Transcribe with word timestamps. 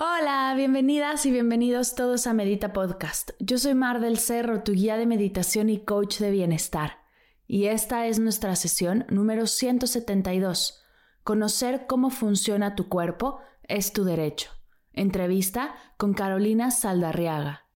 Hola, 0.00 0.54
bienvenidas 0.56 1.26
y 1.26 1.32
bienvenidos 1.32 1.96
todos 1.96 2.28
a 2.28 2.32
Medita 2.32 2.72
Podcast. 2.72 3.32
Yo 3.40 3.58
soy 3.58 3.74
Mar 3.74 4.00
del 4.00 4.16
Cerro, 4.16 4.62
tu 4.62 4.70
guía 4.70 4.96
de 4.96 5.06
meditación 5.06 5.68
y 5.68 5.80
coach 5.84 6.18
de 6.18 6.30
bienestar. 6.30 6.98
Y 7.48 7.64
esta 7.64 8.06
es 8.06 8.20
nuestra 8.20 8.54
sesión 8.54 9.06
número 9.08 9.48
172. 9.48 10.84
Conocer 11.24 11.86
cómo 11.88 12.10
funciona 12.10 12.76
tu 12.76 12.88
cuerpo 12.88 13.40
es 13.64 13.92
tu 13.92 14.04
derecho. 14.04 14.52
Entrevista 14.92 15.74
con 15.96 16.14
Carolina 16.14 16.70
Saldarriaga. 16.70 17.67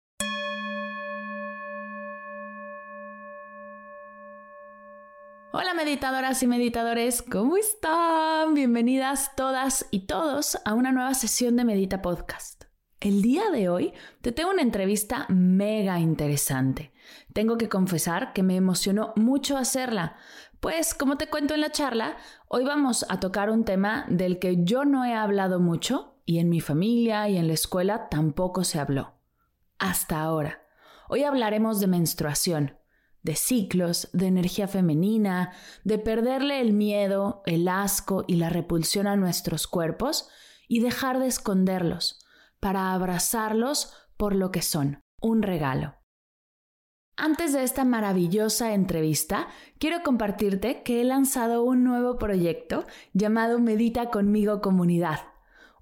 Hola 5.55 5.75
meditadoras 5.75 6.43
y 6.43 6.47
meditadores, 6.47 7.21
¿cómo 7.21 7.59
están? 7.59 8.55
Bienvenidas 8.55 9.37
todas 9.37 9.87
y 9.91 10.07
todos 10.07 10.57
a 10.65 10.73
una 10.73 10.93
nueva 10.93 11.13
sesión 11.13 11.57
de 11.57 11.67
Medita 11.67 12.01
Podcast. 12.01 12.65
El 13.01 13.21
día 13.21 13.51
de 13.51 13.69
hoy 13.69 13.93
te 14.23 14.33
tengo 14.33 14.51
una 14.51 14.63
entrevista 14.63 15.27
mega 15.29 16.01
interesante. 16.01 16.95
Tengo 17.35 17.59
que 17.59 17.69
confesar 17.69 18.33
que 18.33 18.43
me 18.43 18.57
emocionó 18.57 19.13
mucho 19.15 19.59
hacerla, 19.59 20.17
pues 20.61 20.95
como 20.95 21.19
te 21.19 21.29
cuento 21.29 21.53
en 21.53 21.61
la 21.61 21.71
charla, 21.71 22.17
hoy 22.49 22.65
vamos 22.65 23.05
a 23.11 23.21
tocar 23.21 23.51
un 23.51 23.67
tema 23.67 24.07
del 24.09 24.39
que 24.39 24.65
yo 24.65 24.87
no 24.87 25.05
he 25.05 25.13
hablado 25.13 25.61
mucho 25.61 26.15
y 26.25 26.39
en 26.39 26.49
mi 26.49 26.63
familia 26.63 27.29
y 27.29 27.37
en 27.37 27.47
la 27.47 27.53
escuela 27.53 28.09
tampoco 28.09 28.65
se 28.65 28.81
habló. 28.81 29.17
Hasta 29.79 30.19
ahora. 30.23 30.63
Hoy 31.11 31.25
hablaremos 31.25 31.79
de 31.79 31.89
menstruación 31.89 32.82
de 33.23 33.37
ciclos, 33.37 34.09
de 34.13 34.27
energía 34.27 34.69
femenina, 34.69 35.53
de 35.85 35.99
perderle 35.99 36.61
el 36.61 36.73
miedo, 36.73 37.43
el 37.47 37.69
asco 37.69 38.25
y 38.27 38.37
la 38.37 38.49
repulsión 38.49 39.07
a 39.07 39.17
nuestros 39.17 39.67
cuerpos 39.67 40.29
y 40.69 40.81
dejar 40.81 41.19
de 41.19 41.27
esconderlos 41.27 42.25
para 42.61 42.93
abrazarlos 42.93 43.93
por 44.17 44.35
lo 44.35 44.51
que 44.51 44.63
son, 44.63 45.01
un 45.21 45.43
regalo. 45.43 45.97
Antes 47.17 47.53
de 47.53 47.63
esta 47.63 47.85
maravillosa 47.85 48.73
entrevista, 48.73 49.49
quiero 49.79 50.03
compartirte 50.03 50.83
que 50.83 51.01
he 51.01 51.05
lanzado 51.05 51.63
un 51.63 51.85
nuevo 51.85 52.19
proyecto 52.19 52.87
llamado 53.13 53.59
Medita 53.59 54.11
conmigo 54.11 54.61
comunidad, 54.61 55.21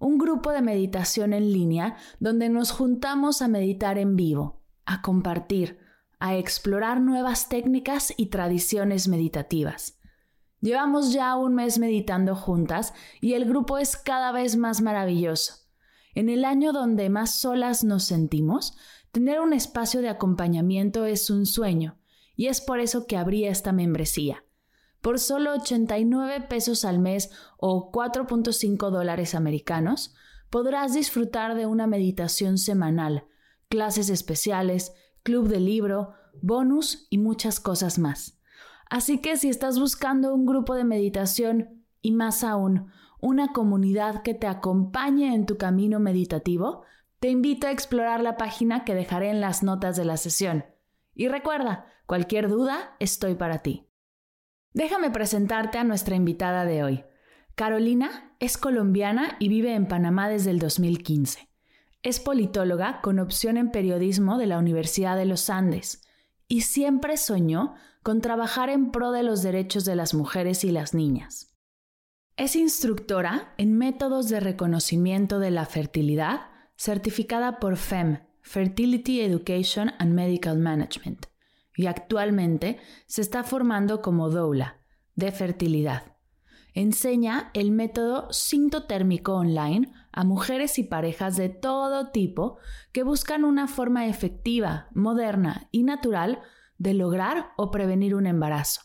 un 0.01 0.19
grupo 0.19 0.51
de 0.51 0.61
meditación 0.61 1.33
en 1.33 1.53
línea 1.53 1.97
donde 2.19 2.49
nos 2.49 2.73
juntamos 2.73 3.43
a 3.43 3.49
meditar 3.49 3.97
en 3.97 4.17
vivo, 4.17 4.63
a 4.87 5.03
compartir, 5.03 5.79
a 6.21 6.37
explorar 6.37 7.01
nuevas 7.01 7.49
técnicas 7.49 8.13
y 8.17 8.27
tradiciones 8.27 9.09
meditativas. 9.09 9.99
Llevamos 10.61 11.13
ya 11.13 11.35
un 11.37 11.55
mes 11.55 11.79
meditando 11.79 12.37
juntas 12.37 12.93
y 13.21 13.33
el 13.33 13.47
grupo 13.47 13.79
es 13.79 13.97
cada 13.97 14.31
vez 14.31 14.57
más 14.57 14.83
maravilloso. 14.83 15.55
En 16.15 16.29
el 16.29 16.45
año 16.45 16.73
donde 16.73 17.09
más 17.09 17.35
solas 17.35 17.83
nos 17.83 18.05
sentimos, 18.05 18.77
tener 19.11 19.41
un 19.41 19.55
espacio 19.55 20.03
de 20.03 20.11
acompañamiento 20.11 21.07
es 21.07 21.31
un 21.31 21.47
sueño, 21.47 21.99
y 22.37 22.49
es 22.49 22.61
por 22.61 22.81
eso 22.81 23.07
que 23.07 23.17
abrí 23.17 23.47
esta 23.47 23.73
membresía. 23.73 24.45
Por 25.01 25.19
solo 25.19 25.55
89 25.55 26.43
pesos 26.43 26.85
al 26.85 26.99
mes 26.99 27.31
o 27.57 27.91
4.5 27.91 28.91
dólares 28.91 29.35
americanos, 29.35 30.15
podrás 30.51 30.93
disfrutar 30.93 31.55
de 31.55 31.65
una 31.65 31.87
meditación 31.87 32.59
semanal, 32.59 33.25
clases 33.69 34.11
especiales, 34.11 34.93
club 35.23 35.49
de 35.49 35.61
libro, 35.61 36.15
bonus 36.43 37.07
y 37.11 37.19
muchas 37.19 37.61
cosas 37.61 37.99
más. 37.99 38.39
Así 38.91 39.19
que 39.19 39.37
si 39.37 39.49
estás 39.49 39.79
buscando 39.79 40.35
un 40.35 40.47
grupo 40.47 40.75
de 40.75 40.85
meditación 40.85 41.85
y 42.03 42.13
más 42.13 42.43
aún, 42.43 42.91
una 43.21 43.53
comunidad 43.53 44.23
que 44.23 44.35
te 44.35 44.47
acompañe 44.47 45.35
en 45.35 45.47
tu 45.47 45.57
camino 45.57 46.01
meditativo, 46.01 46.83
te 47.21 47.29
invito 47.29 47.67
a 47.67 47.71
explorar 47.71 48.21
la 48.21 48.37
página 48.37 48.85
que 48.85 48.95
dejaré 48.95 49.31
en 49.31 49.41
las 49.41 49.63
notas 49.63 49.97
de 49.97 50.05
la 50.05 50.17
sesión. 50.17 50.65
Y 51.15 51.29
recuerda, 51.29 51.87
cualquier 52.07 52.49
duda, 52.49 52.97
estoy 52.99 53.35
para 53.35 53.59
ti. 53.59 53.87
Déjame 54.73 55.11
presentarte 55.11 55.79
a 55.79 55.85
nuestra 55.85 56.17
invitada 56.17 56.65
de 56.65 56.83
hoy. 56.83 57.05
Carolina 57.55 58.35
es 58.41 58.57
colombiana 58.57 59.37
y 59.39 59.49
vive 59.49 59.75
en 59.75 59.87
Panamá 59.87 60.29
desde 60.29 60.51
el 60.51 60.59
2015. 60.59 61.49
Es 62.03 62.19
politóloga 62.19 63.03
con 63.03 63.19
opción 63.19 63.57
en 63.57 63.71
periodismo 63.71 64.39
de 64.39 64.47
la 64.47 64.59
Universidad 64.59 65.17
de 65.17 65.27
los 65.27 65.51
Andes 65.51 66.03
y 66.51 66.63
siempre 66.63 67.17
soñó 67.17 67.75
con 68.03 68.21
trabajar 68.21 68.71
en 68.71 68.91
pro 68.91 69.13
de 69.13 69.23
los 69.23 69.41
derechos 69.41 69.85
de 69.85 69.95
las 69.95 70.15
mujeres 70.15 70.65
y 70.65 70.73
las 70.73 70.95
niñas. 70.95 71.57
Es 72.37 72.57
instructora 72.57 73.55
en 73.57 73.79
métodos 73.79 74.29
de 74.29 74.41
reconocimiento 74.41 75.39
de 75.39 75.53
la 75.53 75.65
fertilidad 75.65 76.41
certificada 76.77 77.61
por 77.61 77.77
FEM, 77.77 78.19
Fertility 78.43 79.21
Education 79.21 79.93
and 79.99 80.13
Medical 80.13 80.59
Management, 80.59 81.27
y 81.77 81.87
actualmente 81.87 82.81
se 83.07 83.23
está 83.23 83.45
formando 83.45 84.03
como 84.03 84.29
doula, 84.29 84.81
de 85.15 85.31
fertilidad. 85.31 86.17
Enseña 86.75 87.51
el 87.55 87.71
método 87.71 88.33
sintotérmico 88.33 89.35
online 89.35 89.93
a 90.13 90.25
mujeres 90.25 90.79
y 90.79 90.85
parejas 90.85 91.37
de 91.37 91.49
todo 91.49 92.11
tipo 92.11 92.59
que 92.93 93.03
buscan 93.03 93.45
una 93.45 93.69
forma 93.69 94.07
efectiva, 94.07 94.89
moderna 94.93 95.69
y 95.71 95.83
natural 95.83 96.41
de 96.79 96.95
lograr 96.95 97.51
o 97.57 97.71
prevenir 97.71 98.15
un 98.15 98.27
embarazo, 98.27 98.83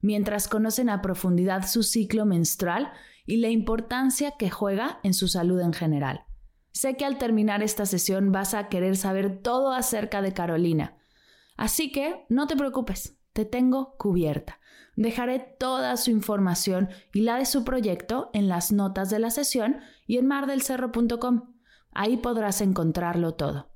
mientras 0.00 0.48
conocen 0.48 0.88
a 0.88 1.02
profundidad 1.02 1.66
su 1.66 1.82
ciclo 1.82 2.26
menstrual 2.26 2.92
y 3.26 3.38
la 3.38 3.48
importancia 3.48 4.34
que 4.38 4.50
juega 4.50 5.00
en 5.02 5.14
su 5.14 5.28
salud 5.28 5.60
en 5.60 5.72
general. 5.72 6.24
Sé 6.72 6.96
que 6.96 7.04
al 7.04 7.18
terminar 7.18 7.62
esta 7.62 7.86
sesión 7.86 8.30
vas 8.30 8.54
a 8.54 8.68
querer 8.68 8.96
saber 8.96 9.40
todo 9.42 9.72
acerca 9.72 10.22
de 10.22 10.32
Carolina, 10.32 10.96
así 11.56 11.90
que 11.90 12.24
no 12.28 12.46
te 12.46 12.56
preocupes, 12.56 13.18
te 13.32 13.44
tengo 13.44 13.96
cubierta. 13.96 14.60
Dejaré 14.98 15.38
toda 15.38 15.96
su 15.96 16.10
información 16.10 16.88
y 17.14 17.20
la 17.20 17.36
de 17.36 17.46
su 17.46 17.62
proyecto 17.62 18.30
en 18.32 18.48
las 18.48 18.72
notas 18.72 19.10
de 19.10 19.20
la 19.20 19.30
sesión 19.30 19.78
y 20.08 20.18
en 20.18 20.26
mardelcerro.com. 20.26 21.54
Ahí 21.92 22.16
podrás 22.16 22.60
encontrarlo 22.60 23.34
todo. 23.34 23.70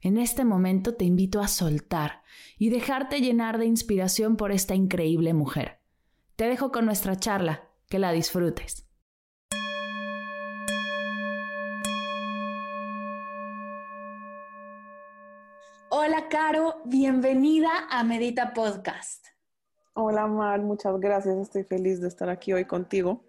En 0.00 0.18
este 0.18 0.44
momento 0.44 0.96
te 0.96 1.04
invito 1.04 1.40
a 1.40 1.46
soltar 1.46 2.24
y 2.58 2.70
dejarte 2.70 3.20
llenar 3.20 3.58
de 3.58 3.66
inspiración 3.66 4.36
por 4.36 4.50
esta 4.50 4.74
increíble 4.74 5.32
mujer. 5.32 5.78
Te 6.34 6.48
dejo 6.48 6.72
con 6.72 6.86
nuestra 6.86 7.14
charla, 7.14 7.68
que 7.88 8.00
la 8.00 8.10
disfrutes. 8.10 8.90
Hola 15.88 16.28
Caro, 16.28 16.82
bienvenida 16.84 17.86
a 17.88 18.02
Medita 18.02 18.52
Podcast. 18.52 19.33
Hola 19.96 20.26
Mar, 20.26 20.60
muchas 20.60 20.98
gracias. 20.98 21.36
Estoy 21.36 21.62
feliz 21.62 22.00
de 22.00 22.08
estar 22.08 22.28
aquí 22.28 22.52
hoy 22.52 22.64
contigo. 22.64 23.24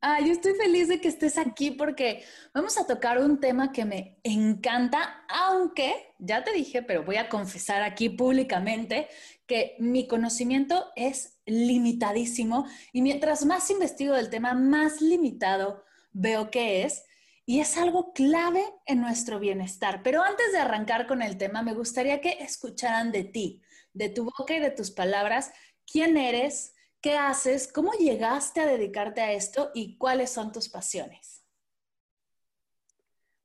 Ah, 0.00 0.20
yo 0.20 0.32
estoy 0.32 0.54
feliz 0.54 0.88
de 0.88 1.00
que 1.00 1.06
estés 1.06 1.38
aquí 1.38 1.70
porque 1.70 2.24
vamos 2.52 2.76
a 2.76 2.88
tocar 2.88 3.18
un 3.18 3.38
tema 3.38 3.70
que 3.70 3.84
me 3.84 4.18
encanta, 4.24 5.24
aunque 5.28 6.12
ya 6.18 6.42
te 6.42 6.52
dije, 6.52 6.82
pero 6.82 7.04
voy 7.04 7.16
a 7.16 7.28
confesar 7.28 7.82
aquí 7.82 8.08
públicamente 8.08 9.06
que 9.46 9.76
mi 9.78 10.08
conocimiento 10.08 10.86
es 10.96 11.38
limitadísimo 11.46 12.66
y 12.92 13.00
mientras 13.02 13.46
más 13.46 13.70
investigo 13.70 14.14
del 14.14 14.28
tema, 14.28 14.54
más 14.54 15.00
limitado 15.00 15.84
veo 16.10 16.50
que 16.50 16.82
es 16.82 17.04
y 17.44 17.60
es 17.60 17.76
algo 17.76 18.12
clave 18.12 18.64
en 18.86 19.00
nuestro 19.00 19.38
bienestar. 19.38 20.02
Pero 20.02 20.24
antes 20.24 20.50
de 20.50 20.58
arrancar 20.58 21.06
con 21.06 21.22
el 21.22 21.38
tema, 21.38 21.62
me 21.62 21.74
gustaría 21.74 22.20
que 22.20 22.38
escucharan 22.40 23.12
de 23.12 23.22
ti, 23.22 23.62
de 23.92 24.08
tu 24.08 24.24
boca 24.24 24.54
y 24.54 24.58
de 24.58 24.72
tus 24.72 24.90
palabras, 24.90 25.52
quién 25.90 26.16
eres, 26.16 26.74
qué 27.00 27.16
haces, 27.16 27.72
cómo 27.72 27.92
llegaste 27.92 28.60
a 28.60 28.66
dedicarte 28.66 29.20
a 29.20 29.32
esto 29.32 29.70
y 29.74 29.96
cuáles 29.96 30.30
son 30.30 30.52
tus 30.52 30.68
pasiones. 30.68 31.44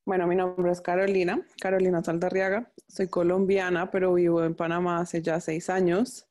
Bueno, 0.03 0.25
mi 0.25 0.35
nombre 0.35 0.71
es 0.71 0.81
Carolina, 0.81 1.45
Carolina 1.61 2.03
Saldarriaga. 2.03 2.71
Soy 2.87 3.07
colombiana, 3.07 3.91
pero 3.91 4.13
vivo 4.15 4.43
en 4.43 4.55
Panamá 4.55 4.99
hace 4.99 5.21
ya 5.21 5.39
seis 5.39 5.69
años. 5.69 6.27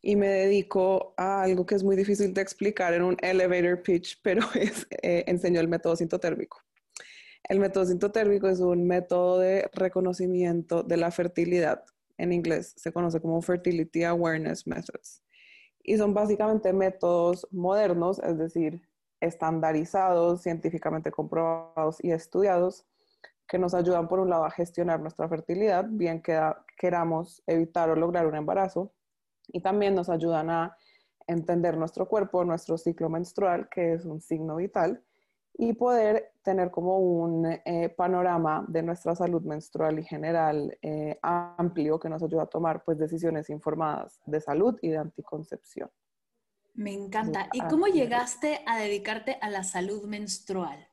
y 0.00 0.14
me 0.14 0.28
dedico 0.28 1.14
a 1.16 1.42
algo 1.42 1.66
que 1.66 1.74
es 1.74 1.82
muy 1.82 1.96
difícil 1.96 2.32
de 2.32 2.40
explicar 2.40 2.94
en 2.94 3.02
un 3.02 3.16
elevator 3.20 3.82
pitch, 3.82 4.20
pero 4.22 4.42
es, 4.54 4.86
eh, 5.02 5.24
enseño 5.26 5.58
el 5.60 5.68
método 5.68 5.96
sintotérmico. 5.96 6.62
El 7.42 7.60
método 7.60 7.86
sintotérmico 7.86 8.46
es 8.48 8.60
un 8.60 8.86
método 8.86 9.40
de 9.40 9.68
reconocimiento 9.72 10.82
de 10.82 10.98
la 10.98 11.10
fertilidad. 11.10 11.82
En 12.18 12.32
inglés 12.32 12.74
se 12.76 12.92
conoce 12.92 13.20
como 13.20 13.40
Fertility 13.42 14.04
Awareness 14.04 14.66
Methods. 14.66 15.22
Y 15.88 15.96
son 15.96 16.12
básicamente 16.12 16.70
métodos 16.74 17.48
modernos, 17.50 18.18
es 18.18 18.36
decir, 18.36 18.82
estandarizados, 19.22 20.42
científicamente 20.42 21.10
comprobados 21.10 22.04
y 22.04 22.10
estudiados, 22.10 22.86
que 23.48 23.58
nos 23.58 23.72
ayudan 23.72 24.06
por 24.06 24.20
un 24.20 24.28
lado 24.28 24.44
a 24.44 24.50
gestionar 24.50 25.00
nuestra 25.00 25.26
fertilidad, 25.30 25.86
bien 25.88 26.20
que 26.20 26.38
queramos 26.76 27.42
evitar 27.46 27.88
o 27.88 27.96
lograr 27.96 28.26
un 28.26 28.36
embarazo, 28.36 28.92
y 29.46 29.62
también 29.62 29.94
nos 29.94 30.10
ayudan 30.10 30.50
a 30.50 30.76
entender 31.26 31.78
nuestro 31.78 32.06
cuerpo, 32.06 32.44
nuestro 32.44 32.76
ciclo 32.76 33.08
menstrual, 33.08 33.70
que 33.70 33.94
es 33.94 34.04
un 34.04 34.20
signo 34.20 34.56
vital, 34.56 35.02
y 35.60 35.72
poder 35.72 36.34
tener 36.42 36.70
como 36.70 36.98
un 36.98 37.44
eh, 37.44 37.88
panorama 37.88 38.64
de 38.68 38.80
nuestra 38.80 39.16
salud 39.16 39.42
menstrual 39.42 39.98
y 39.98 40.04
general 40.04 40.78
eh, 40.80 41.18
amplio 41.20 41.98
que 41.98 42.08
nos 42.08 42.22
ayuda 42.22 42.44
a 42.44 42.46
tomar 42.46 42.84
pues 42.84 42.96
decisiones 42.96 43.50
informadas 43.50 44.20
de 44.24 44.40
salud 44.40 44.78
y 44.80 44.90
de 44.90 44.98
anticoncepción. 44.98 45.90
Me 46.74 46.92
encanta. 46.92 47.48
¿Y 47.52 47.60
cómo 47.62 47.88
llegaste 47.88 48.60
a 48.66 48.78
dedicarte 48.78 49.36
a 49.40 49.50
la 49.50 49.64
salud 49.64 50.04
menstrual? 50.04 50.86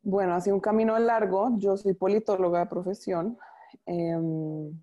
Bueno, 0.00 0.34
ha 0.34 0.40
sido 0.40 0.54
un 0.54 0.60
camino 0.60 0.96
largo. 0.96 1.50
Yo 1.58 1.76
soy 1.76 1.94
politóloga 1.94 2.60
de 2.60 2.66
profesión 2.66 3.36
em, 3.84 4.80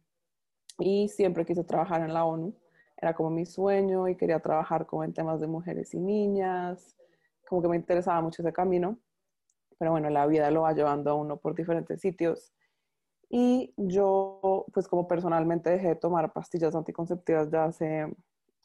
y 0.77 1.07
siempre 1.07 1.45
quise 1.45 1.63
trabajar 1.63 2.01
en 2.01 2.13
la 2.13 2.25
ONU. 2.25 2.53
Era 2.97 3.13
como 3.13 3.29
mi 3.29 3.45
sueño 3.45 4.09
y 4.09 4.17
quería 4.17 4.41
trabajar 4.41 4.85
como 4.85 5.05
en 5.05 5.13
temas 5.13 5.39
de 5.39 5.47
mujeres 5.47 5.93
y 5.93 6.01
niñas. 6.01 6.97
Como 7.51 7.61
que 7.61 7.67
me 7.67 7.75
interesaba 7.75 8.21
mucho 8.21 8.41
ese 8.41 8.53
camino. 8.53 8.97
Pero 9.77 9.91
bueno, 9.91 10.09
la 10.09 10.25
vida 10.25 10.49
lo 10.51 10.61
va 10.61 10.71
llevando 10.71 11.11
a 11.11 11.15
uno 11.15 11.35
por 11.35 11.53
diferentes 11.53 11.99
sitios. 11.99 12.53
Y 13.29 13.73
yo, 13.75 14.65
pues 14.73 14.87
como 14.87 15.05
personalmente 15.05 15.69
dejé 15.69 15.89
de 15.89 15.95
tomar 15.95 16.31
pastillas 16.31 16.73
anticonceptivas 16.75 17.51
ya 17.51 17.65
hace 17.65 18.07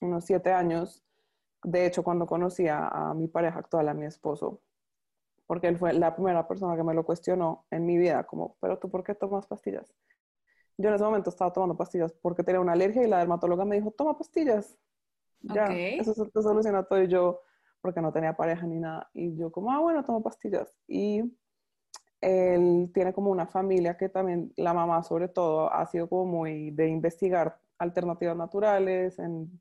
unos 0.00 0.24
siete 0.24 0.52
años. 0.52 1.02
De 1.64 1.84
hecho, 1.84 2.04
cuando 2.04 2.26
conocí 2.26 2.68
a, 2.68 3.12
mi 3.16 3.26
pareja 3.26 3.58
actual, 3.58 3.88
a 3.88 3.94
mi 3.94 4.06
esposo, 4.06 4.60
porque 5.48 5.66
él 5.66 5.78
fue 5.78 5.92
la 5.92 6.14
primera 6.14 6.46
persona 6.46 6.76
que 6.76 6.84
me 6.84 6.94
lo 6.94 7.04
cuestionó 7.04 7.66
en 7.72 7.86
mi 7.86 7.98
vida, 7.98 8.22
como, 8.22 8.56
pero 8.60 8.78
tú, 8.78 8.88
¿por 8.88 9.02
qué 9.02 9.16
tomas 9.16 9.48
pastillas? 9.48 9.92
Yo 10.78 10.90
en 10.90 10.94
ese 10.94 11.02
momento 11.02 11.30
estaba 11.30 11.52
tomando 11.52 11.76
pastillas 11.76 12.12
porque 12.22 12.44
tenía 12.44 12.60
una 12.60 12.74
alergia 12.74 13.02
y 13.02 13.08
la 13.08 13.18
dermatóloga 13.18 13.64
me 13.64 13.74
dijo, 13.74 13.90
toma 13.90 14.16
pastillas. 14.16 14.78
Ya, 15.40 15.66
eso 15.66 16.14
se 16.14 16.30
te 16.30 16.40
soluciona 16.40 16.84
todo. 16.84 17.02
Y 17.02 17.08
yo, 17.08 17.40
porque 17.80 18.00
no 18.00 18.12
tenía 18.12 18.36
pareja 18.36 18.66
ni 18.66 18.78
nada. 18.78 19.10
Y 19.14 19.36
yo 19.36 19.50
como, 19.52 19.70
ah, 19.72 19.78
bueno, 19.80 20.04
tomo 20.04 20.22
pastillas. 20.22 20.74
Y 20.86 21.22
él 22.20 22.90
tiene 22.92 23.12
como 23.12 23.30
una 23.30 23.46
familia 23.46 23.96
que 23.96 24.08
también, 24.08 24.52
la 24.56 24.74
mamá 24.74 25.02
sobre 25.02 25.28
todo, 25.28 25.72
ha 25.72 25.86
sido 25.86 26.08
como 26.08 26.24
muy 26.24 26.70
de 26.70 26.88
investigar 26.88 27.58
alternativas 27.78 28.36
naturales, 28.36 29.18
en 29.18 29.60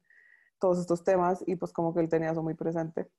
todos 0.59 0.79
estos 0.79 1.03
temas 1.03 1.43
y 1.45 1.55
pues 1.55 1.71
como 1.71 1.93
que 1.93 1.99
él 1.99 2.09
tenía 2.09 2.31
eso 2.31 2.41
muy 2.41 2.53
presente. 2.53 3.09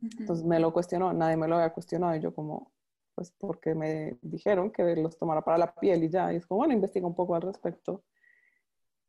Entonces 0.00 0.44
me 0.44 0.60
lo 0.60 0.72
cuestionó, 0.72 1.12
nadie 1.12 1.36
me 1.36 1.48
lo 1.48 1.56
había 1.56 1.72
cuestionado 1.72 2.14
y 2.16 2.20
yo 2.20 2.32
como, 2.34 2.72
pues 3.14 3.32
porque 3.32 3.74
me 3.74 4.16
dijeron 4.22 4.70
que 4.70 4.96
los 4.96 5.18
tomara 5.18 5.42
para 5.42 5.58
la 5.58 5.74
piel 5.74 6.04
y 6.04 6.08
ya, 6.08 6.32
y 6.32 6.36
es 6.36 6.46
como, 6.46 6.58
bueno, 6.58 6.74
investiga 6.74 7.06
un 7.06 7.14
poco 7.14 7.34
al 7.34 7.42
respecto. 7.42 8.04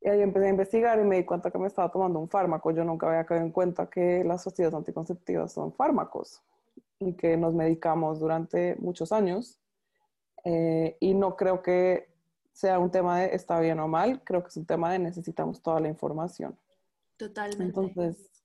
Y 0.01 0.09
ahí 0.09 0.21
empecé 0.21 0.47
a 0.47 0.49
investigar 0.49 0.99
y 0.99 1.03
me 1.03 1.17
di 1.17 1.25
cuenta 1.25 1.51
que 1.51 1.57
me 1.57 1.67
estaba 1.67 1.91
tomando 1.91 2.19
un 2.19 2.29
fármaco. 2.29 2.71
Yo 2.71 2.83
nunca 2.83 3.07
había 3.07 3.25
caído 3.25 3.43
en 3.43 3.51
cuenta 3.51 3.89
que 3.89 4.23
las 4.23 4.45
pastillas 4.45 4.73
anticonceptivas 4.73 5.51
son 5.51 5.73
fármacos 5.73 6.41
y 6.99 7.13
que 7.13 7.35
nos 7.35 7.53
medicamos 7.53 8.19
durante 8.19 8.75
muchos 8.77 9.11
años. 9.11 9.59
Eh, 10.45 10.95
y 10.99 11.13
no 11.13 11.35
creo 11.35 11.61
que 11.61 12.07
sea 12.53 12.79
un 12.79 12.91
tema 12.91 13.19
de 13.19 13.35
está 13.35 13.59
bien 13.59 13.79
o 13.79 13.87
mal, 13.87 14.21
creo 14.23 14.41
que 14.41 14.49
es 14.49 14.57
un 14.57 14.65
tema 14.65 14.91
de 14.91 14.99
necesitamos 14.99 15.61
toda 15.61 15.79
la 15.79 15.87
información. 15.87 16.57
Totalmente. 17.17 17.63
Entonces, 17.63 18.43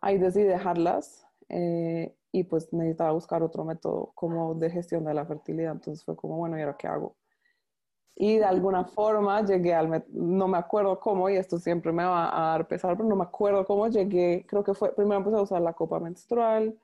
ahí 0.00 0.18
decidí 0.18 0.44
dejarlas 0.44 1.26
eh, 1.48 2.14
y 2.32 2.44
pues 2.44 2.72
necesitaba 2.72 3.12
buscar 3.12 3.42
otro 3.42 3.64
método 3.64 4.12
como 4.14 4.54
de 4.54 4.70
gestión 4.70 5.04
de 5.04 5.14
la 5.14 5.26
fertilidad. 5.26 5.72
Entonces 5.72 6.04
fue 6.04 6.16
como, 6.16 6.36
bueno, 6.36 6.58
¿y 6.58 6.62
ahora 6.62 6.76
qué 6.76 6.86
hago? 6.86 7.14
Y 8.14 8.36
de 8.36 8.44
alguna 8.44 8.84
forma 8.84 9.44
llegué 9.44 9.74
al, 9.74 10.04
no 10.12 10.46
me 10.46 10.58
acuerdo 10.58 11.00
cómo, 11.00 11.30
y 11.30 11.36
esto 11.36 11.58
siempre 11.58 11.92
me 11.92 12.04
va 12.04 12.28
a 12.28 12.52
dar 12.52 12.68
pesar, 12.68 12.96
pero 12.96 13.08
no 13.08 13.16
me 13.16 13.24
acuerdo 13.24 13.64
cómo 13.64 13.88
llegué, 13.88 14.44
creo 14.46 14.62
que 14.62 14.74
fue, 14.74 14.94
primero 14.94 15.18
empecé 15.18 15.36
a 15.36 15.42
usar 15.42 15.62
la 15.62 15.72
copa 15.72 15.98
menstrual 15.98 16.78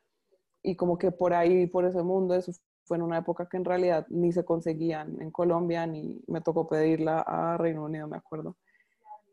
y 0.62 0.74
como 0.74 0.98
que 0.98 1.12
por 1.12 1.34
ahí, 1.34 1.66
por 1.66 1.84
ese 1.84 2.02
mundo, 2.02 2.34
eso 2.34 2.52
fue 2.84 2.96
en 2.96 3.02
una 3.02 3.18
época 3.18 3.46
que 3.48 3.58
en 3.58 3.64
realidad 3.64 4.06
ni 4.08 4.32
se 4.32 4.44
conseguían 4.44 5.20
en 5.20 5.30
Colombia, 5.30 5.86
ni 5.86 6.22
me 6.26 6.40
tocó 6.40 6.66
pedirla 6.66 7.20
a 7.20 7.58
Reino 7.58 7.84
Unido, 7.84 8.08
me 8.08 8.16
acuerdo. 8.16 8.56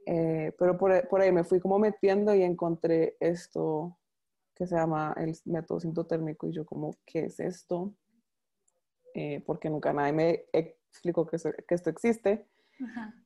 Eh, 0.05 0.53
pero 0.59 0.77
por, 0.77 1.07
por, 1.07 1.21
ahí 1.21 1.31
me 1.31 1.43
fui 1.43 1.59
como 1.59 1.79
metiendo 1.79 2.35
y 2.35 2.43
encontré 2.43 3.15
esto 3.19 3.97
que 4.53 4.67
se 4.67 4.75
llama 4.75 5.15
el 5.17 5.35
método 5.45 5.79
sintotérmico 5.79 6.47
y 6.47 6.51
yo 6.51 6.65
como, 6.65 6.95
¿qué 7.05 7.25
es 7.25 7.39
esto? 7.39 7.93
Eh, 9.13 9.41
porque 9.45 9.69
nunca 9.69 9.93
nadie 9.93 10.13
me 10.13 10.45
explicó 10.95 11.25
que, 11.25 11.37
que 11.37 11.75
esto 11.75 11.89
existe. 11.89 12.47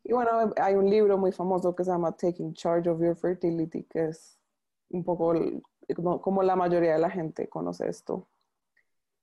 Y 0.03 0.13
bueno, 0.13 0.31
hay 0.61 0.75
un 0.75 0.89
libro 0.89 1.17
muy 1.17 1.31
famoso 1.31 1.75
que 1.75 1.83
se 1.83 1.91
llama 1.91 2.11
Taking 2.11 2.53
Charge 2.53 2.89
of 2.89 3.01
Your 3.01 3.15
Fertility, 3.15 3.83
que 3.83 4.09
es 4.09 4.39
un 4.89 5.03
poco 5.03 5.33
como 6.21 6.43
la 6.43 6.55
mayoría 6.55 6.93
de 6.93 6.99
la 6.99 7.09
gente 7.09 7.47
conoce 7.47 7.87
esto. 7.87 8.27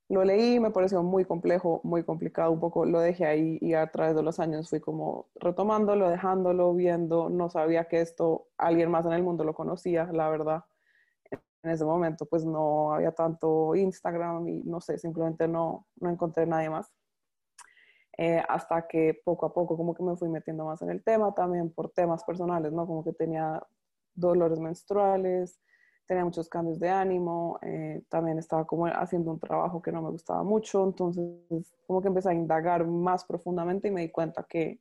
Lo 0.08 0.25
leí, 0.25 0.60
me 0.60 0.70
pareció 0.70 1.02
muy 1.02 1.25
complejo, 1.25 1.81
muy 1.82 2.04
complicado, 2.04 2.52
un 2.52 2.60
poco 2.60 2.87
lo 2.87 3.00
dejé 3.00 3.26
ahí 3.26 3.58
y 3.60 3.75
a 3.75 3.90
través 3.90 4.14
de 4.14 4.22
los 4.22 4.38
años 4.38 4.70
fui 4.70 4.81
como 4.81 5.26
retomándolo, 5.34 6.08
dejándolo, 6.08 6.75
viendo, 6.75 7.28
no 7.28 7.49
sabía 7.50 7.88
que 7.88 8.00
esto 8.00 8.46
alguien 8.56 8.90
más 8.90 9.04
en 9.06 9.12
el 9.12 9.25
mundo 9.25 9.42
lo 9.42 9.54
conocía, 9.54 10.04
la 10.12 10.28
verdad. 10.28 10.64
En 11.62 11.70
ese 11.70 11.84
momento 11.84 12.26
pues 12.26 12.44
no 12.44 12.92
había 12.94 13.12
tanto 13.12 13.75
Instagram 13.75 14.46
y 14.49 14.62
no 14.62 14.81
sé, 14.81 14.99
simplemente 14.99 15.49
no, 15.49 15.87
no 15.96 16.10
encontré 16.10 16.46
nadie 16.46 16.70
más. 16.70 16.92
Eh, 18.18 18.42
hasta 18.48 18.86
que 18.86 19.20
poco 19.24 19.44
a 19.44 19.52
poco 19.52 19.76
como 19.76 19.94
que 19.94 20.02
me 20.02 20.16
fui 20.16 20.28
metiendo 20.28 20.64
más 20.64 20.80
en 20.80 20.90
el 20.90 21.02
tema, 21.02 21.34
también 21.34 21.70
por 21.70 21.90
temas 21.90 22.24
personales, 22.24 22.72
¿no? 22.72 22.86
Como 22.86 23.04
que 23.04 23.12
tenía 23.12 23.62
dolores 24.14 24.58
menstruales, 24.58 25.60
tenía 26.06 26.24
muchos 26.24 26.48
cambios 26.48 26.80
de 26.80 26.88
ánimo, 26.88 27.58
eh, 27.60 28.02
también 28.08 28.38
estaba 28.38 28.64
como 28.64 28.86
haciendo 28.86 29.32
un 29.32 29.38
trabajo 29.38 29.82
que 29.82 29.92
no 29.92 30.00
me 30.00 30.10
gustaba 30.10 30.42
mucho, 30.44 30.84
entonces 30.84 31.75
como 31.87 32.00
que 32.00 32.08
empecé 32.08 32.30
a 32.30 32.35
indagar 32.35 32.87
más 32.87 33.25
profundamente 33.25 33.88
y 33.88 33.90
me 33.90 34.00
di 34.02 34.11
cuenta 34.11 34.46
que 34.49 34.80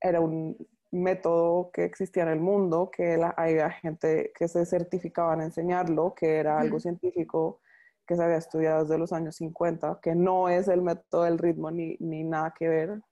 era 0.00 0.20
un 0.20 0.56
método 0.90 1.70
que 1.70 1.84
existía 1.84 2.22
en 2.22 2.30
el 2.30 2.40
mundo, 2.40 2.90
que 2.90 3.20
había 3.36 3.70
gente 3.70 4.32
que 4.34 4.48
se 4.48 4.64
certificaba 4.64 5.34
en 5.34 5.42
enseñarlo, 5.42 6.14
que 6.14 6.36
era 6.36 6.58
algo 6.58 6.80
científico 6.80 7.60
que 8.08 8.16
se 8.16 8.24
había 8.24 8.38
estudiado 8.38 8.84
desde 8.84 8.98
los 8.98 9.12
años 9.12 9.36
50, 9.36 10.00
que 10.02 10.14
no 10.14 10.48
es 10.48 10.66
el 10.66 10.80
método 10.80 11.24
del 11.24 11.38
ritmo 11.38 11.70
ni, 11.70 11.96
ni 12.00 12.24
nada 12.24 12.54
que 12.58 12.66
ver, 12.68 13.02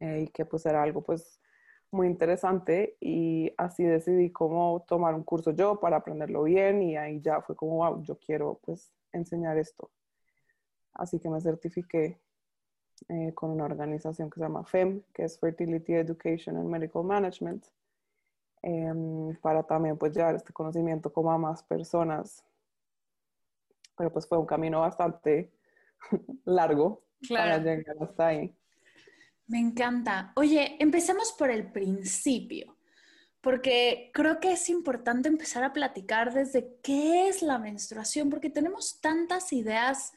eh, 0.00 0.22
y 0.22 0.28
que 0.28 0.46
pues 0.46 0.64
era 0.64 0.82
algo 0.82 1.02
pues 1.02 1.40
muy 1.90 2.06
interesante 2.06 2.96
y 3.00 3.52
así 3.58 3.84
decidí 3.84 4.30
cómo 4.32 4.84
tomar 4.88 5.14
un 5.14 5.24
curso 5.24 5.50
yo 5.52 5.78
para 5.78 5.98
aprenderlo 5.98 6.44
bien 6.44 6.82
y 6.82 6.96
ahí 6.96 7.20
ya 7.20 7.42
fue 7.42 7.54
como, 7.54 7.76
wow, 7.76 8.02
yo 8.02 8.18
quiero 8.18 8.58
pues 8.64 8.90
enseñar 9.12 9.58
esto. 9.58 9.90
Así 10.94 11.18
que 11.20 11.28
me 11.28 11.40
certifiqué 11.40 12.18
eh, 13.08 13.32
con 13.34 13.50
una 13.50 13.64
organización 13.66 14.30
que 14.30 14.36
se 14.36 14.46
llama 14.46 14.64
FEM, 14.64 15.02
que 15.12 15.24
es 15.24 15.38
Fertility 15.38 15.94
Education 15.94 16.56
and 16.56 16.68
Medical 16.68 17.04
Management, 17.04 17.66
em, 18.62 19.36
para 19.42 19.62
también 19.62 19.98
pues 19.98 20.14
llevar 20.14 20.34
este 20.34 20.52
conocimiento 20.52 21.12
como 21.12 21.30
a 21.30 21.38
más 21.38 21.62
personas. 21.62 22.42
Pero 23.98 24.12
pues 24.12 24.26
fue 24.26 24.38
un 24.38 24.46
camino 24.46 24.80
bastante 24.80 25.52
largo 26.44 27.04
para 27.28 27.58
llegar 27.58 27.96
hasta 28.00 28.28
ahí. 28.28 28.54
Me 29.48 29.58
encanta. 29.58 30.32
Oye, 30.36 30.76
empecemos 30.78 31.32
por 31.32 31.50
el 31.50 31.72
principio, 31.72 32.76
porque 33.40 34.10
creo 34.12 34.40
que 34.40 34.52
es 34.52 34.68
importante 34.68 35.28
empezar 35.28 35.64
a 35.64 35.72
platicar 35.72 36.34
desde 36.34 36.76
qué 36.82 37.28
es 37.28 37.42
la 37.42 37.58
menstruación, 37.58 38.28
porque 38.28 38.50
tenemos 38.50 39.00
tantas 39.00 39.52
ideas 39.54 40.12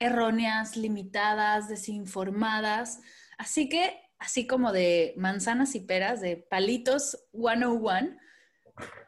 erróneas, 0.00 0.76
limitadas, 0.76 1.68
desinformadas. 1.68 3.00
Así 3.38 3.68
que, 3.68 4.00
así 4.18 4.48
como 4.48 4.72
de 4.72 5.14
manzanas 5.16 5.76
y 5.76 5.80
peras, 5.80 6.20
de 6.20 6.36
palitos 6.36 7.28
101, 7.32 8.16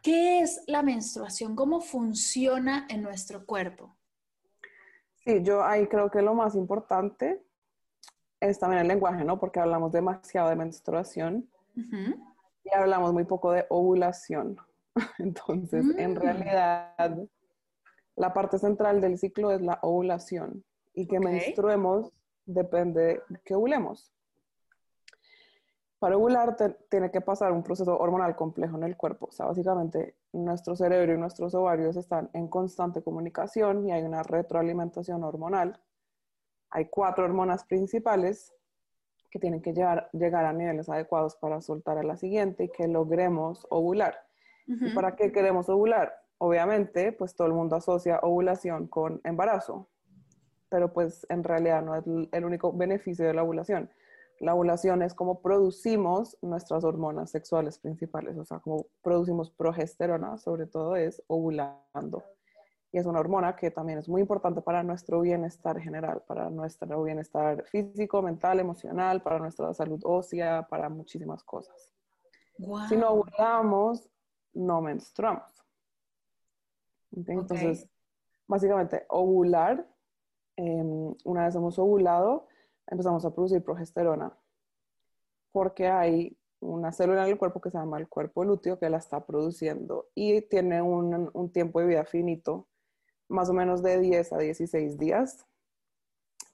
¿qué 0.04 0.40
es 0.40 0.62
la 0.68 0.82
menstruación? 0.84 1.56
¿Cómo 1.56 1.80
funciona 1.80 2.86
en 2.88 3.02
nuestro 3.02 3.44
cuerpo? 3.44 3.96
Sí, 5.24 5.42
yo 5.42 5.64
ahí 5.64 5.86
creo 5.86 6.10
que 6.10 6.22
lo 6.22 6.34
más 6.34 6.54
importante 6.54 7.42
es 8.40 8.58
también 8.58 8.82
el 8.82 8.88
lenguaje, 8.88 9.24
¿no? 9.24 9.38
Porque 9.40 9.60
hablamos 9.60 9.92
demasiado 9.92 10.48
de 10.50 10.56
menstruación. 10.56 11.48
y 12.66 12.72
hablamos 12.74 13.12
muy 13.12 13.24
poco 13.24 13.52
de 13.52 13.66
ovulación. 13.68 14.56
Entonces, 15.18 15.84
en 15.98 16.12
Mm. 16.12 16.16
realidad, 16.16 17.18
la 18.16 18.32
parte 18.32 18.58
central 18.58 19.00
del 19.00 19.18
ciclo 19.18 19.50
es 19.50 19.60
la 19.60 19.78
ovulación 19.82 20.64
y 20.94 21.06
que 21.06 21.18
menstruemos 21.20 22.12
depende 22.46 23.20
de 23.28 23.40
que 23.44 23.54
ovulemos. 23.54 24.12
Para 26.04 26.18
ovular 26.18 26.54
te- 26.54 26.68
tiene 26.90 27.10
que 27.10 27.22
pasar 27.22 27.50
un 27.50 27.62
proceso 27.62 27.96
hormonal 27.98 28.36
complejo 28.36 28.76
en 28.76 28.82
el 28.82 28.94
cuerpo. 28.94 29.28
O 29.30 29.32
sea, 29.32 29.46
básicamente 29.46 30.16
nuestro 30.34 30.76
cerebro 30.76 31.14
y 31.14 31.16
nuestros 31.16 31.54
ovarios 31.54 31.96
están 31.96 32.28
en 32.34 32.46
constante 32.48 33.00
comunicación 33.00 33.88
y 33.88 33.92
hay 33.92 34.02
una 34.02 34.22
retroalimentación 34.22 35.24
hormonal. 35.24 35.80
Hay 36.68 36.88
cuatro 36.90 37.24
hormonas 37.24 37.64
principales 37.64 38.52
que 39.30 39.38
tienen 39.38 39.62
que 39.62 39.72
llegar, 39.72 40.10
llegar 40.12 40.44
a 40.44 40.52
niveles 40.52 40.90
adecuados 40.90 41.36
para 41.36 41.62
soltar 41.62 41.96
a 41.96 42.02
la 42.02 42.18
siguiente 42.18 42.64
y 42.64 42.68
que 42.68 42.86
logremos 42.86 43.66
ovular. 43.70 44.26
¿Y 44.66 44.90
para 44.90 45.16
qué 45.16 45.32
queremos 45.32 45.70
ovular? 45.70 46.12
Obviamente, 46.36 47.12
pues 47.12 47.34
todo 47.34 47.46
el 47.46 47.54
mundo 47.54 47.76
asocia 47.76 48.18
ovulación 48.20 48.88
con 48.88 49.22
embarazo, 49.24 49.88
pero 50.68 50.92
pues 50.92 51.26
en 51.30 51.44
realidad 51.44 51.80
no 51.80 51.94
es 51.96 52.04
el 52.30 52.44
único 52.44 52.74
beneficio 52.74 53.24
de 53.26 53.32
la 53.32 53.42
ovulación. 53.42 53.88
La 54.40 54.54
ovulación 54.54 55.02
es 55.02 55.14
como 55.14 55.40
producimos 55.40 56.36
nuestras 56.42 56.84
hormonas 56.84 57.30
sexuales 57.30 57.78
principales, 57.78 58.36
o 58.36 58.44
sea, 58.44 58.58
como 58.58 58.86
producimos 59.02 59.50
progesterona, 59.50 60.38
sobre 60.38 60.66
todo 60.66 60.96
es 60.96 61.22
ovulando. 61.28 62.24
Y 62.90 62.98
es 62.98 63.06
una 63.06 63.20
hormona 63.20 63.56
que 63.56 63.70
también 63.70 63.98
es 63.98 64.08
muy 64.08 64.20
importante 64.20 64.60
para 64.60 64.82
nuestro 64.82 65.20
bienestar 65.20 65.80
general, 65.80 66.22
para 66.26 66.50
nuestro 66.50 67.02
bienestar 67.02 67.64
físico, 67.64 68.22
mental, 68.22 68.60
emocional, 68.60 69.22
para 69.22 69.38
nuestra 69.38 69.74
salud 69.74 70.00
ósea, 70.04 70.66
para 70.68 70.88
muchísimas 70.88 71.42
cosas. 71.42 71.92
Si 72.88 72.96
no 72.96 73.10
ovulamos, 73.10 74.08
no 74.52 74.80
menstruamos. 74.80 75.64
Entonces, 77.10 77.88
básicamente, 78.46 79.04
ovular, 79.08 79.86
em, 80.56 81.14
una 81.24 81.46
vez 81.46 81.54
hemos 81.54 81.78
ovulado, 81.78 82.46
empezamos 82.86 83.24
a 83.24 83.34
producir 83.34 83.62
progesterona, 83.62 84.36
porque 85.52 85.88
hay 85.88 86.36
una 86.60 86.92
célula 86.92 87.24
en 87.24 87.32
el 87.32 87.38
cuerpo 87.38 87.60
que 87.60 87.70
se 87.70 87.78
llama 87.78 87.98
el 87.98 88.08
cuerpo 88.08 88.44
lúteo 88.44 88.78
que 88.78 88.88
la 88.88 88.98
está 88.98 89.24
produciendo 89.24 90.08
y 90.14 90.40
tiene 90.42 90.80
un, 90.82 91.50
tiempo 91.52 91.80
de 91.80 91.86
vida 91.86 92.04
finito, 92.04 92.68
más 93.28 93.50
o 93.50 93.52
menos 93.52 93.82
de 93.82 93.98
10 93.98 94.32
a 94.32 94.38
16 94.38 94.98
días. 94.98 95.46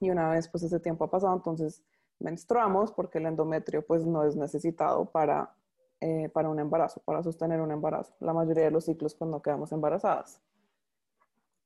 Y 0.01 0.11
una 0.11 0.31
vez 0.31 0.49
pues 0.49 0.65
ese 0.65 0.81
tiempo 0.81 1.05
ha 1.05 1.11
pasado, 1.11 1.35
entonces 1.35 1.83
menstruamos 2.19 2.93
porque 2.93 3.19
el 3.19 3.27
endometrio 3.27 3.87
pues 3.87 4.05
no 4.05 4.25
es 4.25 4.35
necesitado 4.37 5.11
para, 5.11 5.55
eh, 6.01 6.29
para 6.31 6.49
un 6.49 6.59
embarazo, 6.59 7.01
para 7.05 7.23
sostener 7.23 7.61
un 7.61 7.71
embarazo. 7.71 8.15
La 8.21 8.33
mayoría 8.33 8.65
de 8.65 8.71
los 8.71 8.85
ciclos 8.87 9.15
pues 9.15 9.31
no 9.31 9.43
quedamos 9.43 9.73
embarazadas. 9.73 10.41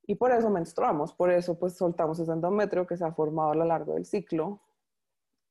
Y 0.06 0.16
por 0.16 0.32
eso 0.32 0.50
menstruamos, 0.50 1.12
por 1.14 1.30
eso 1.30 1.58
pues 1.58 1.74
soltamos 1.76 2.18
ese 2.18 2.32
endometrio 2.32 2.86
que 2.86 2.96
se 2.96 3.04
ha 3.04 3.12
formado 3.12 3.52
a 3.52 3.54
lo 3.54 3.64
largo 3.64 3.94
del 3.94 4.04
ciclo 4.04 4.60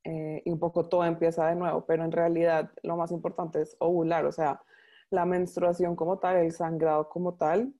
eh, 0.03 0.41
y 0.45 0.51
un 0.51 0.59
poco 0.59 0.87
todo 0.87 1.05
empieza 1.05 1.47
de 1.47 1.55
nuevo, 1.55 1.85
pero 1.85 2.03
en 2.03 2.11
realidad 2.11 2.71
lo 2.83 2.97
más 2.97 3.11
importante 3.11 3.61
es 3.61 3.75
ovular, 3.79 4.25
o 4.25 4.31
sea, 4.31 4.61
la 5.09 5.25
menstruación 5.25 5.95
como 5.95 6.19
tal, 6.19 6.37
el 6.37 6.51
sangrado 6.51 7.09
como 7.09 7.35
tal, 7.35 7.73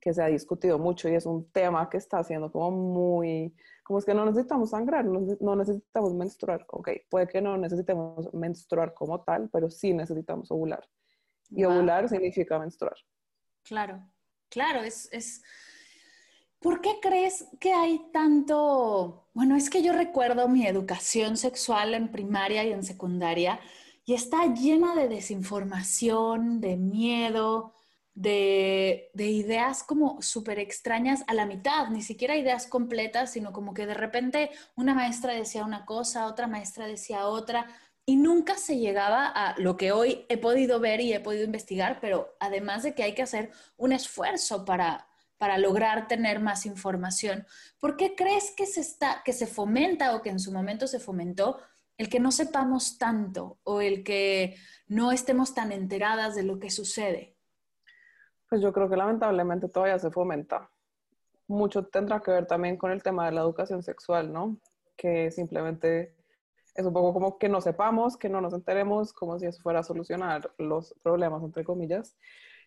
que 0.00 0.12
se 0.12 0.22
ha 0.22 0.26
discutido 0.26 0.78
mucho 0.78 1.08
y 1.08 1.14
es 1.14 1.26
un 1.26 1.50
tema 1.50 1.88
que 1.88 1.96
está 1.96 2.22
siendo 2.22 2.52
como 2.52 2.70
muy, 2.70 3.54
como 3.82 3.98
es 3.98 4.04
que 4.04 4.14
no 4.14 4.24
necesitamos 4.24 4.70
sangrar, 4.70 5.04
no, 5.04 5.56
necesitamos 5.56 6.14
menstruar, 6.14 6.64
ok, 6.68 6.90
puede 7.08 7.26
que 7.26 7.40
no 7.40 7.56
necesitemos 7.56 8.32
menstruar 8.34 8.94
como 8.94 9.22
tal, 9.22 9.48
pero 9.50 9.70
sí 9.70 9.94
necesitamos 9.94 10.50
ovular. 10.50 10.86
Y 11.50 11.64
Wow. 11.64 11.74
ovular 11.74 12.08
significa 12.08 12.58
menstruar. 12.58 12.96
Claro, 13.62 14.02
claro, 14.48 14.80
es, 14.80 15.08
es... 15.12 15.42
¿Por 16.60 16.80
qué 16.80 16.98
crees 17.00 17.46
que 17.60 17.72
hay 17.72 18.00
tanto... 18.12 19.28
Bueno, 19.34 19.56
es 19.56 19.70
que 19.70 19.82
yo 19.82 19.92
recuerdo 19.92 20.48
mi 20.48 20.66
educación 20.66 21.36
sexual 21.36 21.94
en 21.94 22.10
primaria 22.10 22.64
y 22.64 22.72
en 22.72 22.82
secundaria 22.82 23.60
y 24.04 24.14
está 24.14 24.46
llena 24.54 24.94
de 24.94 25.08
desinformación, 25.08 26.60
de 26.60 26.76
miedo, 26.76 27.74
de, 28.14 29.10
de 29.12 29.26
ideas 29.26 29.82
como 29.82 30.22
súper 30.22 30.58
extrañas 30.58 31.24
a 31.26 31.34
la 31.34 31.44
mitad, 31.44 31.88
ni 31.88 32.02
siquiera 32.02 32.36
ideas 32.36 32.66
completas, 32.66 33.32
sino 33.32 33.52
como 33.52 33.74
que 33.74 33.84
de 33.84 33.94
repente 33.94 34.50
una 34.74 34.94
maestra 34.94 35.34
decía 35.34 35.64
una 35.64 35.84
cosa, 35.84 36.26
otra 36.26 36.46
maestra 36.46 36.86
decía 36.86 37.26
otra, 37.26 37.66
y 38.06 38.16
nunca 38.16 38.56
se 38.56 38.78
llegaba 38.78 39.26
a 39.26 39.58
lo 39.58 39.76
que 39.76 39.90
hoy 39.90 40.24
he 40.28 40.38
podido 40.38 40.78
ver 40.78 41.00
y 41.00 41.12
he 41.12 41.20
podido 41.20 41.44
investigar, 41.44 41.98
pero 42.00 42.36
además 42.38 42.84
de 42.84 42.94
que 42.94 43.02
hay 43.02 43.14
que 43.14 43.22
hacer 43.22 43.50
un 43.76 43.92
esfuerzo 43.92 44.64
para, 44.64 45.05
para 45.38 45.58
lograr 45.58 46.08
tener 46.08 46.40
más 46.40 46.66
información. 46.66 47.46
¿Por 47.78 47.96
qué 47.96 48.14
crees 48.14 48.52
que 48.56 48.66
se, 48.66 48.80
está, 48.80 49.22
que 49.24 49.32
se 49.32 49.46
fomenta 49.46 50.14
o 50.16 50.22
que 50.22 50.30
en 50.30 50.40
su 50.40 50.52
momento 50.52 50.86
se 50.86 51.00
fomentó 51.00 51.58
el 51.98 52.08
que 52.08 52.20
no 52.20 52.30
sepamos 52.30 52.98
tanto 52.98 53.58
o 53.64 53.80
el 53.80 54.04
que 54.04 54.56
no 54.86 55.12
estemos 55.12 55.54
tan 55.54 55.72
enteradas 55.72 56.34
de 56.34 56.42
lo 56.42 56.58
que 56.58 56.70
sucede? 56.70 57.36
Pues 58.48 58.60
yo 58.60 58.72
creo 58.72 58.88
que 58.88 58.96
lamentablemente 58.96 59.68
todavía 59.68 59.98
se 59.98 60.10
fomenta. 60.10 60.70
Mucho 61.48 61.86
tendrá 61.86 62.20
que 62.20 62.30
ver 62.30 62.46
también 62.46 62.76
con 62.76 62.90
el 62.90 63.02
tema 63.02 63.26
de 63.26 63.32
la 63.32 63.40
educación 63.40 63.82
sexual, 63.82 64.32
¿no? 64.32 64.58
Que 64.96 65.30
simplemente 65.30 66.14
es 66.74 66.84
un 66.84 66.92
poco 66.92 67.12
como 67.12 67.38
que 67.38 67.48
no 67.48 67.60
sepamos, 67.60 68.16
que 68.16 68.28
no 68.28 68.40
nos 68.40 68.52
enteremos, 68.52 69.12
como 69.12 69.38
si 69.38 69.46
eso 69.46 69.62
fuera 69.62 69.80
a 69.80 69.84
solucionar 69.84 70.52
los 70.58 70.94
problemas, 71.02 71.42
entre 71.42 71.64
comillas. 71.64 72.16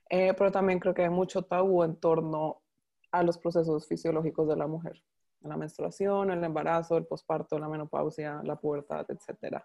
Eh, 0.09 0.33
pero 0.35 0.51
también 0.51 0.79
creo 0.79 0.93
que 0.93 1.03
hay 1.03 1.09
mucho 1.09 1.43
tabú 1.43 1.83
en 1.83 1.95
torno 1.95 2.61
a 3.11 3.23
los 3.23 3.37
procesos 3.37 3.87
fisiológicos 3.87 4.47
de 4.47 4.55
la 4.55 4.67
mujer, 4.67 5.01
la 5.41 5.55
menstruación, 5.55 6.31
el 6.31 6.43
embarazo, 6.43 6.97
el 6.97 7.05
posparto, 7.05 7.59
la 7.59 7.69
menopausia, 7.69 8.41
la 8.43 8.55
pubertad, 8.55 9.05
etc. 9.09 9.61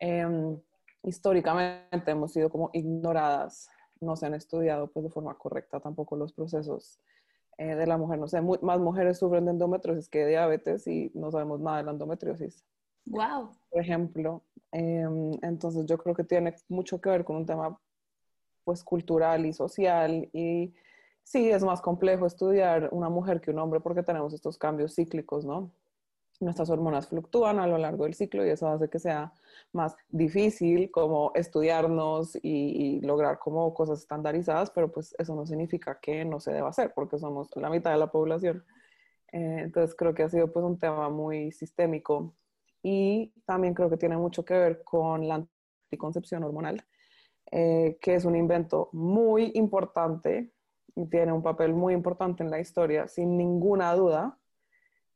Eh, 0.00 0.58
históricamente 1.02 2.10
hemos 2.10 2.32
sido 2.32 2.50
como 2.50 2.70
ignoradas, 2.72 3.68
no 4.00 4.16
se 4.16 4.26
han 4.26 4.34
estudiado 4.34 4.90
pues 4.90 5.04
de 5.04 5.10
forma 5.10 5.36
correcta 5.36 5.80
tampoco 5.80 6.16
los 6.16 6.32
procesos 6.32 6.98
eh, 7.58 7.74
de 7.74 7.86
la 7.86 7.96
mujer. 7.96 8.18
No 8.18 8.28
sé, 8.28 8.40
mu 8.40 8.56
más 8.62 8.78
mujeres 8.80 9.18
sufren 9.18 9.44
de 9.44 9.50
endometriosis 9.52 10.08
que 10.08 10.20
de 10.20 10.28
diabetes 10.28 10.86
y 10.86 11.10
no 11.14 11.30
sabemos 11.30 11.60
nada 11.60 11.78
de 11.78 11.84
la 11.84 11.90
endometriosis. 11.92 12.64
Wow. 13.06 13.50
Por 13.70 13.80
ejemplo, 13.80 14.42
eh, 14.72 15.06
entonces 15.42 15.86
yo 15.86 15.98
creo 15.98 16.14
que 16.14 16.24
tiene 16.24 16.54
mucho 16.68 17.00
que 17.00 17.10
ver 17.10 17.24
con 17.24 17.36
un 17.36 17.46
tema 17.46 17.78
pues 18.68 18.84
cultural 18.84 19.46
y 19.46 19.54
social 19.54 20.28
y 20.34 20.74
sí 21.22 21.48
es 21.48 21.64
más 21.64 21.80
complejo 21.80 22.26
estudiar 22.26 22.90
una 22.92 23.08
mujer 23.08 23.40
que 23.40 23.50
un 23.50 23.58
hombre 23.60 23.80
porque 23.80 24.02
tenemos 24.02 24.34
estos 24.34 24.58
cambios 24.58 24.94
cíclicos, 24.94 25.46
¿no? 25.46 25.72
Nuestras 26.38 26.68
hormonas 26.68 27.08
fluctúan 27.08 27.60
a 27.60 27.66
lo 27.66 27.78
largo 27.78 28.04
del 28.04 28.12
ciclo 28.12 28.44
y 28.44 28.50
eso 28.50 28.68
hace 28.68 28.90
que 28.90 28.98
sea 28.98 29.32
más 29.72 29.96
difícil 30.10 30.90
como 30.90 31.32
estudiarnos 31.34 32.36
y, 32.36 32.98
y 32.98 33.00
lograr 33.00 33.38
como 33.38 33.72
cosas 33.72 34.00
estandarizadas, 34.00 34.70
pero 34.70 34.92
pues 34.92 35.14
eso 35.18 35.34
no 35.34 35.46
significa 35.46 35.98
que 35.98 36.26
no 36.26 36.38
se 36.38 36.52
deba 36.52 36.68
hacer 36.68 36.92
porque 36.94 37.18
somos 37.18 37.48
la 37.56 37.70
mitad 37.70 37.92
de 37.92 37.96
la 37.96 38.12
población. 38.12 38.66
Eh, 39.32 39.60
entonces 39.60 39.96
creo 39.96 40.12
que 40.12 40.24
ha 40.24 40.28
sido 40.28 40.52
pues 40.52 40.62
un 40.62 40.78
tema 40.78 41.08
muy 41.08 41.52
sistémico 41.52 42.34
y 42.82 43.32
también 43.46 43.72
creo 43.72 43.88
que 43.88 43.96
tiene 43.96 44.18
mucho 44.18 44.44
que 44.44 44.52
ver 44.52 44.84
con 44.84 45.26
la 45.26 45.36
anticoncepción 45.86 46.44
hormonal, 46.44 46.84
eh, 47.50 47.98
que 48.00 48.14
es 48.14 48.24
un 48.24 48.36
invento 48.36 48.90
muy 48.92 49.52
importante 49.54 50.52
y 50.94 51.06
tiene 51.06 51.32
un 51.32 51.42
papel 51.42 51.72
muy 51.72 51.94
importante 51.94 52.42
en 52.42 52.50
la 52.50 52.60
historia, 52.60 53.08
sin 53.08 53.36
ninguna 53.36 53.94
duda, 53.94 54.38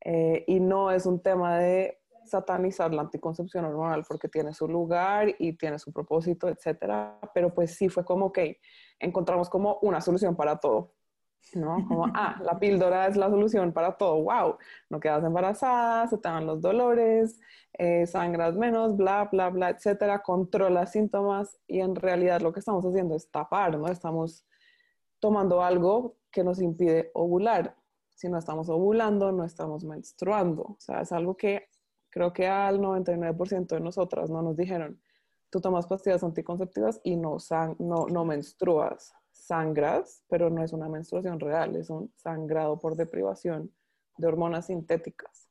eh, 0.04 0.44
y 0.46 0.60
no 0.60 0.90
es 0.90 1.06
un 1.06 1.20
tema 1.20 1.58
de 1.58 2.00
satanizar 2.24 2.94
la 2.94 3.02
anticoncepción 3.02 3.64
hormonal 3.64 4.04
porque 4.06 4.28
tiene 4.28 4.54
su 4.54 4.68
lugar 4.68 5.34
y 5.38 5.54
tiene 5.54 5.78
su 5.78 5.92
propósito, 5.92 6.48
etcétera, 6.48 7.18
pero 7.34 7.52
pues 7.52 7.74
sí 7.74 7.88
fue 7.88 8.04
como 8.04 8.32
que 8.32 8.60
encontramos 8.98 9.50
como 9.50 9.78
una 9.82 10.00
solución 10.00 10.36
para 10.36 10.56
todo. 10.58 10.94
¿No? 11.54 11.86
Como, 11.86 12.06
ah, 12.14 12.40
la 12.42 12.58
píldora 12.58 13.06
es 13.06 13.16
la 13.16 13.28
solución 13.28 13.72
para 13.72 13.96
todo, 13.96 14.22
wow, 14.22 14.56
no 14.90 15.00
quedas 15.00 15.24
embarazada, 15.24 16.06
se 16.08 16.18
te 16.18 16.28
van 16.28 16.46
los 16.46 16.60
dolores, 16.60 17.40
eh, 17.74 18.06
sangras 18.06 18.54
menos, 18.54 18.96
bla, 18.96 19.28
bla, 19.30 19.50
bla, 19.50 19.70
etcétera, 19.70 20.22
controla 20.22 20.86
síntomas 20.86 21.58
y 21.66 21.80
en 21.80 21.94
realidad 21.94 22.40
lo 22.40 22.52
que 22.52 22.60
estamos 22.60 22.84
haciendo 22.84 23.16
es 23.16 23.30
tapar, 23.30 23.78
¿no? 23.78 23.88
Estamos 23.88 24.46
tomando 25.20 25.62
algo 25.62 26.16
que 26.30 26.44
nos 26.44 26.60
impide 26.60 27.10
ovular. 27.14 27.76
Si 28.14 28.28
no 28.28 28.38
estamos 28.38 28.68
ovulando, 28.68 29.32
no 29.32 29.44
estamos 29.44 29.84
menstruando. 29.84 30.62
O 30.62 30.76
sea, 30.78 31.00
es 31.00 31.12
algo 31.12 31.36
que 31.36 31.68
creo 32.10 32.32
que 32.32 32.46
al 32.46 32.80
99% 32.80 33.74
de 33.74 33.80
nosotras 33.80 34.30
no 34.30 34.42
nos 34.42 34.56
dijeron, 34.56 35.00
tú 35.50 35.60
tomas 35.60 35.86
pastillas 35.86 36.22
anticonceptivas 36.22 37.00
y 37.04 37.16
no, 37.16 37.36
no, 37.78 38.06
no 38.06 38.24
menstruas 38.24 39.14
sangras, 39.32 40.22
pero 40.28 40.50
no 40.50 40.62
es 40.62 40.72
una 40.72 40.88
menstruación 40.88 41.40
real, 41.40 41.76
es 41.76 41.90
un 41.90 42.12
sangrado 42.16 42.78
por 42.78 42.96
deprivación 42.96 43.72
de 44.16 44.26
hormonas 44.26 44.66
sintéticas. 44.66 45.48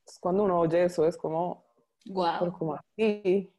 Entonces, 0.00 0.18
cuando 0.20 0.44
uno 0.44 0.60
oye 0.60 0.84
eso 0.84 1.06
es 1.06 1.16
como, 1.16 1.64
wow. 2.06 2.34
pero 2.38 2.52
como 2.52 2.74
así. 2.74 3.52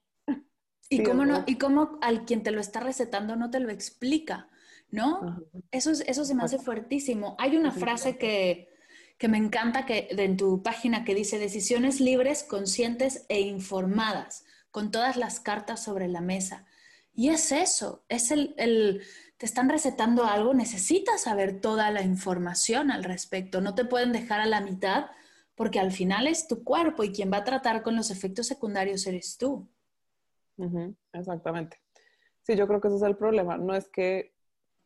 Y 0.89 1.03
cómo, 1.03 1.25
no, 1.25 1.43
y 1.45 1.57
cómo 1.57 1.99
al 2.01 2.25
quien 2.25 2.43
te 2.43 2.51
lo 2.51 2.61
está 2.61 2.79
recetando 2.79 3.35
no 3.35 3.51
te 3.51 3.59
lo 3.59 3.69
explica, 3.69 4.49
¿no? 4.89 5.45
Eso, 5.71 5.91
eso 5.91 6.25
se 6.25 6.35
me 6.35 6.43
hace 6.43 6.59
fuertísimo. 6.59 7.35
Hay 7.39 7.55
una 7.55 7.71
frase 7.71 8.17
que, 8.17 8.69
que 9.17 9.27
me 9.27 9.37
encanta 9.37 9.85
que, 9.85 10.09
de, 10.15 10.25
en 10.25 10.37
tu 10.37 10.63
página 10.63 11.05
que 11.05 11.15
dice 11.15 11.39
decisiones 11.39 12.01
libres, 12.01 12.43
conscientes 12.43 13.25
e 13.29 13.41
informadas, 13.41 14.45
con 14.71 14.91
todas 14.91 15.15
las 15.15 15.39
cartas 15.39 15.83
sobre 15.83 16.07
la 16.07 16.21
mesa. 16.21 16.65
Y 17.13 17.29
es 17.29 17.51
eso, 17.51 18.03
es 18.07 18.31
el, 18.31 19.01
te 19.37 19.45
están 19.45 19.69
recetando 19.69 20.25
algo, 20.25 20.53
necesitas 20.53 21.21
saber 21.21 21.59
toda 21.59 21.91
la 21.91 22.01
información 22.01 22.89
al 22.91 23.03
respecto, 23.03 23.59
no 23.59 23.75
te 23.75 23.85
pueden 23.85 24.11
dejar 24.13 24.39
a 24.39 24.45
la 24.45 24.61
mitad 24.61 25.07
porque 25.55 25.79
al 25.79 25.91
final 25.91 26.27
es 26.27 26.47
tu 26.47 26.63
cuerpo 26.63 27.03
y 27.03 27.11
quien 27.11 27.31
va 27.31 27.37
a 27.37 27.43
tratar 27.43 27.83
con 27.83 27.95
los 27.95 28.11
efectos 28.11 28.47
secundarios 28.47 29.05
eres 29.05 29.37
tú. 29.37 29.67
exactamente. 31.13 31.77
Sí, 32.43 32.55
yo 32.55 32.67
creo 32.67 32.79
que 32.79 32.87
ese 32.87 32.97
es 32.97 33.03
el 33.03 33.17
problema, 33.17 33.57
no 33.57 33.75
es 33.75 33.87
que, 33.89 34.33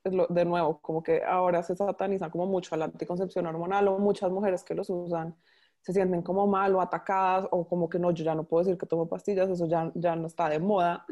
de 0.03 0.46
nuevo, 0.46 0.82
como 0.82 1.01
que 1.01 1.24
ahora 1.24 1.63
se 1.63 1.75
sataniza 1.75 2.29
como 2.29 2.46
mucho 2.48 2.75
a 2.75 2.77
la 2.77 2.86
anticoncepción 2.86 3.46
hormonal 3.46 3.88
o 3.88 4.00
muchas 4.00 4.32
mujeres 4.32 4.63
que 4.63 4.75
los 4.75 4.89
usan 4.89 5.36
se 5.86 5.94
sienten 5.94 6.24
como 6.24 6.48
mal 6.48 6.74
o 6.74 6.82
atacadas 6.82 7.48
o 7.51 7.68
como 7.68 7.88
que 7.88 8.00
no, 8.00 8.10
yo 8.10 8.24
ya 8.24 8.34
no 8.34 8.44
puedo 8.44 8.63
decir 8.63 8.77
que 8.77 8.88
tomo 8.88 9.08
pastillas, 9.08 9.48
eso 9.51 9.68
ya, 9.68 9.92
ya 9.94 10.15
no 10.15 10.25
está 10.25 10.50
de 10.50 10.58
moda. 10.58 11.06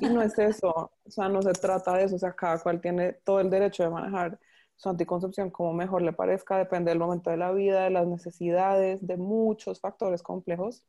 Y 0.00 0.08
no 0.08 0.20
es 0.20 0.36
eso, 0.36 0.68
o 0.68 1.10
sea, 1.10 1.28
no 1.28 1.40
se 1.42 1.52
trata 1.52 1.92
de 1.94 2.02
eso, 2.02 2.16
o 2.16 2.18
sea, 2.18 2.32
cada 2.32 2.58
cual 2.58 2.80
tiene 2.80 3.12
todo 3.12 3.38
el 3.38 3.48
derecho 3.48 3.84
de 3.84 3.90
manejar 3.90 4.36
su 4.74 4.88
anticoncepción 4.88 5.50
como 5.50 5.72
mejor 5.72 6.02
le 6.02 6.12
parezca, 6.12 6.58
depende 6.58 6.90
del 6.90 6.98
momento 6.98 7.30
de 7.30 7.36
la 7.36 7.52
vida, 7.52 7.84
de 7.84 7.90
las 7.90 8.08
necesidades, 8.08 9.06
de 9.06 9.16
muchos 9.16 9.80
factores 9.80 10.24
complejos, 10.24 10.84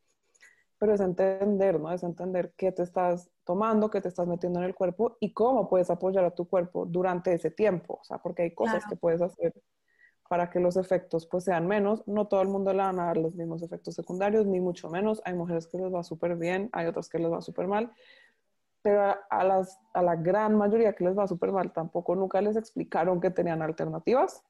pero 0.80 0.96
es 0.96 1.00
entender, 1.00 1.80
¿no? 1.80 1.92
Es 1.92 2.02
entender 2.02 2.56
qué 2.58 2.72
te 2.72 2.82
estás 2.82 3.30
tomando, 3.46 3.92
qué 3.92 4.02
te 4.02 4.08
estás 4.08 4.28
metiendo 4.28 4.58
en 4.58 4.66
el 4.66 4.74
cuerpo 4.74 5.18
y 5.20 5.32
cómo 5.32 5.70
puedes 5.70 5.92
apoyar 5.92 6.26
a 6.26 6.34
tu 6.34 6.50
cuerpo 6.50 6.88
durante 6.88 7.32
ese 7.34 7.52
tiempo, 7.52 8.00
o 8.02 8.04
sea, 8.04 8.18
porque 8.18 8.42
hay 8.42 8.56
cosas 8.56 8.84
que 8.88 8.96
puedes 8.96 9.22
hacer 9.22 9.54
para 10.32 10.50
que 10.50 10.62
los 10.62 10.78
efectos 10.78 11.26
pues 11.26 11.44
sean 11.44 11.68
menos. 11.68 12.08
No 12.08 12.26
todo 12.26 12.42
el 12.42 12.48
mundo 12.48 12.72
le 12.72 12.78
van 12.78 12.98
a 13.02 13.08
dar 13.08 13.18
los 13.18 13.36
mismos 13.36 13.62
efectos 13.64 13.96
secundarios, 13.96 14.46
ni 14.46 14.62
mucho 14.62 14.90
menos. 14.90 15.22
Hay 15.26 15.34
mujeres 15.34 15.68
que 15.68 15.78
les 15.78 15.94
va 15.94 16.06
súper 16.06 16.38
bien, 16.38 16.70
hay 16.72 16.88
otras 16.88 17.10
que 17.10 17.20
les 17.20 17.30
va 17.30 17.42
súper 17.42 17.68
mal. 17.68 17.92
Pero 18.82 19.14
a, 19.30 19.44
las, 19.44 19.78
a 19.94 20.02
la 20.02 20.16
gran 20.16 20.56
mayoría 20.56 20.94
que 20.94 21.04
les 21.04 21.18
va 21.18 21.28
súper 21.28 21.52
mal, 21.52 21.74
tampoco 21.74 22.16
nunca 22.16 22.40
les 22.40 22.56
explicaron 22.56 23.20
que 23.20 23.30
tenían 23.30 23.62
alternativas, 23.62 24.42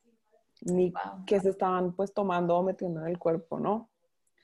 ni 0.61 0.93
que 1.25 1.39
se 1.39 1.49
estaban 1.49 1.95
pues 1.95 2.13
tomando 2.13 2.55
o 2.57 2.61
metiendo 2.61 3.01
en 3.01 3.07
el 3.07 3.17
cuerpo, 3.17 3.59
¿no? 3.59 3.89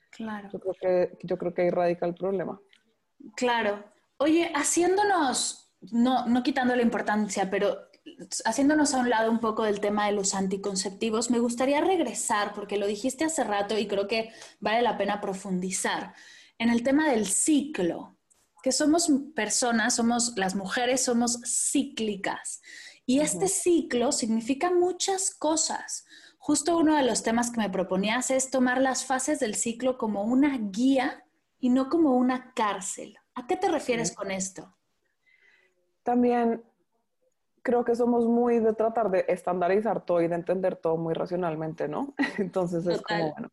Claro. 0.09 0.49
Yo 0.51 0.59
creo 0.59 0.73
que, 0.81 1.19
yo 1.21 1.37
creo 1.37 1.53
que 1.53 1.61
ahí 1.61 1.69
radica 1.69 2.07
el 2.07 2.15
problema. 2.15 2.59
Claro. 3.35 3.83
Oye, 4.17 4.51
haciéndonos, 4.55 5.71
no, 5.91 6.25
no 6.25 6.41
quitando 6.41 6.75
la 6.75 6.81
importancia, 6.81 7.47
pero 7.47 7.77
haciéndonos 8.45 8.93
a 8.93 8.99
un 8.99 9.09
lado 9.09 9.31
un 9.31 9.39
poco 9.39 9.63
del 9.63 9.79
tema 9.79 10.07
de 10.07 10.13
los 10.13 10.33
anticonceptivos, 10.33 11.29
me 11.29 11.39
gustaría 11.39 11.81
regresar, 11.81 12.53
porque 12.53 12.77
lo 12.77 12.87
dijiste 12.87 13.25
hace 13.25 13.43
rato 13.43 13.77
y 13.77 13.87
creo 13.87 14.07
que 14.07 14.31
vale 14.59 14.81
la 14.81 14.97
pena 14.97 15.21
profundizar, 15.21 16.13
en 16.57 16.69
el 16.69 16.83
tema 16.83 17.09
del 17.09 17.27
ciclo, 17.27 18.17
que 18.63 18.71
somos 18.71 19.11
personas, 19.35 19.95
somos 19.95 20.33
las 20.35 20.55
mujeres, 20.55 21.03
somos 21.03 21.39
cíclicas. 21.45 22.61
Y 23.05 23.19
este 23.19 23.47
ciclo 23.47 24.11
significa 24.11 24.71
muchas 24.71 25.33
cosas. 25.33 26.05
Justo 26.37 26.77
uno 26.77 26.95
de 26.95 27.03
los 27.03 27.23
temas 27.23 27.51
que 27.51 27.59
me 27.59 27.69
proponías 27.69 28.31
es 28.31 28.49
tomar 28.49 28.81
las 28.81 29.05
fases 29.05 29.39
del 29.39 29.55
ciclo 29.55 29.97
como 29.97 30.23
una 30.23 30.57
guía 30.57 31.23
y 31.59 31.69
no 31.69 31.89
como 31.89 32.15
una 32.15 32.53
cárcel. 32.53 33.17
¿A 33.35 33.47
qué 33.47 33.55
te 33.55 33.69
refieres 33.69 34.13
con 34.13 34.31
esto? 34.31 34.75
También 36.03 36.63
creo 37.67 37.83
que 37.83 37.97
somos 37.97 38.25
muy 38.25 38.59
de 38.59 38.73
tratar 38.73 39.11
de 39.11 39.25
estandarizar 39.27 40.05
todo 40.05 40.21
y 40.21 40.29
de 40.29 40.35
entender 40.35 40.77
todo 40.77 40.95
muy 40.95 41.13
racionalmente, 41.13 41.89
¿no? 41.89 42.13
Entonces 42.37 42.87
es 42.87 43.01
como, 43.01 43.33
bueno, 43.33 43.49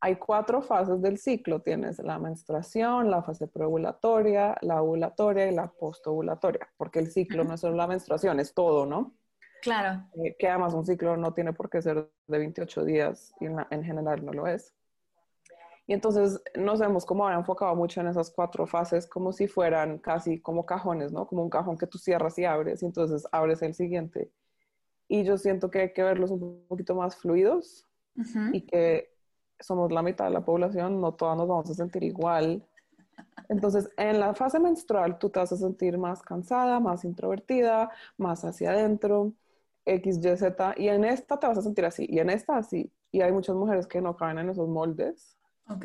hay 0.00 0.14
cuatro 0.14 0.62
fases 0.62 1.02
del 1.02 1.18
ciclo. 1.18 1.60
Tienes 1.60 1.98
la 1.98 2.20
menstruación, 2.20 3.10
la 3.10 3.20
fase 3.20 3.48
preovulatoria, 3.48 4.56
la 4.60 4.80
ovulatoria 4.80 5.48
y 5.48 5.54
la 5.56 5.66
postovulatoria, 5.66 6.68
porque 6.76 7.00
el 7.00 7.10
ciclo 7.10 7.42
no 7.42 7.54
es 7.54 7.60
solo 7.60 7.74
la 7.74 7.88
menstruación, 7.88 8.38
es 8.38 8.54
todo, 8.54 8.86
¿no? 8.86 9.16
Claro. 9.60 10.04
Eh, 10.22 10.36
que 10.38 10.48
además 10.48 10.72
un 10.74 10.86
ciclo 10.86 11.16
no 11.16 11.34
tiene 11.34 11.52
por 11.52 11.68
qué 11.68 11.82
ser 11.82 12.08
de 12.28 12.38
28 12.38 12.84
días 12.84 13.34
y 13.40 13.46
en 13.46 13.82
general 13.82 14.24
no 14.24 14.32
lo 14.32 14.46
es. 14.46 14.72
Y 15.88 15.94
entonces 15.94 16.38
nos 16.54 16.82
hemos 16.82 17.06
como 17.06 17.28
enfocado 17.30 17.74
mucho 17.74 18.02
en 18.02 18.08
esas 18.08 18.30
cuatro 18.30 18.66
fases 18.66 19.06
como 19.06 19.32
si 19.32 19.48
fueran 19.48 19.96
casi 19.96 20.38
como 20.38 20.66
cajones, 20.66 21.12
¿no? 21.12 21.26
Como 21.26 21.42
un 21.42 21.48
cajón 21.48 21.78
que 21.78 21.86
tú 21.86 21.96
cierras 21.96 22.38
y 22.38 22.44
abres 22.44 22.82
y 22.82 22.86
entonces 22.86 23.26
abres 23.32 23.62
el 23.62 23.72
siguiente. 23.72 24.30
Y 25.08 25.24
yo 25.24 25.38
siento 25.38 25.70
que 25.70 25.80
hay 25.80 25.92
que 25.94 26.02
verlos 26.02 26.30
un 26.30 26.66
poquito 26.68 26.94
más 26.94 27.16
fluidos 27.16 27.86
y 28.52 28.66
que 28.66 29.14
somos 29.58 29.90
la 29.90 30.02
mitad 30.02 30.26
de 30.26 30.32
la 30.32 30.44
población, 30.44 31.00
no 31.00 31.14
todas 31.14 31.38
nos 31.38 31.48
vamos 31.48 31.70
a 31.70 31.74
sentir 31.74 32.02
igual. 32.02 32.62
Entonces, 33.48 33.88
en 33.96 34.20
la 34.20 34.34
fase 34.34 34.60
menstrual 34.60 35.18
tú 35.18 35.30
te 35.30 35.40
vas 35.40 35.52
a 35.52 35.56
sentir 35.56 35.96
más 35.96 36.20
cansada, 36.20 36.80
más 36.80 37.02
introvertida, 37.06 37.90
más 38.18 38.44
hacia 38.44 38.72
adentro, 38.72 39.32
X, 39.86 40.18
Y, 40.18 40.36
Z, 40.36 40.74
y 40.76 40.88
en 40.88 41.06
esta 41.06 41.38
te 41.38 41.46
vas 41.46 41.56
a 41.56 41.62
sentir 41.62 41.86
así, 41.86 42.06
y 42.10 42.18
en 42.18 42.28
esta 42.28 42.58
así. 42.58 42.92
Y 43.10 43.22
hay 43.22 43.32
muchas 43.32 43.56
mujeres 43.56 43.86
que 43.86 44.02
no 44.02 44.14
caen 44.14 44.38
en 44.38 44.50
esos 44.50 44.68
moldes 44.68 45.37
Ok. 45.68 45.84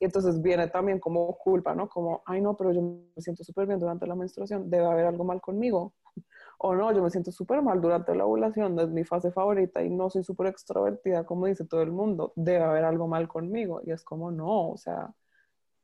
Y 0.00 0.04
entonces 0.04 0.42
viene 0.42 0.68
también 0.68 0.98
como 0.98 1.36
culpa, 1.38 1.74
¿no? 1.74 1.88
Como, 1.88 2.22
ay, 2.26 2.40
no, 2.40 2.56
pero 2.56 2.72
yo 2.72 2.82
me 2.82 3.22
siento 3.22 3.44
súper 3.44 3.66
bien 3.66 3.78
durante 3.78 4.06
la 4.06 4.14
menstruación, 4.14 4.68
debe 4.68 4.86
haber 4.86 5.06
algo 5.06 5.24
mal 5.24 5.40
conmigo. 5.40 5.94
O 6.56 6.72
no, 6.74 6.92
yo 6.92 7.02
me 7.02 7.10
siento 7.10 7.32
súper 7.32 7.60
mal 7.62 7.80
durante 7.80 8.14
la 8.14 8.24
ovulación, 8.24 8.78
es 8.78 8.88
mi 8.88 9.04
fase 9.04 9.32
favorita 9.32 9.82
y 9.82 9.90
no 9.90 10.08
soy 10.08 10.22
súper 10.22 10.46
extrovertida, 10.46 11.26
como 11.26 11.46
dice 11.46 11.64
todo 11.64 11.82
el 11.82 11.90
mundo, 11.90 12.32
debe 12.36 12.64
haber 12.64 12.84
algo 12.84 13.08
mal 13.08 13.26
conmigo. 13.26 13.80
Y 13.84 13.90
es 13.90 14.04
como, 14.04 14.30
no, 14.30 14.70
o 14.70 14.76
sea, 14.76 15.12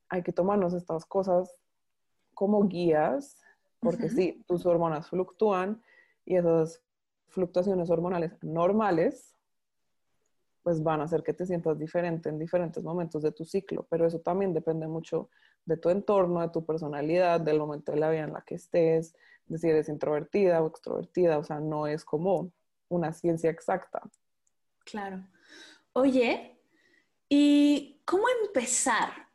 hay 0.09 0.23
que 0.23 0.33
tomarnos 0.33 0.73
estas 0.73 1.05
cosas 1.05 1.55
como 2.35 2.67
guías, 2.69 3.37
porque 3.81 4.09
sí, 4.09 4.45
tus 4.47 4.65
hormonas 4.65 5.09
fluctúan 5.09 5.83
y 6.25 6.37
esas 6.37 6.81
fluctuaciones 7.29 7.91
hormonales 7.91 8.33
normales 8.41 9.35
pues 10.63 10.83
van 10.83 11.01
a 11.01 11.05
hacer 11.05 11.23
que 11.23 11.33
te 11.33 11.47
sientas 11.47 11.79
diferente 11.79 12.29
en 12.29 12.39
diferentes 12.39 12.85
momentos 12.85 13.23
de 13.23 13.33
tu 13.33 13.45
ciclo, 13.45 13.87
pero 13.89 14.07
eso 14.07 14.21
también 14.21 14.53
depende 14.53 14.87
mucho 14.87 15.31
de 15.65 15.77
tu 15.77 15.91
entorno, 15.91 16.41
de 16.41 16.49
tu 16.51 16.65
personalidad, 16.65 17.41
del 17.41 17.59
momento 17.59 17.93
de 17.93 17.99
la 17.99 18.11
vida 18.11 18.25
en 18.25 18.33
la 18.33 18.43
que 18.43 18.57
estés, 18.57 19.15
de 19.47 19.59
si 19.59 19.69
eres 19.69 19.89
introvertida 19.89 20.63
o 20.63 20.69
extrovertida, 20.69 21.39
o 21.39 21.45
sea, 21.45 21.61
no 21.61 21.87
es 21.87 22.05
como 22.05 22.53
una 22.89 23.13
ciencia 23.13 23.51
exacta. 23.51 24.03
Claro. 24.85 25.27
Oye, 25.93 26.59
¿y 27.29 28.03
cómo 28.05 28.25
empezar 28.45 29.29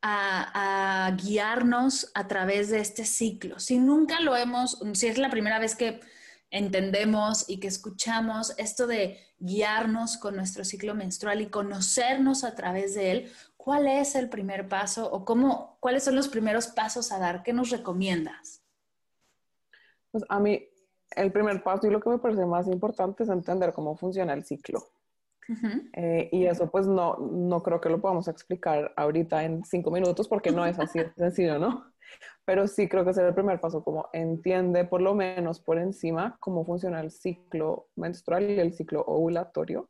a, 0.00 1.06
a, 1.06 1.10
guiarnos 1.16 2.10
a 2.14 2.28
través 2.28 2.70
de 2.70 2.80
este 2.80 3.04
ciclo? 3.04 3.58
Si 3.58 3.78
nunca 3.78 4.20
lo 4.20 4.36
hemos, 4.36 4.80
si 4.94 5.06
es 5.06 5.18
la 5.18 5.30
primera 5.30 5.58
vez 5.58 5.74
que 5.74 6.00
entendemos 6.50 7.48
y 7.48 7.60
que 7.60 7.68
escuchamos 7.68 8.54
esto 8.58 8.86
de 8.86 9.18
guiarnos 9.38 10.16
con 10.16 10.36
nuestro 10.36 10.64
ciclo 10.64 10.94
menstrual 10.94 11.40
y 11.40 11.46
conocernos 11.50 12.44
a 12.44 12.54
través 12.54 12.94
de 12.94 13.10
él, 13.10 13.32
¿cuál 13.56 13.86
es 13.86 14.14
el 14.14 14.28
primer 14.28 14.68
paso 14.68 15.10
o 15.10 15.24
cómo, 15.24 15.76
cuáles 15.80 16.04
son 16.04 16.16
los 16.16 16.28
primeros 16.28 16.68
pasos 16.68 17.12
a 17.12 17.18
dar? 17.18 17.42
¿Qué 17.42 17.52
nos 17.52 17.70
recomiendas? 17.70 18.62
Pues 20.10 20.24
a 20.28 20.40
mí 20.40 20.66
el 21.16 21.32
primer 21.32 21.62
paso 21.62 21.86
y 21.86 21.90
lo 21.90 22.00
que 22.00 22.10
me 22.10 22.18
parece 22.18 22.46
más 22.46 22.66
importante 22.66 23.22
es 23.22 23.28
entender 23.28 23.72
cómo 23.72 23.96
funciona 23.96 24.32
el 24.32 24.44
ciclo. 24.44 24.88
Eh, 25.94 26.28
y 26.30 26.46
eso 26.46 26.70
pues 26.70 26.86
no, 26.86 27.16
no 27.16 27.62
creo 27.62 27.80
que 27.80 27.88
lo 27.88 28.00
podamos 28.00 28.28
explicar 28.28 28.92
ahorita 28.96 29.44
en 29.44 29.64
cinco 29.64 29.90
minutos 29.90 30.28
porque 30.28 30.50
no 30.50 30.66
es 30.66 30.78
así 30.78 30.98
sencillo, 31.16 31.58
¿no? 31.58 31.86
Pero 32.44 32.66
sí 32.66 32.88
creo 32.88 33.04
que 33.04 33.14
será 33.14 33.28
el 33.28 33.34
primer 33.34 33.60
paso, 33.60 33.82
como 33.82 34.08
entiende 34.12 34.84
por 34.84 35.00
lo 35.00 35.14
menos 35.14 35.60
por 35.60 35.78
encima 35.78 36.36
cómo 36.40 36.64
funciona 36.64 37.00
el 37.00 37.10
ciclo 37.10 37.88
menstrual 37.96 38.50
y 38.50 38.58
el 38.58 38.72
ciclo 38.72 39.02
ovulatorio. 39.06 39.88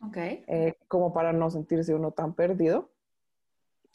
Ok. 0.00 0.16
Eh, 0.16 0.78
como 0.88 1.12
para 1.12 1.32
no 1.32 1.50
sentirse 1.50 1.94
uno 1.94 2.12
tan 2.12 2.34
perdido. 2.34 2.90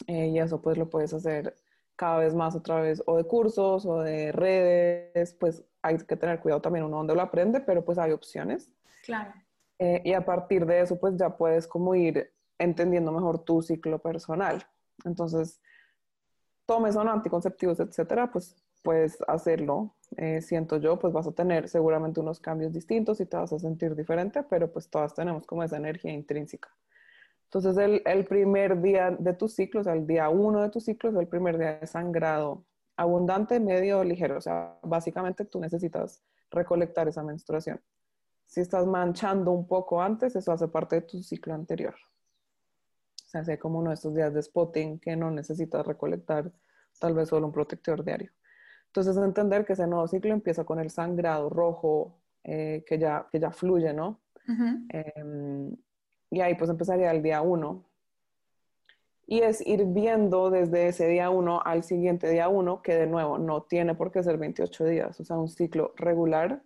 Eh, 0.08 0.28
y 0.28 0.40
eso 0.40 0.62
pues 0.62 0.78
lo 0.78 0.90
puedes 0.90 1.14
hacer 1.14 1.56
cada 1.96 2.18
vez 2.18 2.34
más 2.34 2.56
a 2.56 2.64
través 2.64 3.04
o 3.06 3.18
de 3.18 3.24
cursos 3.24 3.86
o 3.86 4.02
de 4.02 4.32
redes, 4.32 5.34
pues 5.36 5.64
hay 5.82 5.98
que 5.98 6.16
tener 6.16 6.40
cuidado 6.40 6.62
también 6.62 6.86
uno 6.86 6.98
donde 6.98 7.16
lo 7.16 7.22
aprende, 7.22 7.62
pero 7.62 7.86
pues 7.86 7.98
hay 7.98 8.12
opciones. 8.12 8.72
Claro. 9.04 9.34
Eh, 9.80 10.02
y 10.06 10.14
a 10.14 10.24
partir 10.24 10.66
de 10.66 10.82
eso 10.82 11.00
pues 11.00 11.16
ya 11.18 11.36
puedes 11.36 11.68
como 11.68 11.96
ir 11.96 12.32
entendiendo 12.58 13.12
mejor 13.12 13.40
tu 13.44 13.62
ciclo 13.62 14.00
personal. 14.00 14.66
Entonces, 15.06 15.60
tomes 16.66 16.94
son 16.94 17.08
anticonceptivos, 17.10 17.80
etcétera, 17.80 18.32
pues 18.32 18.56
puedes 18.84 19.18
hacerlo. 19.28 19.96
Eh, 20.18 20.42
siento 20.42 20.78
yo, 20.78 21.00
pues 21.00 21.12
vas 21.14 21.28
a 21.28 21.32
tener 21.32 21.68
seguramente 21.70 22.20
unos 22.20 22.40
cambios 22.40 22.72
distintos 22.74 23.20
y 23.20 23.26
te 23.26 23.38
vas 23.38 23.52
a 23.54 23.60
sentir 23.60 23.96
diferente, 23.96 24.44
pero 24.44 24.72
pues 24.72 24.90
todas 24.90 25.14
tenemos 25.14 25.46
como 25.48 25.64
esa 25.64 25.78
energía 25.78 26.12
intrínseca. 26.12 26.70
Entonces, 27.46 27.78
el, 27.78 28.02
el 28.06 28.26
primer 28.26 28.82
día 28.82 29.12
de 29.12 29.34
tu 29.34 29.48
ciclo, 29.48 29.82
o 29.82 29.84
sea, 29.84 29.94
el 29.94 30.08
día 30.08 30.30
uno 30.30 30.62
de 30.62 30.70
tu 30.70 30.80
ciclo 30.80 31.10
es 31.10 31.16
el 31.16 31.28
primer 31.28 31.58
día 31.58 31.80
de 31.80 31.88
sangrado 31.88 32.66
abundante, 32.98 33.60
medio, 33.60 34.04
ligero. 34.04 34.38
O 34.38 34.42
sea, 34.42 34.78
básicamente 34.84 35.46
tú 35.46 35.60
necesitas 35.60 36.22
recolectar 36.52 37.08
esa 37.08 37.24
menstruación. 37.24 37.82
Si 38.46 38.62
estás 38.62 38.86
manchando 38.86 39.52
un 39.52 39.68
poco 39.68 40.02
antes, 40.02 40.36
eso 40.36 40.52
hace 40.52 40.68
parte 40.68 40.98
de 40.98 41.02
tu 41.02 41.24
ciclo 41.24 41.54
anterior. 41.54 41.96
O 43.26 43.30
sea, 43.30 43.42
hace 43.42 43.58
como 43.58 43.80
uno 43.80 43.90
de 43.90 43.96
estos 43.96 44.14
días 44.14 44.34
de 44.34 44.44
spotting 44.44 45.00
que 45.00 45.16
no 45.16 45.32
necesitas 45.32 45.86
recolectar 45.86 46.52
tal 47.00 47.14
vez 47.16 47.30
solo 47.30 47.48
un 47.48 47.54
protector 47.54 48.04
diario. 48.04 48.32
Entonces, 48.88 49.18
entender 49.18 49.66
que 49.66 49.74
ese 49.74 49.88
nuevo 49.88 50.08
ciclo 50.08 50.34
empieza 50.34 50.64
con 50.66 50.80
el 50.80 50.92
sangrado 50.92 51.50
rojo 51.50 52.20
eh, 52.44 52.84
que, 52.86 53.00
ya, 53.00 53.28
que 53.32 53.40
ya 53.40 53.52
fluye, 53.52 53.92
¿no? 53.94 54.20
Em, 54.90 55.76
y 56.30 56.42
ahí 56.42 56.56
pues 56.56 56.70
empezaría 56.70 57.10
el 57.12 57.24
día 57.24 57.42
uno. 57.42 57.86
Y 59.26 59.40
es 59.40 59.66
ir 59.66 59.86
viendo 59.86 60.52
desde 60.52 60.90
ese 60.90 61.08
día 61.08 61.30
uno 61.30 61.62
al 61.64 61.84
siguiente 61.84 62.30
día 62.30 62.50
uno, 62.50 62.82
que 62.82 62.94
de 62.96 63.08
nuevo 63.08 63.38
no 63.38 63.64
tiene 63.64 63.96
por 63.96 64.12
qué 64.12 64.22
ser 64.22 64.38
28 64.38 64.86
días, 64.86 65.20
o 65.20 65.24
sea, 65.24 65.38
un 65.38 65.48
ciclo 65.48 65.94
regular 65.96 66.62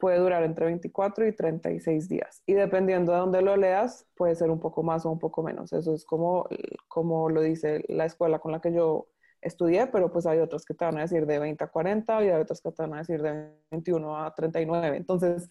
puede 0.00 0.18
durar 0.18 0.42
entre 0.42 0.66
24 0.66 1.28
y 1.28 1.32
36 1.36 2.08
días. 2.08 2.42
Y 2.46 2.54
dependiendo 2.54 3.12
de 3.12 3.18
dónde 3.18 3.42
lo 3.42 3.56
leas, 3.56 4.08
puede 4.16 4.34
ser 4.34 4.50
un 4.50 4.58
poco 4.58 4.82
más 4.82 5.06
o 5.06 5.10
un 5.10 5.20
poco 5.20 5.42
menos. 5.44 5.72
Eso 5.72 5.94
es 5.94 6.04
como, 6.04 6.48
como 6.88 7.28
lo 7.28 7.42
dice 7.42 7.84
la 7.88 8.06
escuela 8.06 8.40
con 8.40 8.50
la 8.50 8.60
que 8.60 8.72
yo 8.72 9.08
estudié, 9.40 9.86
pero 9.86 10.10
pues 10.10 10.26
hay 10.26 10.38
otros 10.38 10.64
que 10.64 10.74
te 10.74 10.84
van 10.84 10.98
a 10.98 11.02
decir 11.02 11.26
de 11.26 11.38
20 11.38 11.62
a 11.62 11.68
40 11.68 12.24
y 12.24 12.28
hay 12.28 12.40
otros 12.40 12.60
que 12.60 12.72
te 12.72 12.82
van 12.82 12.94
a 12.94 12.98
decir 12.98 13.22
de 13.22 13.52
21 13.70 14.16
a 14.16 14.34
39. 14.34 14.96
Entonces, 14.96 15.48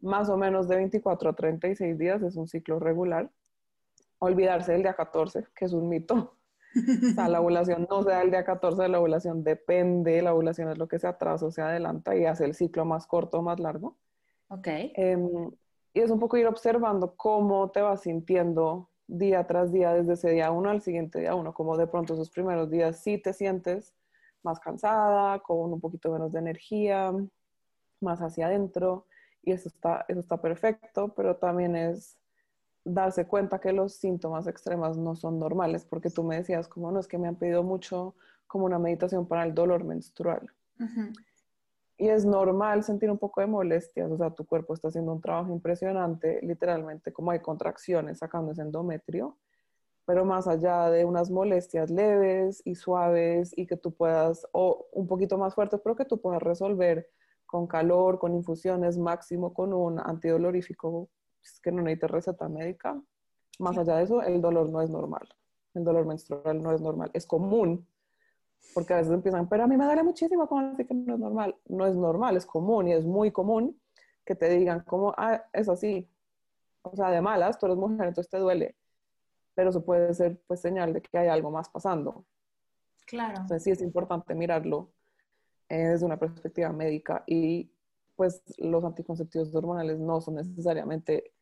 más 0.00 0.28
o 0.28 0.36
menos 0.36 0.68
de 0.68 0.76
24 0.76 1.30
a 1.30 1.34
36 1.34 1.98
días 1.98 2.22
es 2.22 2.36
un 2.36 2.48
ciclo 2.48 2.78
regular. 2.78 3.30
Olvidarse 4.18 4.72
del 4.72 4.82
día 4.82 4.94
14, 4.94 5.44
que 5.54 5.64
es 5.66 5.72
un 5.72 5.88
mito. 5.88 6.38
O 6.74 7.14
sea, 7.14 7.28
la 7.28 7.40
ovulación 7.42 7.86
no 7.90 8.02
se 8.02 8.10
da 8.10 8.22
el 8.22 8.30
día 8.30 8.44
14, 8.44 8.88
la 8.88 9.00
ovulación 9.00 9.44
depende, 9.44 10.20
la 10.22 10.34
ovulación 10.34 10.70
es 10.70 10.78
lo 10.78 10.88
que 10.88 10.98
se 10.98 11.06
atrasa 11.06 11.46
o 11.46 11.50
se 11.50 11.62
adelanta 11.62 12.16
y 12.16 12.24
hace 12.26 12.44
el 12.44 12.54
ciclo 12.54 12.84
más 12.84 13.06
corto 13.06 13.38
o 13.38 13.42
más 13.42 13.60
largo. 13.60 13.96
Ok. 14.48 14.66
Em, 14.68 15.50
y 15.94 16.00
es 16.00 16.10
un 16.10 16.20
poco 16.20 16.36
ir 16.36 16.46
observando 16.46 17.14
cómo 17.16 17.70
te 17.70 17.80
vas 17.80 18.02
sintiendo 18.02 18.90
día 19.06 19.46
tras 19.46 19.72
día, 19.72 19.92
desde 19.92 20.14
ese 20.14 20.30
día 20.30 20.50
uno 20.50 20.70
al 20.70 20.82
siguiente 20.82 21.20
día 21.20 21.34
uno, 21.34 21.54
como 21.54 21.76
de 21.76 21.86
pronto 21.86 22.14
esos 22.14 22.30
primeros 22.30 22.70
días 22.70 23.00
sí 23.00 23.18
te 23.18 23.32
sientes 23.32 23.94
más 24.42 24.60
cansada, 24.60 25.40
con 25.40 25.72
un 25.72 25.80
poquito 25.80 26.10
menos 26.10 26.32
de 26.32 26.38
energía, 26.38 27.12
más 28.00 28.20
hacia 28.20 28.46
adentro, 28.46 29.06
y 29.42 29.52
eso 29.52 29.68
está, 29.68 30.04
eso 30.08 30.20
está 30.20 30.40
perfecto, 30.40 31.14
pero 31.14 31.36
también 31.36 31.76
es 31.76 32.18
darse 32.86 33.26
cuenta 33.26 33.58
que 33.58 33.72
los 33.72 33.94
síntomas 33.94 34.46
extremos 34.46 34.96
no 34.96 35.16
son 35.16 35.38
normales, 35.38 35.84
porque 35.84 36.08
tú 36.08 36.22
me 36.22 36.36
decías, 36.36 36.68
como 36.68 36.90
no, 36.92 37.00
es 37.00 37.08
que 37.08 37.18
me 37.18 37.26
han 37.26 37.36
pedido 37.36 37.64
mucho 37.64 38.14
como 38.46 38.64
una 38.64 38.78
meditación 38.78 39.26
para 39.26 39.44
el 39.44 39.54
dolor 39.54 39.84
menstrual. 39.84 40.48
Y 41.98 42.08
es 42.08 42.24
normal 42.24 42.84
sentir 42.84 43.10
un 43.10 43.18
poco 43.18 43.40
de 43.40 43.48
molestias, 43.48 44.10
o 44.10 44.16
sea, 44.16 44.30
tu 44.30 44.46
cuerpo 44.46 44.72
está 44.72 44.88
haciendo 44.88 45.12
un 45.12 45.20
trabajo 45.20 45.52
impresionante, 45.52 46.40
literalmente, 46.42 47.12
como 47.12 47.32
hay 47.32 47.40
contracciones 47.40 48.18
sacando 48.18 48.52
ese 48.52 48.62
endometrio, 48.62 49.36
pero 50.04 50.24
más 50.24 50.46
allá 50.46 50.88
de 50.88 51.04
unas 51.04 51.28
molestias 51.30 51.90
leves 51.90 52.62
y 52.64 52.76
suaves 52.76 53.52
y 53.56 53.66
que 53.66 53.76
tú 53.76 53.92
puedas, 53.92 54.46
o 54.52 54.86
un 54.92 55.08
poquito 55.08 55.36
más 55.38 55.56
fuertes, 55.56 55.80
pero 55.82 55.96
que 55.96 56.04
tú 56.04 56.20
puedas 56.20 56.40
resolver 56.40 57.08
con 57.46 57.66
calor, 57.66 58.20
con 58.20 58.32
infusiones, 58.34 58.96
máximo 58.96 59.52
con 59.52 59.72
un 59.72 59.98
antidolorífico 59.98 61.08
pues, 61.46 61.60
que 61.60 61.72
no 61.72 61.82
necesita 61.82 62.08
receta 62.08 62.48
médica. 62.48 63.00
Más 63.58 63.78
allá 63.78 63.96
de 63.96 64.04
eso, 64.04 64.22
el 64.22 64.40
dolor 64.40 64.68
no 64.68 64.82
es 64.82 64.90
normal. 64.90 65.28
El 65.74 65.84
dolor 65.84 66.06
menstrual 66.06 66.60
no 66.60 66.72
es 66.72 66.80
normal. 66.80 67.10
Es 67.14 67.26
común, 67.26 67.86
porque 68.74 68.94
a 68.94 68.96
veces 68.96 69.12
empiezan, 69.12 69.48
pero 69.48 69.64
a 69.64 69.66
mí 69.66 69.76
me 69.76 69.84
duele 69.84 70.02
muchísimo, 70.02 70.48
¿cómo 70.48 70.70
decir 70.70 70.86
que 70.86 70.94
no 70.94 71.14
es 71.14 71.20
normal? 71.20 71.56
No 71.66 71.86
es 71.86 71.94
normal, 71.94 72.36
es 72.36 72.46
común 72.46 72.88
y 72.88 72.92
es 72.92 73.04
muy 73.04 73.30
común 73.30 73.80
que 74.24 74.34
te 74.34 74.48
digan, 74.48 74.80
como, 74.80 75.14
ah, 75.16 75.44
es 75.52 75.68
así. 75.68 76.08
O 76.82 76.96
sea, 76.96 77.10
de 77.10 77.20
malas, 77.20 77.58
tú 77.58 77.66
eres 77.66 77.78
mujer, 77.78 78.08
entonces 78.08 78.28
te 78.28 78.38
duele. 78.38 78.74
Pero 79.54 79.70
eso 79.70 79.84
puede 79.84 80.12
ser, 80.14 80.40
pues, 80.46 80.60
señal 80.60 80.92
de 80.92 81.00
que 81.00 81.16
hay 81.16 81.28
algo 81.28 81.50
más 81.50 81.68
pasando. 81.68 82.24
Claro. 83.06 83.40
Entonces, 83.42 83.62
sí 83.62 83.70
es 83.70 83.80
importante 83.82 84.34
mirarlo 84.34 84.90
eh, 85.68 85.76
desde 85.76 86.04
una 86.04 86.18
perspectiva 86.18 86.72
médica 86.72 87.22
y, 87.26 87.70
pues, 88.16 88.42
los 88.58 88.84
anticonceptivos 88.84 89.54
hormonales 89.54 90.00
no 90.00 90.20
son 90.20 90.34
necesariamente 90.34 91.32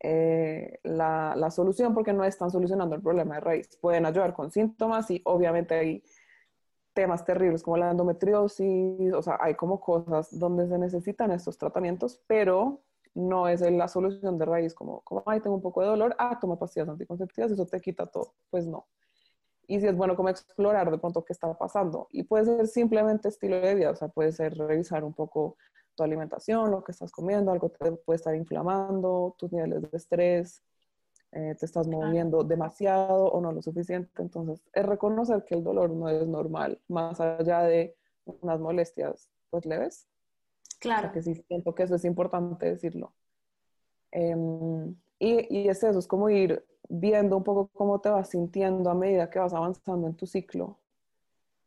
eh, 0.00 0.78
la, 0.82 1.34
la, 1.36 1.50
solución 1.50 1.94
porque 1.94 2.12
no 2.12 2.24
están 2.24 2.50
solucionando 2.50 2.94
el 2.94 3.02
problema 3.02 3.36
de 3.36 3.40
raíz. 3.40 3.76
Pueden 3.80 4.06
ayudar 4.06 4.34
con 4.34 4.50
síntomas 4.50 5.10
y 5.10 5.22
obviamente 5.24 5.74
hay 5.74 6.02
temas 6.96 7.24
terribles 7.24 7.62
como 7.62 7.76
la 7.76 7.90
endometriosis, 7.90 9.12
o 9.12 9.22
sea, 9.22 9.38
hay 9.40 9.54
como 9.54 9.80
cosas 9.80 10.36
donde 10.36 10.66
se 10.66 10.78
necesitan 10.78 11.30
estos 11.30 11.58
tratamientos, 11.58 12.22
pero 12.26 12.80
no 13.14 13.48
es 13.48 13.60
la 13.60 13.86
solución 13.86 14.38
de 14.38 14.44
raíz 14.46 14.74
como, 14.74 15.02
como, 15.02 15.22
ay, 15.26 15.40
tengo 15.40 15.56
un 15.56 15.62
poco 15.62 15.82
de 15.82 15.88
dolor, 15.88 16.16
ah, 16.18 16.38
toma 16.40 16.58
pastillas 16.58 16.88
anticonceptivas, 16.88 17.50
eso 17.50 17.66
te 17.66 17.80
quita 17.80 18.06
todo. 18.06 18.34
Pues 18.50 18.66
no. 18.66 18.86
Y 19.66 19.80
si 19.80 19.86
es 19.86 19.96
bueno 19.96 20.16
como 20.16 20.28
explorar 20.28 20.90
de 20.90 20.98
pronto 20.98 21.24
qué 21.24 21.32
está 21.32 21.52
pasando. 21.54 22.08
Y 22.10 22.22
puede 22.22 22.44
ser 22.44 22.66
simplemente 22.66 23.28
estilo 23.28 23.60
de 23.60 23.74
vida, 23.74 23.90
o 23.90 23.96
sea, 23.96 24.08
puede 24.08 24.32
ser 24.32 24.54
revisar 24.56 25.04
un 25.04 25.12
poco 25.12 25.56
tu 25.96 26.04
alimentación, 26.04 26.70
lo 26.70 26.84
que 26.84 26.92
estás 26.92 27.10
comiendo, 27.10 27.50
algo 27.50 27.70
te 27.70 27.92
puede 27.92 28.16
estar 28.16 28.34
inflamando, 28.34 29.34
tus 29.38 29.52
niveles 29.52 29.90
de 29.90 29.96
estrés, 29.96 30.62
eh, 31.32 31.56
te 31.58 31.66
estás 31.66 31.88
moviendo 31.88 32.44
demasiado 32.44 33.26
o 33.26 33.40
no 33.40 33.52
lo 33.52 33.62
suficiente. 33.62 34.22
Entonces, 34.22 34.62
es 34.72 34.86
reconocer 34.86 35.44
que 35.44 35.54
el 35.54 35.64
dolor 35.64 35.90
no 35.90 36.08
es 36.08 36.26
normal, 36.26 36.80
más 36.88 37.20
allá 37.20 37.62
de 37.62 37.96
unas 38.24 38.60
molestias 38.60 39.28
pues 39.50 39.66
leves. 39.66 40.06
Claro. 40.78 41.10
que 41.10 41.22
sí 41.22 41.34
siento 41.34 41.74
que 41.74 41.84
eso 41.84 41.94
es 41.94 42.04
importante 42.04 42.66
decirlo. 42.66 43.14
Em, 44.12 44.94
y, 45.18 45.58
y 45.58 45.68
es 45.68 45.82
eso, 45.82 45.98
es 45.98 46.06
como 46.06 46.28
ir 46.28 46.64
viendo 46.88 47.36
un 47.36 47.44
poco 47.44 47.68
cómo 47.72 48.00
te 48.00 48.10
vas 48.10 48.28
sintiendo 48.28 48.90
a 48.90 48.94
medida 48.94 49.30
que 49.30 49.38
vas 49.38 49.54
avanzando 49.54 50.06
en 50.06 50.14
tu 50.14 50.26
ciclo. 50.26 50.78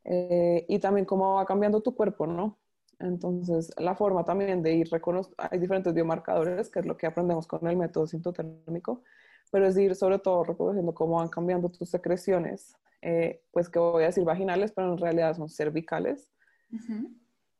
Eh, 0.04 0.66
y 0.68 0.80
también 0.80 1.06
cómo 1.06 1.36
va 1.36 1.46
cambiando 1.46 1.82
tu 1.82 1.96
cuerpo, 1.96 2.26
¿no? 2.26 2.58
Entonces, 3.00 3.72
la 3.78 3.96
forma 3.96 4.26
también 4.26 4.62
de 4.62 4.74
ir 4.74 4.90
reconociendo, 4.90 5.42
hay 5.50 5.58
diferentes 5.60 5.94
biomarcadores, 5.94 6.70
que 6.70 6.80
es 6.80 6.86
lo 6.86 6.98
que 6.98 7.08
aprendemos 7.08 7.48
con 7.48 7.66
el 7.68 7.78
método 7.78 8.08
sintotérmico, 8.08 9.04
pero 9.52 9.68
es 9.68 9.78
ir 9.78 9.96
sobre 9.96 10.20
todo 10.20 10.44
reconociendo 10.44 10.94
cómo 10.94 11.16
van 11.16 11.30
cambiando 11.30 11.70
tus 11.70 11.90
secreciones, 11.90 12.76
eh, 13.02 13.42
pues 13.52 13.70
que 13.70 13.80
voy 13.80 14.04
a 14.04 14.08
decir 14.08 14.26
vaginales, 14.26 14.74
pero 14.74 14.92
en 14.92 14.98
realidad 14.98 15.36
son 15.36 15.50
cervicales. 15.50 16.30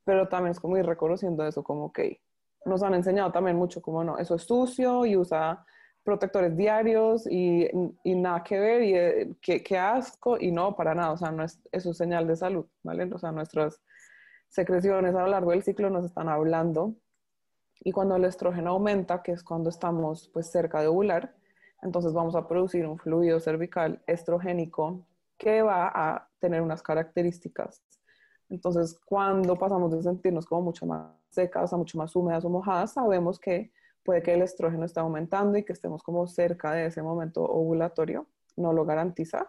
Pero 0.04 0.28
también 0.28 0.52
es 0.52 0.60
como 0.60 0.78
ir 0.78 0.86
reconociendo 0.86 1.48
eso, 1.48 1.64
como 1.64 1.92
que 1.92 2.22
nos 2.66 2.84
han 2.84 2.94
enseñado 2.94 3.32
también 3.32 3.56
mucho 3.56 3.82
como 3.82 4.04
no, 4.04 4.18
eso 4.18 4.36
es 4.36 4.44
sucio 4.44 5.06
y 5.06 5.16
usa 5.16 5.66
protectores 6.04 6.56
diarios 6.56 7.28
y, 7.30 7.68
y 8.04 8.16
nada 8.16 8.44
que 8.44 8.60
ver 8.60 8.84
y 8.84 8.94
eh, 8.96 9.36
qué, 9.42 9.78
asco 9.78 10.38
y 10.40 10.52
no, 10.52 10.76
para 10.76 10.94
nada, 10.94 11.12
o 11.12 11.18
sea, 11.18 11.32
no 11.32 11.44
es, 11.44 11.60
eso 11.72 11.92
es 11.92 11.98
señal 11.98 12.28
de 12.28 12.36
salud, 12.36 12.66
¿vale? 12.84 13.10
O 13.14 13.18
sea, 13.18 13.32
nuestras 13.32 13.82
secreciones 14.50 15.16
a 15.16 15.22
lo 15.22 15.28
largo 15.28 15.52
del 15.52 15.64
ciclo 15.64 15.90
nos 15.90 16.06
están 16.06 16.28
hablando 16.28 16.96
y 17.82 17.92
cuando 17.92 18.18
el 18.18 18.26
estrógeno 18.26 18.72
aumenta, 18.72 19.24
que 19.24 19.32
es 19.32 19.44
cuando 19.44 19.70
estamos 19.70 20.30
pues 20.34 20.52
cerca 20.52 20.82
de 20.82 20.88
ovular, 20.88 21.34
entonces 21.82 22.14
vamos 22.14 22.36
a 22.36 22.48
producir 22.48 22.86
un 22.86 22.98
fluido 22.98 23.40
cervical 23.40 24.04
estrogénico 24.06 25.06
que 25.38 25.62
va 25.62 25.88
a 25.88 26.28
tener 26.40 26.62
unas 26.62 26.84
características. 26.84 27.82
Entonces, 28.50 29.00
cuando 29.06 29.56
pasamos 29.56 29.92
de 29.92 30.04
sentirnos 30.04 30.46
como 30.46 30.64
mucho 30.64 30.86
más 30.86 31.14
secas, 31.30 31.72
a 31.72 31.78
mucho 31.78 31.98
más 31.98 32.14
húmedas 32.16 32.44
o 32.44 32.50
mojadas, 32.50 32.94
sabemos 32.94 33.40
que 33.40 33.72
puede 34.04 34.22
que 34.24 34.34
el 34.34 34.42
estrógeno 34.42 34.86
esté 34.86 35.00
aumentando 35.00 35.58
y 35.58 35.64
que 35.64 35.74
estemos 35.74 36.04
como 36.04 36.28
cerca 36.28 36.74
de 36.74 36.88
ese 36.88 37.02
momento 37.02 37.44
ovulatorio. 37.44 38.28
No 38.58 38.74
lo 38.74 38.84
garantiza. 38.84 39.48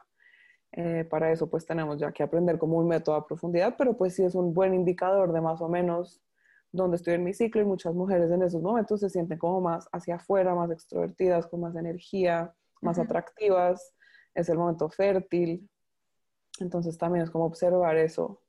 Eh, 0.72 1.04
para 1.04 1.32
eso, 1.32 1.48
pues 1.48 1.66
tenemos 1.66 1.98
ya 1.98 2.12
que 2.12 2.22
aprender 2.22 2.58
como 2.58 2.78
un 2.78 2.86
método 2.86 3.16
a 3.16 3.26
profundidad, 3.26 3.74
pero 3.76 3.96
pues 3.96 4.14
sí 4.14 4.22
es 4.22 4.34
un 4.34 4.54
buen 4.54 4.72
indicador 4.72 5.32
de 5.32 5.40
más 5.40 5.60
o 5.60 5.68
menos 5.68 6.22
donde 6.72 6.96
estoy 6.96 7.14
en 7.14 7.24
mi 7.24 7.34
ciclo 7.34 7.60
y 7.60 7.64
muchas 7.64 7.94
mujeres 7.94 8.30
en 8.30 8.42
esos 8.42 8.62
momentos 8.62 9.00
se 9.00 9.10
sienten 9.10 9.38
como 9.38 9.60
más 9.60 9.88
hacia 9.92 10.16
afuera, 10.16 10.54
más 10.54 10.70
extrovertidas, 10.70 11.46
con 11.48 11.60
más 11.60 11.74
energía, 11.74 12.54
más 12.80 12.98
atractivas, 12.98 13.92
es 14.34 14.48
el 14.48 14.58
momento 14.58 14.88
fértil. 14.88 15.68
Entonces 16.60 16.96
también 16.96 17.24
es 17.24 17.30
como 17.30 17.46
observar 17.46 17.96
eso, 17.96 18.42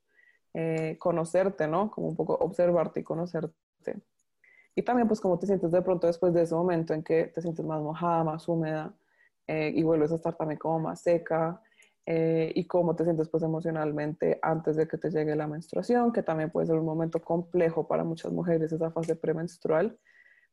eh, 0.54 0.96
conocerte, 0.98 1.66
¿no? 1.66 1.90
Como 1.90 2.08
un 2.08 2.16
poco 2.16 2.34
observarte 2.34 3.00
y 3.00 3.04
conocerte. 3.04 3.54
Y 4.74 4.82
también 4.82 5.08
pues 5.08 5.20
cómo 5.20 5.38
te 5.38 5.46
sientes 5.46 5.70
de 5.70 5.82
pronto 5.82 6.06
después 6.06 6.32
de 6.32 6.42
ese 6.42 6.54
momento 6.54 6.94
en 6.94 7.02
que 7.02 7.26
te 7.26 7.42
sientes 7.42 7.64
más 7.64 7.82
mojada, 7.82 8.24
más 8.24 8.48
húmeda 8.48 8.94
eh, 9.46 9.72
y 9.74 9.82
vuelves 9.82 10.12
a 10.12 10.14
estar 10.14 10.34
también 10.36 10.58
como 10.58 10.78
más 10.78 11.02
seca. 11.02 11.60
Eh, 12.04 12.52
y 12.56 12.66
cómo 12.66 12.96
te 12.96 13.04
sientes 13.04 13.28
pues 13.28 13.44
emocionalmente 13.44 14.40
antes 14.42 14.74
de 14.74 14.88
que 14.88 14.98
te 14.98 15.10
llegue 15.10 15.36
la 15.36 15.46
menstruación, 15.46 16.12
que 16.12 16.24
también 16.24 16.50
puede 16.50 16.66
ser 16.66 16.76
un 16.76 16.84
momento 16.84 17.22
complejo 17.22 17.86
para 17.86 18.02
muchas 18.02 18.32
mujeres 18.32 18.72
esa 18.72 18.90
fase 18.90 19.14
premenstrual, 19.14 19.96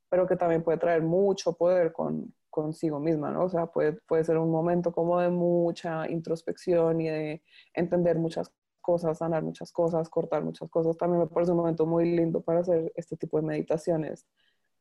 pero 0.09 0.27
que 0.27 0.35
también 0.35 0.63
puede 0.63 0.77
traer 0.77 1.01
mucho 1.01 1.53
poder 1.53 1.91
con, 1.91 2.33
consigo 2.49 2.99
misma, 2.99 3.31
¿no? 3.31 3.45
O 3.45 3.49
sea, 3.49 3.67
puede, 3.67 3.93
puede 3.93 4.23
ser 4.23 4.37
un 4.37 4.51
momento 4.51 4.91
como 4.91 5.19
de 5.19 5.29
mucha 5.29 6.07
introspección 6.09 7.01
y 7.01 7.09
de 7.09 7.43
entender 7.73 8.17
muchas 8.19 8.51
cosas, 8.81 9.17
sanar 9.19 9.43
muchas 9.43 9.71
cosas, 9.71 10.09
cortar 10.09 10.43
muchas 10.43 10.69
cosas. 10.69 10.97
También 10.97 11.21
me 11.21 11.27
parece 11.27 11.51
un 11.51 11.57
momento 11.57 11.85
muy 11.85 12.15
lindo 12.15 12.41
para 12.41 12.59
hacer 12.59 12.91
este 12.95 13.17
tipo 13.17 13.39
de 13.39 13.47
meditaciones, 13.47 14.27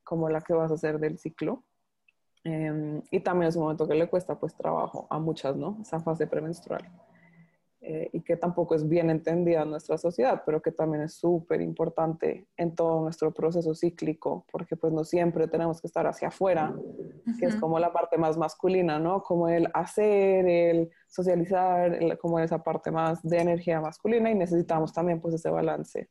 como 0.05 0.29
la 0.29 0.41
que 0.41 0.55
vas 0.55 0.71
a 0.71 0.75
hacer 0.75 0.99
del 0.99 1.19
ciclo. 1.19 1.65
Em, 2.49 3.03
y 3.11 3.21
también 3.21 3.51
es 3.51 3.57
un 3.57 3.65
momento 3.65 3.87
que 3.87 3.95
le 3.95 4.09
cuesta 4.09 4.39
pues 4.39 4.55
trabajo 4.55 5.07
a 5.11 5.19
muchas, 5.19 5.55
¿no? 5.55 5.77
Esa 5.83 6.01
fase 6.01 6.27
premenstrual. 6.27 6.83
Eh, 7.81 8.09
y 8.13 8.23
que 8.23 8.37
tampoco 8.37 8.75
es 8.75 8.89
bien 8.89 9.11
entendida 9.11 9.63
en 9.63 9.71
nuestra 9.71 9.99
sociedad, 9.99 10.43
pero 10.45 10.61
que 10.63 10.73
también 10.73 11.03
es 11.05 11.15
súper 11.15 11.61
importante 11.61 12.49
en 12.57 12.75
todo 12.75 13.03
nuestro 13.03 13.33
proceso 13.33 13.75
cíclico, 13.75 14.47
porque 14.51 14.77
pues 14.77 14.93
no 14.93 15.05
siempre 15.05 15.47
tenemos 15.47 15.81
que 15.81 15.87
estar 15.87 16.07
hacia 16.07 16.29
afuera, 16.29 16.75
que 17.39 17.47
es 17.47 17.57
como 17.57 17.79
la 17.79 17.93
parte 17.93 18.17
más 18.17 18.37
masculina, 18.37 18.99
¿no? 18.99 19.23
Como 19.23 19.49
el 19.49 19.69
hacer, 19.75 20.49
el 20.49 20.91
socializar, 21.07 22.19
como 22.19 22.41
esa 22.41 22.63
parte 22.63 22.91
más 22.91 23.23
de 23.23 23.39
energía 23.39 23.81
masculina 23.81 24.31
y 24.31 24.35
necesitamos 24.35 24.93
también 24.93 25.21
pues 25.21 25.35
ese 25.35 25.51
balance. 25.51 26.09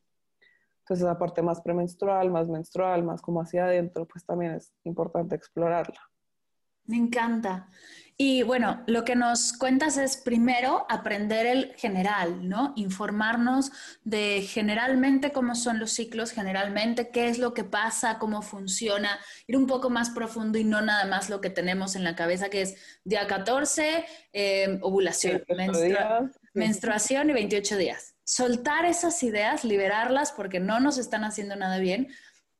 Entonces 0.81 1.03
esa 1.05 1.17
parte 1.17 1.41
más 1.41 1.61
premenstrual, 1.61 2.29
más 2.29 2.47
menstrual, 2.47 3.03
más 3.03 3.21
como 3.21 3.41
hacia 3.41 3.65
adentro, 3.65 4.05
pues 4.05 4.23
también 4.23 4.53
es 4.53 4.71
importante 4.83 5.35
explorarla. 5.35 5.99
Me 6.87 6.97
encanta. 6.97 7.67
Y 8.19 8.41
bueno, 8.41 8.81
lo 8.87 9.05
que 9.05 9.15
nos 9.15 9.53
cuentas 9.53 9.95
es 9.97 10.17
primero 10.17 10.87
aprender 10.89 11.45
el 11.45 11.73
general, 11.75 12.49
¿no? 12.49 12.73
Informarnos 12.75 13.71
de 14.05 14.41
generalmente 14.41 15.31
cómo 15.31 15.53
son 15.53 15.77
los 15.77 15.91
ciclos, 15.91 16.31
generalmente 16.31 17.11
qué 17.11 17.29
es 17.29 17.37
lo 17.37 17.53
que 17.53 17.63
pasa, 17.63 18.17
cómo 18.17 18.41
funciona, 18.41 19.19
ir 19.45 19.55
un 19.55 19.67
poco 19.67 19.91
más 19.91 20.09
profundo 20.09 20.57
y 20.57 20.63
no 20.63 20.81
nada 20.81 21.05
más 21.05 21.29
lo 21.29 21.41
que 21.41 21.51
tenemos 21.51 21.95
en 21.95 22.03
la 22.03 22.15
cabeza, 22.15 22.49
que 22.49 22.63
es 22.63 22.77
día 23.03 23.27
14, 23.27 24.05
em, 24.33 24.79
ovulación, 24.81 25.43
menstruación 26.55 27.29
y 27.29 27.33
28 27.33 27.77
días. 27.77 28.15
Soltar 28.23 28.85
esas 28.85 29.21
ideas, 29.21 29.63
liberarlas 29.63 30.31
porque 30.31 30.59
no 30.59 30.79
nos 30.79 30.97
están 30.97 31.23
haciendo 31.23 31.55
nada 31.55 31.77
bien 31.77 32.07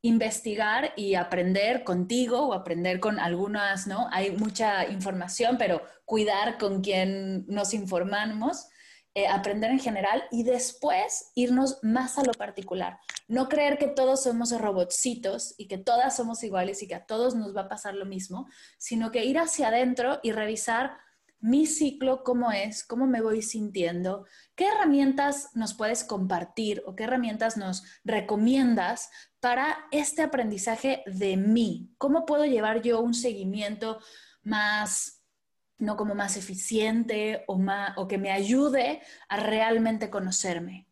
investigar 0.02 0.94
y 0.96 1.16
aprender 1.16 1.84
contigo 1.84 2.48
o 2.48 2.54
aprender 2.54 3.00
con 3.00 3.20
algunas, 3.20 3.88
¿no? 3.88 4.08
Hay 4.12 4.32
mucha 4.32 4.88
información, 4.88 5.58
pero 5.58 5.82
cuidar 6.06 6.58
con 6.58 6.82
quien 6.82 7.46
nos 7.48 7.74
informamos, 7.74 8.68
eh, 9.16 9.28
aprender 9.28 9.72
en 9.72 9.80
general 9.80 10.24
y 10.32 10.44
después 10.44 11.32
irnos 11.34 11.80
más 11.82 12.20
a 12.20 12.24
lo 12.24 12.34
particular. 12.34 13.00
No 13.28 13.50
creer 13.50 13.80
que 13.80 13.88
todos 13.88 14.24
somos 14.24 14.52
robotcitos 14.52 15.56
y 15.58 15.68
que 15.68 15.80
todas 15.80 16.16
somos 16.16 16.44
iguales 16.44 16.84
y 16.84 16.88
que 16.88 16.96
a 16.96 17.06
todos 17.06 17.34
nos 17.34 17.56
va 17.56 17.62
a 17.62 17.68
pasar 17.68 17.96
lo 17.96 18.06
mismo, 18.06 18.48
sino 18.78 19.12
que 19.12 19.26
ir 19.26 19.40
hacia 19.40 19.70
adentro 19.70 20.20
y 20.22 20.32
revisar 20.34 20.98
mi 21.40 21.68
ciclo, 21.68 22.24
cómo 22.24 22.52
es, 22.52 22.84
cómo 22.84 23.06
me 23.06 23.22
voy 23.22 23.42
sintiendo, 23.42 24.26
qué 24.56 24.68
herramientas 24.68 25.50
nos 25.54 25.74
puedes 25.76 26.04
compartir 26.04 26.84
o 26.86 26.96
qué 26.96 27.04
herramientas 27.04 27.58
nos 27.58 27.84
recomiendas 28.04 29.10
para 29.40 29.88
este 29.92 30.24
aprendizaje 30.24 31.04
de 31.06 31.38
mí. 31.38 31.90
¿Cómo 31.98 32.26
puedo 32.26 32.46
llevar 32.46 32.82
yo 32.82 33.02
un 33.02 33.14
seguimiento 33.14 34.00
más, 34.44 35.22
no 35.78 35.96
como 35.96 36.16
más 36.16 36.38
eficiente 36.38 37.44
o, 37.48 37.58
más, 37.58 37.94
o 37.98 38.08
que 38.08 38.18
me 38.18 38.32
ayude 38.32 39.02
a 39.30 39.38
realmente 39.38 40.10
conocerme? 40.10 40.86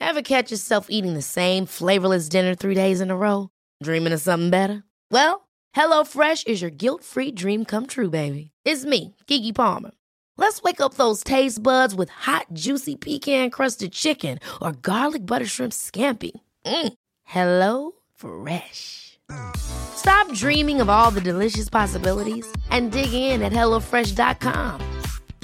Ever 0.00 0.22
catch 0.22 0.50
yourself 0.50 0.88
eating 0.90 1.14
the 1.14 1.22
same 1.22 1.64
flavorless 1.64 2.28
dinner 2.28 2.54
three 2.54 2.74
days 2.74 3.00
in 3.00 3.10
a 3.10 3.16
row? 3.16 3.50
Dreaming 3.82 4.12
of 4.12 4.20
something 4.20 4.50
better? 4.50 4.82
Well, 5.10 5.48
HelloFresh 5.76 6.46
is 6.46 6.60
your 6.60 6.70
guilt-free 6.70 7.32
dream 7.32 7.64
come 7.64 7.86
true, 7.86 8.10
baby. 8.10 8.50
It's 8.64 8.84
me, 8.84 9.16
Kiki 9.26 9.52
Palmer. 9.52 9.92
Let's 10.38 10.62
wake 10.62 10.80
up 10.80 10.94
those 10.94 11.22
taste 11.22 11.62
buds 11.62 11.94
with 11.94 12.08
hot, 12.08 12.46
juicy 12.52 12.96
pecan 12.96 13.50
crusted 13.50 13.92
chicken 13.92 14.38
or 14.60 14.72
garlic 14.72 15.26
butter 15.26 15.46
shrimp 15.46 15.72
scampi. 15.72 16.32
Mm. 16.64 16.92
Hello 17.24 17.92
Fresh. 18.14 19.18
Stop 19.56 20.32
dreaming 20.32 20.80
of 20.80 20.88
all 20.88 21.10
the 21.10 21.20
delicious 21.20 21.68
possibilities 21.68 22.50
and 22.70 22.90
dig 22.90 23.12
in 23.12 23.42
at 23.42 23.52
HelloFresh.com. 23.52 25.00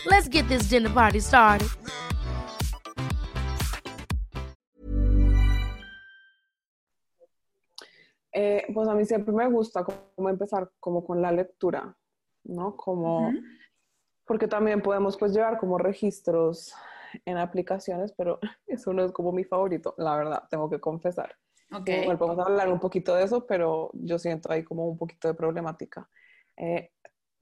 Let's 0.07 0.29
get 0.29 0.49
this 0.49 0.69
dinner 0.69 0.91
party 0.91 1.21
started. 1.21 1.69
Eh, 8.35 8.63
pues 8.73 8.89
a 8.89 8.95
mí 8.95 9.05
siempre 9.05 9.35
me 9.35 9.49
gusta 9.49 9.85
como 9.85 10.29
empezar 10.29 10.71
como 10.81 11.05
con 11.05 11.21
la 11.21 11.33
lectura, 11.33 11.95
¿no? 12.45 12.75
Como. 12.77 13.29
Uh 13.29 13.33
-huh 13.33 13.59
porque 14.29 14.47
también 14.47 14.83
podemos 14.83 15.17
pues 15.17 15.33
llevar 15.33 15.59
como 15.59 15.79
registros 15.79 16.75
en 17.25 17.39
aplicaciones, 17.39 18.13
pero 18.13 18.39
eso 18.67 18.93
no 18.93 19.03
es 19.05 19.11
como 19.11 19.33
mi 19.33 19.43
favorito, 19.43 19.95
la 19.97 20.17
verdad, 20.17 20.45
tengo 20.51 20.71
que 20.71 20.79
confesar. 20.79 21.35
Okay. 21.73 22.05
Bueno, 22.05 22.19
podemos 22.19 22.47
hablar 22.47 22.71
un 22.71 22.79
poquito 22.79 23.15
de 23.15 23.25
eso, 23.25 23.47
pero 23.47 23.91
yo 23.95 24.19
siento 24.19 24.51
ahí 24.53 24.63
como 24.63 24.87
un 24.87 24.97
poquito 24.97 25.29
de 25.29 25.35
problemática. 25.35 26.09
Eh, 26.57 26.93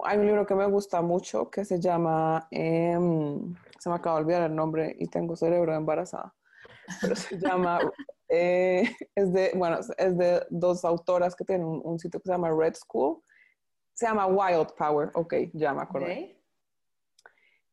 hay 0.01 0.19
un 0.19 0.27
libro 0.27 0.47
que 0.47 0.55
me 0.55 0.67
gusta 0.67 1.01
mucho 1.01 1.51
que 1.51 1.65
se 1.65 1.81
llama, 1.81 2.49
eh, 2.51 2.99
se 3.79 3.89
me 3.89 3.95
acaba 3.95 4.17
de 4.17 4.23
olvidar 4.23 4.43
el 4.43 4.55
nombre 4.55 4.97
y 4.99 5.07
tengo 5.07 5.37
cerebro 5.37 5.75
embarazada, 5.75 6.35
pero 7.01 7.15
se 7.15 7.39
llama, 7.41 7.79
eh, 8.29 8.91
es 9.15 9.33
de, 9.33 9.53
bueno, 9.55 9.79
es 9.97 10.19
de 10.19 10.45
dos 10.51 10.85
autoras 10.85 11.35
que 11.35 11.45
tienen 11.45 11.67
un, 11.67 11.81
un, 11.85 11.99
sitio 11.99 12.21
que 12.21 12.27
se 12.27 12.33
llama 12.33 12.51
Red 12.51 12.75
School, 12.75 13.23
se 13.95 14.07
llama 14.07 14.27
Wild 14.27 14.75
Power, 14.77 15.11
ok, 15.15 15.35
ya 15.55 15.73
me 15.73 15.83
acordé. 15.83 16.05
Okay. 16.05 16.36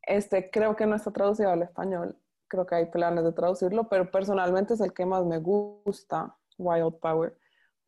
Este 0.06 0.50
creo 0.50 0.76
que 0.76 0.86
no 0.86 0.96
está 0.96 1.10
traducido 1.10 1.50
al 1.50 1.62
español, 1.62 2.16
creo 2.48 2.66
que 2.66 2.74
hay 2.74 2.86
planes 2.86 3.24
de 3.24 3.32
traducirlo, 3.32 3.88
pero 3.88 4.10
personalmente 4.10 4.74
es 4.74 4.80
el 4.80 4.92
que 4.92 5.06
más 5.06 5.24
me 5.24 5.38
gusta, 5.38 6.36
Wild 6.58 6.94
Power, 7.00 7.36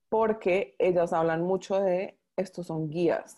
porque 0.08 0.74
ellas 0.78 1.12
hablan 1.12 1.42
mucho 1.42 1.80
de 1.80 2.18
estos 2.36 2.66
son 2.66 2.88
guías. 2.88 3.36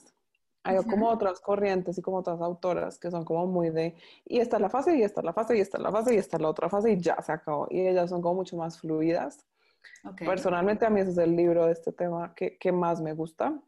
Hay 0.64 0.76
uh 0.76 0.80
-huh. 0.80 0.90
como 0.90 1.08
otras 1.08 1.40
corrientes 1.40 1.96
y 1.98 2.02
como 2.02 2.18
otras 2.18 2.40
autoras 2.40 2.98
que 2.98 3.10
son 3.10 3.24
como 3.24 3.46
muy 3.46 3.70
de, 3.70 3.94
y 4.24 4.40
esta 4.40 4.56
es 4.56 4.62
la 4.62 4.68
fase, 4.68 4.96
y 4.96 5.02
esta 5.02 5.20
es 5.20 5.24
la 5.24 5.32
fase, 5.32 5.56
y 5.56 5.60
esta 5.60 5.78
es 5.78 5.82
la 5.82 5.92
fase, 5.92 6.14
y 6.14 6.18
esta 6.18 6.36
es 6.36 6.42
la 6.42 6.48
otra 6.48 6.68
fase, 6.68 6.92
y 6.92 7.00
ya 7.00 7.20
se 7.22 7.32
acabó. 7.32 7.66
Y 7.70 7.86
ellas 7.86 8.10
son 8.10 8.20
como 8.20 8.36
mucho 8.36 8.56
más 8.56 8.78
fluidas. 8.78 9.46
Okay. 10.04 10.26
Personalmente 10.26 10.84
a 10.84 10.90
mí 10.90 11.00
ese 11.00 11.12
es 11.12 11.18
el 11.18 11.34
libro 11.36 11.66
de 11.66 11.72
este 11.72 11.92
tema 11.92 12.34
que, 12.34 12.58
que 12.58 12.72
más 12.72 13.00
me 13.00 13.14
gusta. 13.14 13.58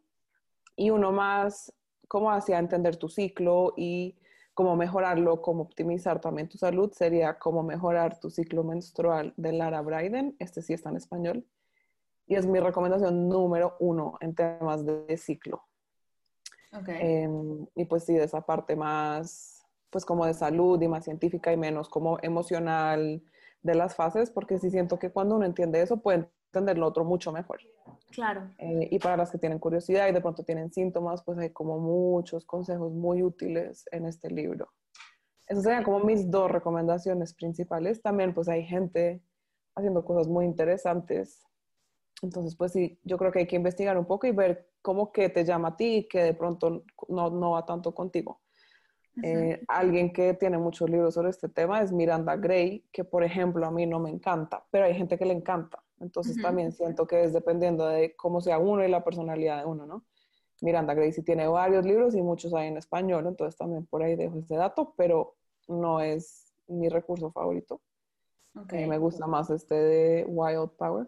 Y 0.77 0.91
uno 0.91 1.13
más 1.13 1.73
como 2.09 2.31
hacia 2.31 2.59
entender 2.59 2.97
tu 2.97 3.09
ciclo 3.09 3.73
y 3.77 4.17
cómo 4.55 4.77
mejorarlo, 4.77 5.41
cómo 5.41 5.63
optimizar 5.63 6.21
también 6.21 6.49
tu 6.49 6.59
salud, 6.59 6.93
sería 6.93 7.39
cómo 7.39 7.63
mejorar 7.63 8.19
tu 8.21 8.31
ciclo 8.31 8.65
menstrual 8.65 9.33
de 9.37 9.53
Lara 9.53 9.81
Bryden. 9.81 10.37
Este 10.39 10.63
sí 10.63 10.73
está 10.73 10.91
en 10.91 10.97
español. 10.97 11.47
Y 12.27 12.37
es 12.37 12.47
mi 12.47 12.61
recomendación 12.61 13.29
número 13.29 13.77
uno 13.81 14.17
en 14.21 14.35
temas 14.35 14.85
de 14.85 15.17
ciclo. 15.17 15.65
Okay. 16.73 16.99
Eh, 17.01 17.29
y 17.75 17.85
pues 17.87 18.05
sí, 18.05 18.15
de 18.15 18.25
esa 18.25 18.43
parte 18.43 18.77
más, 18.77 19.67
pues 19.91 20.05
como 20.05 20.25
de 20.27 20.35
salud 20.35 20.81
y 20.81 20.89
más 20.89 21.05
científica 21.05 21.53
y 21.53 21.57
menos 21.57 21.89
como 21.89 22.19
emocional 22.23 23.23
de 23.63 23.75
las 23.75 23.97
fases, 23.97 24.31
porque 24.31 24.59
sí 24.59 24.71
siento 24.71 24.99
que 24.99 25.11
cuando 25.11 25.37
uno 25.37 25.45
entiende 25.45 25.83
eso 25.83 26.01
puede 26.01 26.29
entender 26.51 26.79
lo 26.79 26.87
otro 26.87 27.05
mucho 27.05 27.33
mejor. 27.33 27.61
Claro. 28.11 28.51
Eh, 28.59 28.89
y 28.91 28.99
para 28.99 29.17
las 29.17 29.31
que 29.31 29.39
tienen 29.39 29.59
curiosidad 29.59 30.09
y 30.09 30.13
de 30.13 30.21
pronto 30.21 30.43
tienen 30.43 30.73
síntomas, 30.73 31.23
pues 31.23 31.39
hay 31.39 31.51
como 31.51 31.79
muchos 31.79 32.45
consejos 32.45 32.93
muy 32.93 33.23
útiles 33.23 33.85
en 33.93 34.07
este 34.07 34.31
libro. 34.31 34.69
Esas 35.47 35.65
serían 35.65 35.85
como 35.85 36.01
mis 36.01 36.31
dos 36.31 36.51
recomendaciones 36.51 37.35
principales. 37.35 38.03
También 38.03 38.35
pues 38.35 38.49
hay 38.49 38.65
gente 38.65 39.23
haciendo 39.77 40.05
cosas 40.05 40.29
muy 40.29 40.45
interesantes. 40.45 41.45
Entonces 42.23 42.57
pues 42.57 42.73
sí, 42.73 42.99
yo 43.05 43.17
creo 43.17 43.31
que 43.31 43.41
hay 43.41 43.47
que 43.47 43.57
investigar 43.57 43.97
un 43.97 44.07
poco 44.07 44.27
y 44.27 44.33
ver 44.33 44.71
cómo 44.83 45.13
que 45.13 45.29
te 45.29 45.45
llama 45.45 45.69
a 45.69 45.77
ti 45.77 45.97
y 45.97 46.09
que 46.09 46.23
de 46.23 46.35
pronto 46.35 46.85
no, 47.09 47.31
no 47.31 47.53
va 47.53 47.65
tanto 47.65 47.95
contigo. 47.95 48.41
Eh, 49.23 49.63
alguien 49.69 50.13
que 50.13 50.35
tiene 50.35 50.57
muchos 50.57 50.89
libros 50.89 51.15
sobre 51.15 51.31
este 51.31 51.49
tema 51.49 51.83
es 51.83 51.93
Miranda 51.93 52.37
Gray, 52.37 52.87
que 52.93 53.05
por 53.05 53.23
ejemplo 53.23 53.67
a 53.67 53.71
mí 53.71 53.87
no 53.87 53.99
me 53.99 54.09
encanta, 54.09 54.65
pero 54.71 54.87
hay 54.87 54.95
gente 54.95 55.19
que 55.19 55.27
le 55.27 55.35
encanta. 55.35 55.83
Entonces 56.01 56.37
uh 56.37 56.41
-huh. 56.41 56.43
también 56.43 56.73
siento 56.73 57.07
que 57.07 57.25
es 57.25 57.33
dependiendo 57.33 57.87
de 57.87 58.17
cómo 58.17 58.41
sea 58.41 58.59
uno 58.59 58.85
y 58.85 58.91
la 58.91 59.05
personalidad 59.05 59.59
de 59.59 59.67
uno, 59.67 59.87
¿no? 59.87 60.05
Miranda 60.63 60.95
Gray 60.95 61.13
sí 61.13 61.23
tiene 61.23 61.47
varios 61.47 61.85
libros 61.87 62.15
y 62.15 62.23
muchos 62.23 62.53
hay 62.55 62.69
en 62.69 62.77
español, 62.77 63.27
entonces 63.27 63.57
también 63.57 63.87
por 63.87 64.03
ahí 64.03 64.17
dejo 64.17 64.39
ese 64.39 64.57
dato, 64.57 64.95
pero 64.97 65.37
no 65.69 66.01
es 66.01 66.53
mi 66.67 66.89
recurso 66.89 67.31
favorito. 67.33 67.81
Okay. 68.55 68.83
Eh, 68.83 68.87
me 68.87 68.99
gusta 68.99 69.27
más 69.27 69.49
este 69.51 69.75
de 69.75 70.25
Wild 70.27 70.71
Power. 70.73 71.07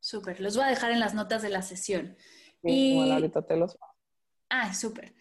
Súper, 0.00 0.40
los 0.40 0.56
voy 0.56 0.64
a 0.64 0.68
dejar 0.68 0.90
en 0.90 1.00
las 1.00 1.14
notas 1.14 1.42
de 1.42 1.50
la 1.50 1.62
sesión. 1.62 2.16
Sí, 2.62 2.94
y 2.94 2.96
bueno, 2.96 3.14
ahorita 3.14 3.42
te 3.42 3.56
los... 3.56 3.78
Ah, 4.48 4.72
súper. 4.72 5.14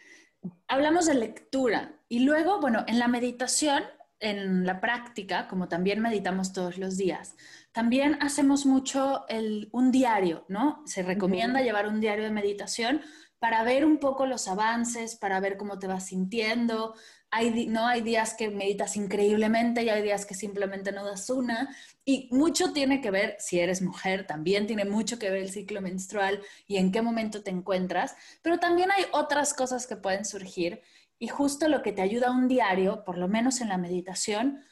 Hablamos 0.68 1.06
de 1.06 1.16
lectura 1.16 2.00
y 2.08 2.20
luego, 2.20 2.60
bueno, 2.60 2.86
en 2.88 2.98
la 2.98 3.08
meditación 3.08 3.84
en 4.20 4.66
la 4.66 4.82
práctica, 4.82 5.48
como 5.48 5.68
también 5.68 6.02
meditamos 6.02 6.54
todos 6.54 6.78
los 6.78 6.98
días, 6.98 7.36
también 7.72 8.18
hacemos 8.22 8.66
mucho 8.66 9.26
un 9.72 9.92
diario, 9.92 10.46
¿no? 10.50 10.84
Se 10.86 11.04
recomienda 11.04 11.62
llevar 11.62 11.88
un 11.88 12.02
diario 12.02 12.26
de 12.26 12.32
meditación 12.32 13.02
para 13.40 13.64
ver 13.64 13.86
un 13.86 14.00
poco 14.00 14.26
los 14.26 14.48
avances, 14.48 15.16
para 15.16 15.40
ver 15.40 15.56
cómo 15.58 15.80
te 15.80 15.88
vas 15.88 16.08
sintiendo. 16.08 16.94
Hay, 17.32 17.68
¿no? 17.68 17.88
hay 17.88 18.02
días 18.02 18.34
que 18.34 18.50
meditas 18.50 18.98
increíblemente 18.98 19.84
y 19.84 19.90
hay 19.90 20.02
días 20.02 20.26
que 20.26 20.34
simplemente 20.34 20.92
no 20.92 21.06
das 21.06 21.30
una. 21.30 21.74
Y 22.04 22.28
mucho 22.32 22.74
tiene 22.74 23.02
que 23.02 23.12
ver, 23.12 23.38
si 23.40 23.60
eres 23.60 23.82
mujer, 23.82 24.28
también 24.28 24.68
tiene 24.68 24.84
mucho 24.84 25.20
que 25.20 25.30
ver 25.30 25.44
el 25.44 25.52
ciclo 25.52 25.80
menstrual 25.80 26.42
y 26.68 26.78
en 26.78 26.92
qué 26.92 27.02
momento 27.02 27.42
te 27.42 27.52
encuentras. 27.52 28.16
Pero 28.42 28.60
también 28.60 28.92
hay 28.92 29.06
otras 29.14 29.54
cosas 29.54 29.88
que 29.88 29.96
pueden 29.96 30.26
surgir. 30.26 30.82
Y 31.20 31.28
justo 31.28 31.68
lo 31.68 31.82
que 31.82 31.92
te 31.92 32.02
ayuda 32.02 32.30
a 32.30 32.32
un 32.32 32.48
diario, 32.48 33.04
por 33.04 33.18
lo 33.18 33.28
menos 33.28 33.60
en 33.60 33.70
la 33.70 33.78
meditación, 33.78 34.64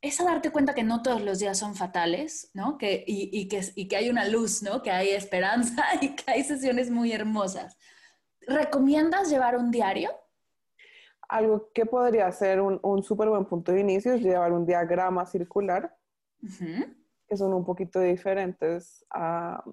es 0.00 0.20
a 0.20 0.24
darte 0.24 0.50
cuenta 0.50 0.74
que 0.74 0.84
no 0.84 1.02
todos 1.02 1.20
los 1.22 1.40
días 1.40 1.58
son 1.58 1.74
fatales, 1.74 2.50
¿no? 2.54 2.78
Que, 2.78 3.02
y, 3.06 3.48
que, 3.48 3.60
y 3.74 3.88
que 3.88 3.96
hay 3.96 4.08
una 4.08 4.28
luz, 4.28 4.62
¿no? 4.62 4.82
Que 4.82 4.92
hay 4.92 5.10
esperanza 5.10 5.84
y 6.00 6.14
que 6.14 6.30
hay 6.30 6.44
sesiones 6.44 6.90
muy 6.90 7.12
hermosas. 7.12 7.76
¿Recomiendas 8.46 9.28
llevar 9.28 9.56
un 9.56 9.70
diario? 9.70 10.10
Algo 11.28 11.70
que 11.74 11.86
podría 11.86 12.30
ser 12.30 12.60
un, 12.60 12.78
un 12.82 13.02
súper 13.02 13.28
buen 13.28 13.46
punto 13.46 13.72
de 13.72 13.80
inicio 13.80 14.14
es 14.14 14.22
llevar 14.22 14.52
un 14.52 14.64
diagrama 14.64 15.26
circular, 15.26 15.96
que 17.28 17.36
son 17.36 17.52
un 17.52 17.64
poquito 17.64 17.98
diferentes 17.98 19.04
a, 19.10 19.64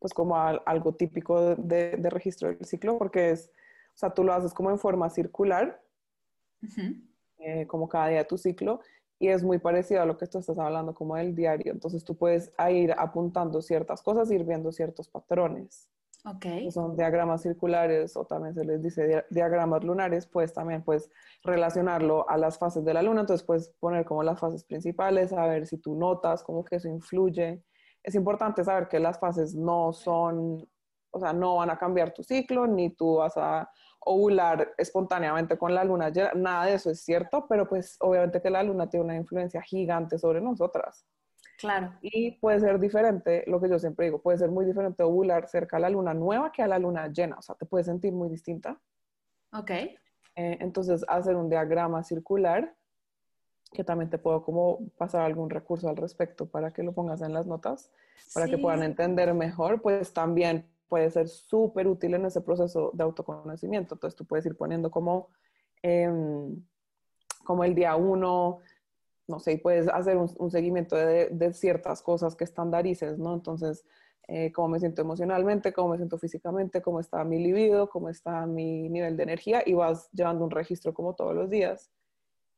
pues 0.00 0.12
como 0.12 0.36
algo 0.36 0.94
típico 0.94 1.54
de, 1.54 1.96
de, 1.96 2.10
registro 2.10 2.48
del 2.48 2.64
ciclo, 2.64 2.98
porque 2.98 3.30
es, 3.30 3.52
o 3.98 4.00
sea, 4.00 4.10
tú 4.10 4.22
lo 4.22 4.32
haces 4.32 4.54
como 4.54 4.70
en 4.70 4.78
forma 4.78 5.10
circular, 5.10 5.82
eh, 7.38 7.66
como 7.66 7.88
cada 7.88 8.06
día 8.06 8.18
de 8.18 8.26
tu 8.26 8.38
ciclo, 8.38 8.78
y 9.18 9.26
es 9.26 9.42
muy 9.42 9.58
parecido 9.58 10.00
a 10.02 10.06
lo 10.06 10.16
que 10.16 10.28
tú 10.28 10.38
estás 10.38 10.56
hablando 10.56 10.94
como 10.94 11.16
del 11.16 11.34
diario. 11.34 11.72
Entonces 11.72 12.04
tú 12.04 12.16
puedes 12.16 12.52
ir 12.70 12.94
apuntando 12.96 13.60
ciertas 13.60 14.00
cosas, 14.00 14.30
ir 14.30 14.44
viendo 14.44 14.70
ciertos 14.70 15.08
patrones. 15.08 15.88
Okay. 16.24 16.70
son 16.70 16.96
diagramas 16.96 17.42
circulares 17.42 18.16
o 18.16 18.24
también 18.24 18.54
se 18.54 18.64
les 18.64 18.82
dice 18.82 19.24
diagramas 19.30 19.82
lunares, 19.82 20.26
pues 20.26 20.52
también 20.52 20.82
puedes 20.84 21.10
relacionarlo 21.42 22.28
a 22.28 22.36
las 22.36 22.56
fases 22.56 22.84
de 22.84 22.94
la 22.94 23.02
luna, 23.02 23.22
entonces 23.22 23.44
puedes 23.44 23.70
poner 23.80 24.04
como 24.04 24.22
las 24.22 24.38
fases 24.38 24.62
principales, 24.62 25.32
a 25.32 25.46
ver 25.46 25.66
si 25.66 25.78
tú 25.78 25.96
notas 25.96 26.44
cómo 26.44 26.64
que 26.64 26.76
eso 26.76 26.88
influye. 26.88 27.64
Es 28.02 28.14
importante 28.14 28.62
saber 28.62 28.86
que 28.86 29.00
las 29.00 29.18
fases 29.18 29.56
no 29.56 29.92
son, 29.92 30.68
o 31.10 31.18
sea, 31.18 31.32
no 31.32 31.56
van 31.56 31.70
a 31.70 31.78
cambiar 31.78 32.12
tu 32.12 32.22
ciclo, 32.22 32.66
ni 32.68 32.90
tú 32.90 33.16
vas 33.16 33.36
a 33.36 33.68
ovular 34.00 34.74
espontáneamente 34.78 35.58
con 35.58 35.74
la 35.74 35.84
luna, 35.84 36.10
nada 36.34 36.66
de 36.66 36.74
eso 36.74 36.90
es 36.90 37.00
cierto, 37.00 37.46
pero 37.48 37.68
pues 37.68 37.96
obviamente 38.00 38.40
que 38.40 38.50
la 38.50 38.62
luna 38.62 38.88
tiene 38.88 39.04
una 39.04 39.16
influencia 39.16 39.60
gigante 39.62 40.18
sobre 40.18 40.40
nosotras. 40.40 41.06
Claro. 41.58 41.92
Y 42.02 42.32
puede 42.32 42.60
ser 42.60 42.78
diferente, 42.78 43.44
lo 43.46 43.60
que 43.60 43.68
yo 43.68 43.78
siempre 43.78 44.06
digo, 44.06 44.22
puede 44.22 44.38
ser 44.38 44.50
muy 44.50 44.64
diferente 44.64 45.02
ovular 45.02 45.48
cerca 45.48 45.76
a 45.76 45.80
la 45.80 45.90
luna 45.90 46.14
nueva 46.14 46.52
que 46.52 46.62
a 46.62 46.68
la 46.68 46.78
luna 46.78 47.08
llena, 47.08 47.36
o 47.38 47.42
sea, 47.42 47.56
te 47.56 47.66
puedes 47.66 47.86
sentir 47.86 48.12
muy 48.12 48.28
distinta. 48.28 48.80
Ok. 49.52 49.70
Eh, 49.70 49.98
entonces, 50.36 51.04
hacer 51.08 51.34
un 51.34 51.50
diagrama 51.50 52.04
circular, 52.04 52.74
que 53.72 53.84
también 53.84 54.08
te 54.08 54.18
puedo 54.18 54.42
como 54.44 54.88
pasar 54.96 55.22
algún 55.22 55.50
recurso 55.50 55.88
al 55.88 55.96
respecto 55.96 56.48
para 56.48 56.70
que 56.70 56.82
lo 56.82 56.94
pongas 56.94 57.22
en 57.22 57.32
las 57.32 57.46
notas, 57.46 57.90
para 58.32 58.46
que 58.46 58.56
puedan 58.56 58.82
entender 58.82 59.34
mejor, 59.34 59.82
pues 59.82 60.12
también 60.12 60.70
puede 60.88 61.10
ser 61.10 61.28
súper 61.28 61.86
útil 61.86 62.14
en 62.14 62.26
ese 62.26 62.40
proceso 62.40 62.90
de 62.94 63.04
autoconocimiento. 63.04 63.94
Entonces, 63.94 64.16
tú 64.16 64.24
puedes 64.24 64.46
ir 64.46 64.56
poniendo 64.56 64.90
como, 64.90 65.28
em, 65.82 66.64
como 67.44 67.64
el 67.64 67.74
día 67.74 67.96
uno, 67.96 68.60
no 69.28 69.38
sé, 69.38 69.58
puedes 69.58 69.88
hacer 69.88 70.16
un, 70.16 70.50
seguimiento 70.50 70.96
de, 70.96 71.52
ciertas 71.52 72.02
cosas 72.02 72.34
que 72.34 72.44
estandarices, 72.44 73.18
¿no? 73.18 73.34
Entonces, 73.34 73.84
eh, 74.26 74.52
cómo 74.52 74.68
me 74.68 74.80
siento 74.80 75.02
emocionalmente, 75.02 75.72
cómo 75.72 75.90
me 75.90 75.96
siento 75.98 76.18
físicamente, 76.18 76.82
cómo 76.82 77.00
está 77.00 77.24
mi 77.24 77.38
libido, 77.38 77.88
cómo 77.90 78.08
está 78.08 78.46
mi 78.46 78.88
nivel 78.88 79.16
de 79.16 79.22
energía 79.22 79.62
y 79.64 79.74
vas 79.74 80.10
llevando 80.12 80.44
un 80.44 80.50
registro 80.50 80.94
como 80.94 81.14
todos 81.14 81.34
los 81.34 81.50
días. 81.50 81.90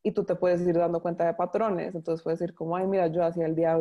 Y 0.03 0.13
tú 0.13 0.23
te 0.25 0.35
puedes 0.35 0.61
ir 0.61 0.77
dando 0.77 1.01
cuenta 1.01 1.25
de 1.25 1.33
patrones. 1.33 1.93
Entonces 1.95 2.23
puedes 2.23 2.39
decir 2.39 2.55
como, 2.55 2.75
ay, 2.75 2.87
mira, 2.87 3.07
yo 3.07 3.23
hacia 3.23 3.45
el 3.45 3.55
día, 3.55 3.77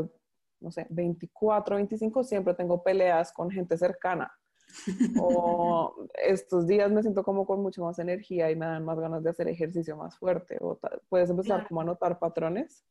no 0.60 0.70
sé, 0.70 0.86
24, 0.90 1.76
25 1.76 2.24
siempre 2.24 2.54
tengo 2.54 2.82
peleas 2.82 3.32
con 3.32 3.50
gente 3.50 3.76
cercana. 3.78 4.32
O 5.20 5.94
estos 6.14 6.66
días 6.66 6.90
me 6.90 7.02
siento 7.02 7.22
como 7.22 7.46
con 7.46 7.62
mucha 7.62 7.82
más 7.82 7.98
energía 7.98 8.50
y 8.50 8.56
me 8.56 8.66
dan 8.66 8.84
más 8.84 8.98
ganas 8.98 9.22
de 9.22 9.30
hacer 9.30 9.48
ejercicio 9.48 9.96
más 9.96 10.16
fuerte. 10.16 10.58
O 10.60 10.78
puedes 11.08 11.30
empezar 11.30 11.66
como 11.68 11.80
a 11.80 11.84
notar 11.84 12.18
patrones 12.18 12.84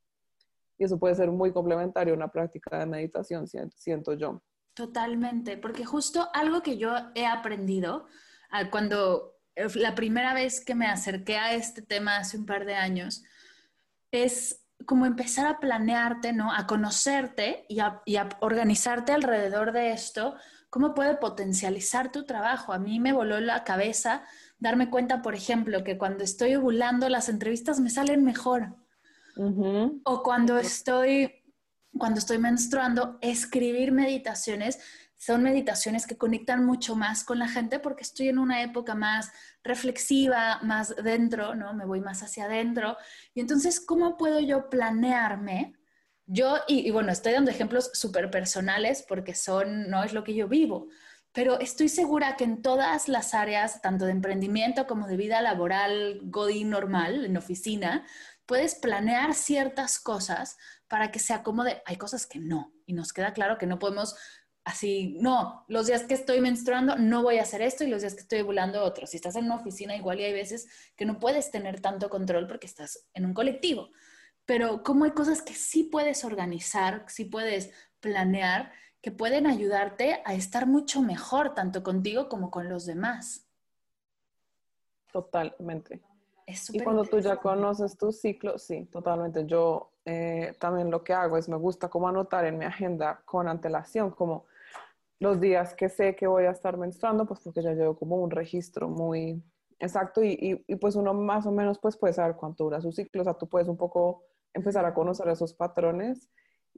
y 0.78 0.86
eso 0.86 0.98
puede 0.98 1.16
ser 1.16 1.30
muy 1.30 1.52
complementario 1.52 2.14
a 2.14 2.18
una 2.18 2.32
práctica 2.32 2.80
de 2.80 2.86
meditación, 2.86 3.48
siento 3.48 4.14
yo. 4.14 4.42
Totalmente, 4.74 5.58
porque 5.58 5.84
justo 5.84 6.30
algo 6.34 6.62
que 6.62 6.78
yo 6.78 6.94
he 7.14 7.26
aprendido 7.26 8.08
cuando 8.72 9.36
eh, 9.56 9.68
la 9.76 9.94
primera 9.94 10.34
vez 10.34 10.64
que 10.64 10.76
me 10.76 10.88
acerqué 10.88 11.38
a 11.38 11.54
este 11.54 11.82
tema 11.82 12.18
hace 12.18 12.38
un 12.38 12.46
par 12.46 12.66
de 12.66 12.76
años 12.76 13.24
es 14.12 14.66
como 14.86 15.06
empezar 15.06 15.46
a 15.48 15.60
planearte, 15.60 16.32
¿no? 16.32 16.54
A 16.54 16.66
conocerte 16.66 17.66
y 17.68 17.82
a, 17.82 18.02
y 18.06 18.16
a 18.16 18.30
organizarte 18.40 19.12
alrededor 19.12 19.74
de 19.74 19.92
esto 19.92 20.36
cómo 20.70 20.94
puede 20.94 21.18
potencializar 21.18 22.12
tu 22.12 22.26
trabajo. 22.26 22.74
A 22.74 22.80
mí 22.80 23.00
me 23.00 23.14
voló 23.14 23.40
la 23.40 23.64
cabeza 23.64 24.24
darme 24.60 24.90
cuenta, 24.90 25.22
por 25.22 25.36
ejemplo, 25.36 25.84
que 25.84 25.98
cuando 25.98 26.24
estoy 26.24 26.56
ovulando 26.56 27.10
las 27.10 27.30
entrevistas 27.30 27.80
me 27.80 27.90
salen 27.90 28.24
mejor. 28.24 28.76
O 30.04 30.22
cuando 30.22 30.58
estoy, 30.58 31.44
cuando 31.98 32.20
estoy 32.20 32.40
menstruando, 32.40 33.18
escribir 33.22 33.94
meditaciones 33.94 34.80
son 35.20 35.44
meditaciones 35.44 36.08
que 36.08 36.18
conectan 36.18 36.66
mucho 36.66 36.96
más 36.96 37.26
con 37.26 37.40
la 37.40 37.48
gente 37.48 37.80
porque 37.80 38.04
estoy 38.04 38.30
en 38.30 38.40
una 38.40 38.62
época 38.64 38.96
más 38.96 39.32
reflexiva, 39.64 40.60
más 40.64 40.96
dentro, 40.96 41.56
¿no? 41.56 41.74
Me 41.74 41.86
voy 41.86 42.00
más 42.00 42.24
hacia 42.24 42.46
adentro. 42.46 42.98
Y 43.34 43.42
entonces, 43.42 43.82
¿cómo 43.82 44.16
puedo 44.16 44.40
yo 44.40 44.70
planearme 44.70 45.79
yo, 46.32 46.60
y, 46.68 46.92
bueno, 46.92 47.12
estoy 47.12 47.34
dando 47.34 47.50
ejemplos 47.50 47.90
súper 47.94 48.30
personales 48.30 49.04
porque 49.08 49.34
son, 49.34 49.90
no 49.90 50.04
es 50.04 50.14
lo 50.14 50.24
que 50.24 50.36
yo 50.36 50.48
vivo, 50.48 50.88
pero 51.32 51.60
estoy 51.60 51.90
segura 51.90 52.36
que 52.36 52.44
en 52.44 52.62
todas 52.62 53.08
las 53.08 53.34
áreas, 53.34 53.82
tanto 53.82 54.06
de 54.06 54.12
emprendimiento 54.12 54.86
como 54.86 55.08
de 55.08 55.18
vida 55.18 55.42
laboral, 55.42 56.20
godín 56.22 56.70
normal, 56.70 57.26
en 57.26 57.36
oficina, 57.36 58.06
puedes 58.46 58.76
planear 58.76 59.34
ciertas 59.34 60.00
cosas 60.00 60.58
para 60.88 61.10
que 61.10 61.18
se 61.18 61.34
acomode. 61.34 61.82
Hay 61.88 61.98
cosas 61.98 62.28
que 62.28 62.38
no, 62.38 62.74
y 62.86 62.94
nos 62.94 63.12
queda 63.12 63.34
claro 63.34 63.58
que 63.58 63.66
no 63.66 63.80
podemos 63.80 64.16
así, 64.64 65.18
no, 65.20 65.66
los 65.68 65.88
días 65.88 66.04
que 66.04 66.14
estoy 66.14 66.42
menstruando 66.42 66.96
no 66.96 67.24
voy 67.24 67.40
a 67.40 67.42
hacer 67.42 67.64
esto 67.64 67.84
y 67.84 67.88
los 67.88 68.02
días 68.02 68.14
que 68.14 68.22
estoy 68.22 68.42
ovulando 68.42 68.84
otro. 68.84 69.08
Si 69.08 69.18
estás 69.18 69.36
en 69.36 69.46
una 69.46 69.56
oficina, 69.56 69.96
igual 69.96 70.20
y 70.20 70.26
hay 70.26 70.34
veces 70.34 70.68
que 70.96 71.06
no 71.06 71.20
puedes 71.20 71.50
tener 71.50 71.80
tanto 71.82 72.08
control 72.08 72.46
porque 72.46 72.68
estás 72.68 73.08
en 73.16 73.26
un 73.26 73.34
colectivo 73.34 73.90
pero 74.50 74.82
cómo 74.82 75.06
hay 75.06 75.12
cosas 75.12 75.44
que 75.44 75.54
sí 75.54 75.84
puedes 75.84 76.26
organizar, 76.26 77.06
sí 77.08 77.26
puedes 77.26 77.72
planear, 78.00 78.72
que 79.00 79.12
pueden 79.12 79.46
ayudarte 79.46 80.24
a 80.26 80.34
estar 80.34 80.66
mucho 80.66 81.04
mejor, 81.04 81.54
tanto 81.54 81.84
contigo 81.84 82.28
como 82.30 82.50
con 82.50 82.68
los 82.68 82.88
demás. 82.88 83.48
Totalmente. 85.14 86.02
y 86.74 86.80
cuando 86.80 87.04
tú 87.04 87.20
ya 87.20 87.38
conoces 87.38 87.96
tu 87.96 88.12
ciclo, 88.12 88.58
sí, 88.58 88.86
totalmente. 88.86 89.46
Yo 89.46 89.92
eh, 90.04 90.56
también 90.60 90.90
lo 90.90 91.04
que 91.04 91.14
hago 91.14 91.38
es 91.38 91.48
me 91.48 91.58
gusta 91.58 91.88
como 91.88 92.08
anotar 92.08 92.44
en 92.46 92.58
mi 92.58 92.66
agenda 92.66 93.22
con 93.26 93.48
antelación, 93.48 94.10
como 94.10 94.46
los 95.20 95.40
días 95.40 95.76
que 95.76 95.90
sé 95.90 96.16
que 96.16 96.26
voy 96.26 96.46
a 96.46 96.52
estar 96.52 96.76
menstruando, 96.76 97.28
pues 97.28 97.40
porque 97.42 97.62
ya 97.62 97.74
llevo 97.74 97.96
como 97.96 98.16
un 98.16 98.32
registro 98.32 98.90
muy 98.90 99.44
exacto 99.78 100.24
y, 100.24 100.64
y, 100.68 100.76
pues 100.78 100.96
uno 100.96 101.14
más 101.14 101.46
o 101.46 101.52
menos 101.52 101.78
pues 101.78 101.96
puede 101.96 102.14
saber 102.14 102.36
cuánto 102.36 102.64
dura 102.64 102.82
su 102.82 102.92
ciclo, 102.92 103.22
o 103.22 103.24
sea, 103.26 103.36
tú 103.36 103.48
puedes 103.48 103.68
un 103.68 103.78
poco 103.78 104.24
empezar 104.54 104.86
a 104.86 104.94
conocer 104.94 105.28
esos 105.30 105.54
patrones 105.54 106.30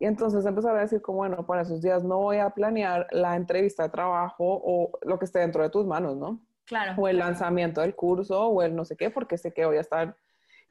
y 0.02 0.06
entonces 0.06 0.46
empezar 0.46 0.76
a 0.76 0.82
decir 0.82 1.00
como, 1.00 1.20
bueno, 1.20 1.46
para 1.46 1.62
esos 1.62 1.80
días 1.80 2.04
no 2.04 2.18
voy 2.18 2.38
a 2.38 2.50
planear 2.50 3.06
la 3.12 3.36
entrevista 3.36 3.84
de 3.84 3.90
trabajo 3.90 4.62
o 4.64 4.98
lo 5.04 5.20
que 5.20 5.26
esté 5.26 5.40
dentro 5.40 5.62
de 5.62 5.70
tus 5.70 5.86
manos, 5.86 6.18
¿no? 6.18 6.40
Claro. 6.66 7.00
O 7.00 7.08
el 7.08 7.20
lanzamiento 7.20 7.82
del 7.82 7.96
curso 7.96 8.48
o 8.48 8.64
el 8.64 8.76
no 8.76 8.84
sé 8.84 8.96
qué, 8.96 9.12
porque 9.12 9.38
sé 9.38 9.54
que 9.54 9.64
voy 9.66 9.78
a 9.78 9.82
estar... 9.82 10.16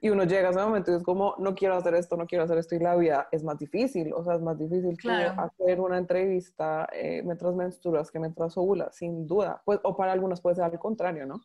Y 0.00 0.08
uno 0.08 0.24
llega 0.24 0.48
a 0.48 0.50
ese 0.50 0.60
momento 0.60 0.90
y 0.90 0.96
es 0.96 1.04
como, 1.04 1.36
no 1.38 1.54
quiero 1.54 1.76
hacer 1.76 1.94
esto, 1.94 2.16
no 2.16 2.26
quiero 2.26 2.42
hacer 2.42 2.58
esto, 2.58 2.74
y 2.74 2.80
la 2.80 2.96
vida 2.96 3.28
es 3.30 3.44
más 3.44 3.56
difícil, 3.58 4.12
o 4.14 4.24
sea, 4.24 4.34
es 4.34 4.40
más 4.40 4.58
difícil 4.58 4.96
hacer 5.08 5.78
una 5.78 5.98
entrevista 5.98 6.88
eh, 6.92 7.22
mientras 7.22 7.54
menstruas 7.54 8.10
que 8.10 8.18
mientras 8.18 8.56
ovulas, 8.56 8.96
sin 8.96 9.28
duda. 9.28 9.62
Pues, 9.64 9.78
o 9.84 9.96
para 9.96 10.10
algunos 10.10 10.40
puede 10.40 10.56
ser 10.56 10.64
al 10.64 10.78
contrario, 10.78 11.26
¿no? 11.26 11.40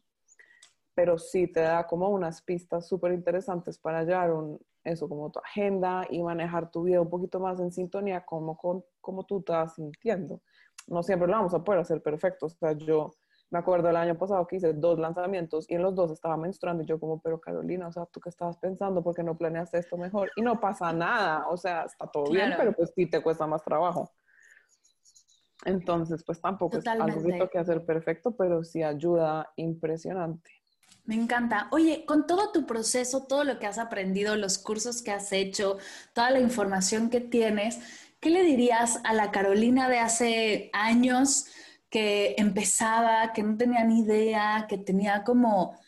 Pero 0.96 1.20
sí 1.20 1.48
te 1.48 1.60
da 1.60 1.86
como 1.86 2.10
unas 2.10 2.42
pistas 2.42 2.88
súper 2.88 3.12
interesantes 3.12 3.78
para 3.78 4.00
hallar 4.00 4.32
un, 4.32 4.58
eso, 4.86 5.10
como 5.10 5.32
tu 5.32 5.40
agenda 5.40 6.06
y 6.10 6.24
manejar 6.24 6.72
tu 6.72 6.84
vida 6.84 7.02
un 7.02 7.10
poquito 7.10 7.40
más 7.40 7.60
en 7.60 7.72
sintonía 7.72 8.26
como, 8.26 8.56
con, 8.56 8.86
como 9.02 9.26
tú 9.26 9.40
estás 9.40 9.76
sintiendo. 9.76 10.42
No 10.88 11.04
siempre 11.04 11.28
lo 11.28 11.34
vamos 11.34 11.54
a 11.54 11.64
poder 11.64 11.82
hacer 11.82 12.02
perfecto. 12.02 12.46
O 12.46 12.50
sea, 12.50 12.74
yo 12.74 13.12
Me 13.52 13.60
acuerdo 13.60 13.90
el 13.90 13.96
año 13.96 14.18
pasado 14.18 14.46
que 14.48 14.56
hice 14.58 14.74
dos 14.74 14.98
lanzamientos 14.98 15.70
y 15.70 15.76
en 15.76 15.84
los 15.84 15.94
dos 15.94 16.12
estaba 16.12 16.36
menstruando 16.36 16.84
y 16.84 16.86
yo 16.88 17.00
como, 17.00 17.22
pero 17.22 17.40
Carolina, 17.40 17.88
o 17.88 17.92
sea, 17.92 18.06
¿tú 18.08 18.20
qué 18.20 18.30
estabas 18.30 18.58
pensando? 18.58 19.04
¿Por 19.04 19.16
qué 19.16 19.24
no 19.24 19.38
planeaste 19.38 19.78
esto 19.78 19.98
mejor? 19.98 20.32
Y 20.36 20.42
no 20.42 20.60
pasa 20.60 20.92
nada, 20.92 21.48
o 21.50 21.56
sea, 21.56 21.84
está 21.84 22.08
todo 22.08 22.32
bien, 22.32 22.54
pero 22.58 22.74
pues 22.74 22.92
sí 22.96 23.06
te 23.06 23.22
cuesta 23.22 23.46
más 23.46 23.64
trabajo. 23.64 24.12
Entonces, 25.64 26.24
pues 26.26 26.42
tampoco 26.42 26.78
es 26.78 26.88
algo 26.88 27.50
que 27.50 27.58
hacer 27.60 27.86
perfecto, 27.86 28.36
pero 28.36 28.64
sí 28.64 28.84
ayuda 28.84 29.50
impresionante. 29.56 30.52
Me 31.06 31.16
encanta. 31.16 31.68
Oye, 31.72 32.04
con 32.06 32.26
todo 32.26 32.52
tu 32.52 32.66
proceso, 32.66 33.26
todo 33.28 33.44
lo 33.44 33.60
que 33.60 33.68
has 33.68 33.78
aprendido, 33.78 34.36
los 34.36 34.58
cursos 34.58 35.04
que 35.04 35.12
has 35.12 35.32
hecho, 35.32 35.78
toda 36.14 36.32
la 36.32 36.40
información 36.40 37.12
que 37.12 37.22
tienes, 37.22 37.80
¿qué 38.20 38.32
le 38.32 38.42
dirías 38.42 39.00
a 39.04 39.14
la 39.14 39.32
Carolina 39.32 39.88
de 39.88 40.00
hace 40.00 40.70
años 40.74 41.46
que 41.90 42.34
empezaba, 42.38 43.34
que 43.34 43.44
no 43.44 43.56
tenía 43.56 43.84
ni 43.84 44.00
idea, 44.00 44.66
que 44.68 44.80
tenía 44.80 45.24
como, 45.24 45.80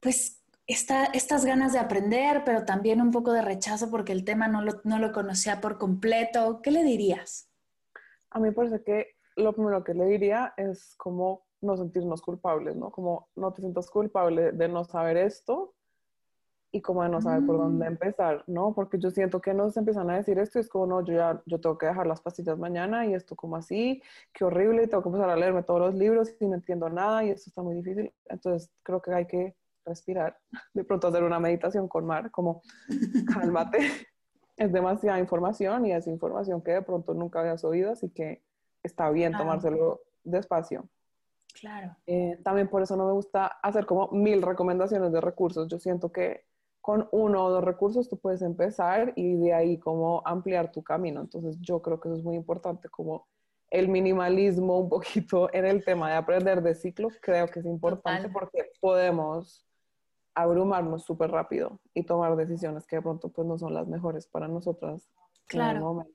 pues, 0.00 0.40
estas 0.66 1.44
ganas 1.44 1.72
de 1.72 1.80
aprender, 1.80 2.42
pero 2.44 2.64
también 2.64 3.00
un 3.00 3.10
poco 3.10 3.32
de 3.32 3.42
rechazo 3.42 3.90
porque 3.90 4.12
el 4.12 4.24
tema 4.24 4.46
no 4.46 4.62
lo, 4.62 4.80
no 4.84 4.98
lo 5.00 5.12
conocía 5.12 5.60
por 5.60 5.78
completo? 5.78 6.60
¿Qué 6.62 6.70
le 6.70 6.84
dirías? 6.84 7.50
A 8.30 8.38
mí 8.38 8.52
parece 8.52 8.82
que 8.84 9.16
lo 9.36 9.52
primero 9.52 9.82
que 9.82 9.94
le 9.94 10.06
diría 10.06 10.54
es 10.56 10.94
como 10.96 11.44
no 11.64 11.76
sentirnos 11.76 12.22
culpables, 12.22 12.76
¿no? 12.76 12.90
Como 12.90 13.28
no 13.36 13.52
te 13.52 13.62
sientas 13.62 13.90
culpable 13.90 14.52
de 14.52 14.68
no 14.68 14.84
saber 14.84 15.16
esto 15.16 15.74
y 16.74 16.80
como 16.80 17.04
de 17.04 17.08
no 17.08 17.20
saber 17.20 17.46
por 17.46 17.56
dónde 17.56 17.84
mm. 17.84 17.92
empezar, 17.92 18.42
¿no? 18.48 18.74
Porque 18.74 18.98
yo 18.98 19.10
siento 19.10 19.40
que 19.40 19.54
nos 19.54 19.76
empiezan 19.76 20.10
a 20.10 20.16
decir 20.16 20.38
esto 20.40 20.58
y 20.58 20.62
es 20.62 20.68
como, 20.68 20.86
no, 20.86 21.04
yo 21.04 21.14
ya, 21.14 21.42
yo 21.46 21.60
tengo 21.60 21.78
que 21.78 21.86
dejar 21.86 22.06
las 22.06 22.20
pastillas 22.20 22.58
mañana 22.58 23.06
y 23.06 23.14
esto 23.14 23.36
como 23.36 23.54
así, 23.56 24.02
qué 24.32 24.44
horrible, 24.44 24.82
y 24.82 24.86
tengo 24.88 25.02
que 25.02 25.08
empezar 25.08 25.30
a 25.30 25.36
leerme 25.36 25.62
todos 25.62 25.80
los 25.80 25.94
libros 25.94 26.34
y 26.40 26.48
no 26.48 26.56
entiendo 26.56 26.88
nada 26.90 27.24
y 27.24 27.30
esto 27.30 27.48
está 27.48 27.62
muy 27.62 27.76
difícil. 27.76 28.12
Entonces 28.24 28.72
creo 28.82 29.00
que 29.00 29.14
hay 29.14 29.26
que 29.26 29.54
respirar, 29.84 30.36
de 30.72 30.82
pronto 30.82 31.06
hacer 31.06 31.22
una 31.22 31.38
meditación 31.38 31.86
con 31.86 32.06
Mar, 32.06 32.32
como 32.32 32.62
cálmate, 33.32 33.78
es 34.56 34.72
demasiada 34.72 35.20
información 35.20 35.86
y 35.86 35.92
es 35.92 36.08
información 36.08 36.60
que 36.60 36.72
de 36.72 36.82
pronto 36.82 37.14
nunca 37.14 37.40
habías 37.40 37.64
oído, 37.64 37.92
así 37.92 38.10
que 38.10 38.42
está 38.82 39.10
bien 39.10 39.32
tomárselo 39.32 40.00
despacio. 40.24 40.88
Claro. 41.54 41.96
Eh, 42.06 42.38
también 42.42 42.68
por 42.68 42.82
eso 42.82 42.96
no 42.96 43.06
me 43.06 43.12
gusta 43.12 43.46
hacer 43.46 43.86
como 43.86 44.08
mil 44.08 44.42
recomendaciones 44.42 45.12
de 45.12 45.20
recursos. 45.20 45.68
Yo 45.68 45.78
siento 45.78 46.12
que 46.12 46.44
con 46.80 47.08
uno 47.12 47.44
o 47.44 47.50
dos 47.50 47.64
recursos 47.64 48.08
tú 48.08 48.18
puedes 48.18 48.42
empezar 48.42 49.12
y 49.16 49.36
de 49.36 49.54
ahí 49.54 49.78
como 49.78 50.22
ampliar 50.26 50.70
tu 50.70 50.82
camino. 50.82 51.20
Entonces 51.20 51.56
yo 51.60 51.80
creo 51.80 52.00
que 52.00 52.08
eso 52.08 52.18
es 52.18 52.24
muy 52.24 52.36
importante, 52.36 52.88
como 52.88 53.26
el 53.70 53.88
minimalismo 53.88 54.78
un 54.78 54.88
poquito 54.88 55.52
en 55.54 55.64
el 55.64 55.84
tema 55.84 56.10
de 56.10 56.16
aprender 56.16 56.62
de 56.62 56.74
ciclos, 56.74 57.18
creo 57.22 57.48
que 57.48 57.60
es 57.60 57.66
importante 57.66 58.28
porque 58.28 58.70
podemos 58.80 59.64
abrumarnos 60.34 61.04
súper 61.04 61.30
rápido 61.30 61.80
y 61.94 62.02
tomar 62.02 62.36
decisiones 62.36 62.86
que 62.86 62.96
de 62.96 63.02
pronto 63.02 63.28
pues 63.28 63.46
no 63.46 63.56
son 63.56 63.72
las 63.72 63.86
mejores 63.86 64.26
para 64.26 64.48
nosotras 64.48 65.08
claro. 65.46 66.06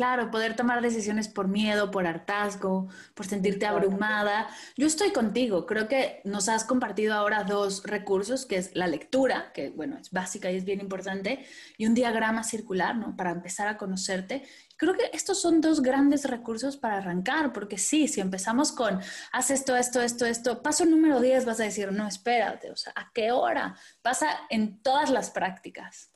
Claro, 0.00 0.30
poder 0.30 0.56
tomar 0.56 0.80
decisiones 0.80 1.28
por 1.28 1.46
miedo, 1.46 1.90
por 1.90 2.06
hartazgo, 2.06 2.88
por 3.12 3.26
sentirte 3.26 3.66
abrumada. 3.66 4.48
Yo 4.74 4.86
estoy 4.86 5.12
contigo. 5.12 5.66
Creo 5.66 5.88
que 5.88 6.22
nos 6.24 6.48
has 6.48 6.64
compartido 6.64 7.12
ahora 7.12 7.44
dos 7.44 7.82
recursos, 7.84 8.46
que 8.46 8.56
es 8.56 8.74
la 8.74 8.86
lectura, 8.86 9.52
que 9.52 9.68
bueno, 9.68 9.98
es 9.98 10.10
básica 10.10 10.50
y 10.50 10.56
es 10.56 10.64
bien 10.64 10.80
importante, 10.80 11.44
y 11.76 11.84
un 11.84 11.92
diagrama 11.92 12.44
circular, 12.44 12.96
¿no? 12.96 13.14
Para 13.14 13.32
empezar 13.32 13.68
a 13.68 13.76
conocerte. 13.76 14.42
Creo 14.78 14.94
que 14.94 15.10
estos 15.12 15.38
son 15.42 15.60
dos 15.60 15.82
grandes 15.82 16.24
recursos 16.24 16.78
para 16.78 16.96
arrancar, 16.96 17.52
porque 17.52 17.76
sí, 17.76 18.08
si 18.08 18.22
empezamos 18.22 18.72
con, 18.72 19.00
haz 19.32 19.50
esto, 19.50 19.76
esto, 19.76 20.00
esto, 20.00 20.24
esto, 20.24 20.62
paso 20.62 20.86
número 20.86 21.20
10, 21.20 21.44
vas 21.44 21.60
a 21.60 21.64
decir, 21.64 21.92
no, 21.92 22.08
espérate, 22.08 22.70
o 22.70 22.76
sea, 22.76 22.94
¿a 22.96 23.10
qué 23.12 23.32
hora? 23.32 23.76
Pasa 24.00 24.28
en 24.48 24.80
todas 24.80 25.10
las 25.10 25.30
prácticas. 25.30 26.10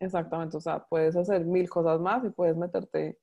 Exactamente, 0.00 0.56
o 0.56 0.60
sea, 0.60 0.84
puedes 0.86 1.16
hacer 1.16 1.44
mil 1.44 1.68
cosas 1.68 2.00
más 2.00 2.24
y 2.24 2.30
puedes 2.30 2.56
meterte 2.56 3.18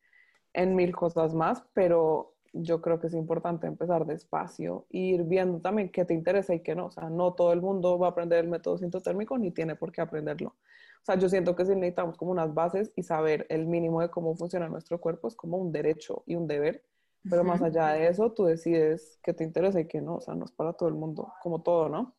en 0.53 0.75
mil 0.75 0.95
cosas 0.95 1.33
más, 1.33 1.63
pero 1.73 2.35
yo 2.53 2.81
creo 2.81 2.99
que 2.99 3.07
es 3.07 3.13
importante 3.13 3.67
empezar 3.67 4.05
despacio 4.05 4.85
e 4.89 4.97
ir 4.99 5.23
viendo 5.23 5.59
también 5.61 5.89
qué 5.91 6.05
te 6.05 6.13
interesa 6.13 6.53
y 6.53 6.61
qué 6.61 6.75
no. 6.75 6.87
O 6.87 6.91
sea, 6.91 7.09
no 7.09 7.33
todo 7.33 7.53
el 7.53 7.61
mundo 7.61 7.97
va 7.97 8.07
a 8.07 8.09
aprender 8.11 8.39
el 8.39 8.49
método 8.49 8.77
sintotérmico 8.77 9.37
ni 9.37 9.51
tiene 9.51 9.75
por 9.75 9.91
qué 9.91 10.01
aprenderlo. 10.01 10.49
O 10.49 11.05
sea, 11.05 11.15
yo 11.15 11.29
siento 11.29 11.55
que 11.55 11.65
si 11.65 11.73
necesitamos 11.75 12.17
como 12.17 12.31
unas 12.31 12.53
bases 12.53 12.91
y 12.95 13.03
saber 13.03 13.45
el 13.49 13.65
mínimo 13.67 14.01
de 14.01 14.09
cómo 14.09 14.35
funciona 14.35 14.67
nuestro 14.69 14.99
cuerpo 14.99 15.27
es 15.27 15.35
como 15.35 15.57
un 15.57 15.71
derecho 15.71 16.23
y 16.25 16.35
un 16.35 16.47
deber, 16.47 16.83
pero 17.29 17.43
más 17.43 17.61
allá 17.61 17.89
de 17.89 18.07
eso, 18.07 18.31
tú 18.33 18.45
decides 18.45 19.19
qué 19.23 19.33
te 19.33 19.43
interesa 19.43 19.79
y 19.79 19.87
qué 19.87 20.01
no. 20.01 20.15
O 20.17 20.21
sea, 20.21 20.35
no 20.35 20.45
es 20.45 20.51
para 20.51 20.73
todo 20.73 20.89
el 20.89 20.95
mundo, 20.95 21.33
como 21.41 21.61
todo, 21.61 21.89
¿no? 21.89 22.15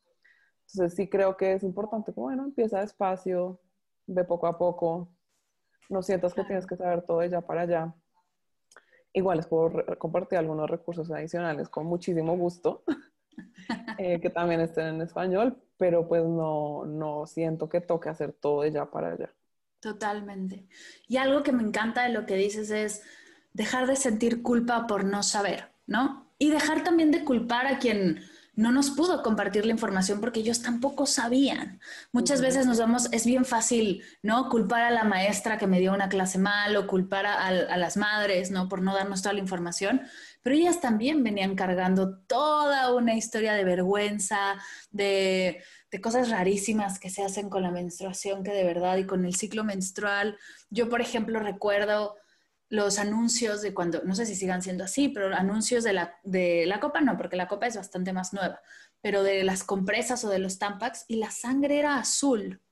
Entonces 0.66 0.94
sí 0.94 1.08
creo 1.08 1.36
que 1.36 1.52
es 1.52 1.62
importante, 1.62 2.12
como, 2.14 2.28
bueno, 2.28 2.44
empieza 2.44 2.80
despacio, 2.80 3.60
de 4.06 4.24
poco 4.24 4.46
a 4.46 4.58
poco. 4.58 5.08
No 5.88 6.02
sientas 6.02 6.34
que 6.34 6.44
tienes 6.44 6.66
que 6.66 6.76
saber 6.76 7.02
todo 7.02 7.20
de 7.20 7.30
ya 7.30 7.40
para 7.40 7.62
allá. 7.62 7.94
Igual 9.12 9.38
les 9.38 9.46
puedo 9.46 9.84
compartir 9.98 10.38
algunos 10.38 10.70
recursos 10.70 11.10
adicionales 11.10 11.68
con 11.68 11.86
muchísimo 11.86 12.36
gusto, 12.36 12.84
eh, 13.98 14.20
que 14.20 14.30
también 14.30 14.60
estén 14.60 14.86
en 14.86 15.02
español, 15.02 15.62
pero 15.76 16.08
pues 16.08 16.24
no, 16.24 16.86
no 16.86 17.26
siento 17.26 17.68
que 17.68 17.80
toque 17.80 18.08
hacer 18.08 18.32
todo 18.32 18.62
de 18.62 18.72
ya 18.72 18.90
para 18.90 19.12
allá. 19.12 19.34
Totalmente. 19.80 20.66
Y 21.08 21.16
algo 21.16 21.42
que 21.42 21.52
me 21.52 21.62
encanta 21.62 22.04
de 22.04 22.12
lo 22.12 22.24
que 22.24 22.36
dices 22.36 22.70
es 22.70 23.02
dejar 23.52 23.86
de 23.86 23.96
sentir 23.96 24.42
culpa 24.42 24.86
por 24.86 25.04
no 25.04 25.22
saber, 25.22 25.72
¿no? 25.86 26.32
Y 26.38 26.50
dejar 26.50 26.84
también 26.84 27.10
de 27.10 27.24
culpar 27.24 27.66
a 27.66 27.78
quien 27.78 28.20
no 28.54 28.70
nos 28.70 28.90
pudo 28.90 29.22
compartir 29.22 29.64
la 29.64 29.72
información 29.72 30.20
porque 30.20 30.40
ellos 30.40 30.60
tampoco 30.60 31.06
sabían. 31.06 31.80
Muchas 32.12 32.42
veces 32.42 32.66
nos 32.66 32.78
vamos, 32.78 33.08
es 33.10 33.24
bien 33.24 33.46
fácil, 33.46 34.02
¿no? 34.22 34.50
Culpar 34.50 34.82
a 34.82 34.90
la 34.90 35.04
maestra 35.04 35.56
que 35.56 35.66
me 35.66 35.80
dio 35.80 35.94
una 35.94 36.10
clase 36.10 36.38
mal 36.38 36.76
o 36.76 36.86
culpar 36.86 37.24
a, 37.24 37.50
las 37.50 37.96
madres, 37.96 38.50
¿no? 38.50 38.68
Por 38.68 38.82
no 38.82 38.94
darnos 38.94 39.22
toda 39.22 39.32
la 39.32 39.40
información, 39.40 40.02
pero 40.42 40.54
ellas 40.54 40.80
también 40.80 41.22
venían 41.22 41.54
cargando 41.54 42.18
toda 42.18 42.94
una 42.94 43.14
historia 43.14 43.54
de 43.54 43.64
vergüenza, 43.64 44.56
de, 44.90 45.62
de 45.90 46.00
cosas 46.02 46.28
rarísimas 46.28 46.98
que 46.98 47.08
se 47.08 47.22
hacen 47.22 47.48
con 47.48 47.62
la 47.62 47.70
menstruación, 47.70 48.44
que 48.44 48.52
de 48.52 48.64
verdad, 48.64 48.98
y 48.98 49.06
con 49.06 49.24
el 49.24 49.34
ciclo 49.34 49.64
menstrual. 49.64 50.36
Yo, 50.68 50.90
por 50.90 51.00
ejemplo, 51.00 51.40
recuerdo 51.40 52.16
los 52.72 52.98
anuncios 52.98 53.60
de 53.60 53.74
cuando, 53.74 54.02
no 54.04 54.14
sé 54.14 54.24
si 54.24 54.34
sigan 54.34 54.62
siendo 54.62 54.84
así, 54.84 55.10
pero 55.10 55.36
anuncios 55.36 55.84
de 55.84 55.92
la, 55.92 56.18
de 56.24 56.64
la 56.64 56.80
copa 56.80 57.02
no, 57.02 57.18
porque 57.18 57.36
la 57.36 57.46
copa 57.46 57.66
es 57.66 57.76
bastante 57.76 58.14
más 58.14 58.32
nueva, 58.32 58.62
pero 59.02 59.22
de 59.22 59.44
las 59.44 59.62
compresas 59.62 60.24
o 60.24 60.30
de 60.30 60.38
los 60.38 60.58
tampax 60.58 61.04
y 61.06 61.16
la 61.16 61.30
sangre 61.30 61.78
era 61.78 61.98
azul. 61.98 62.62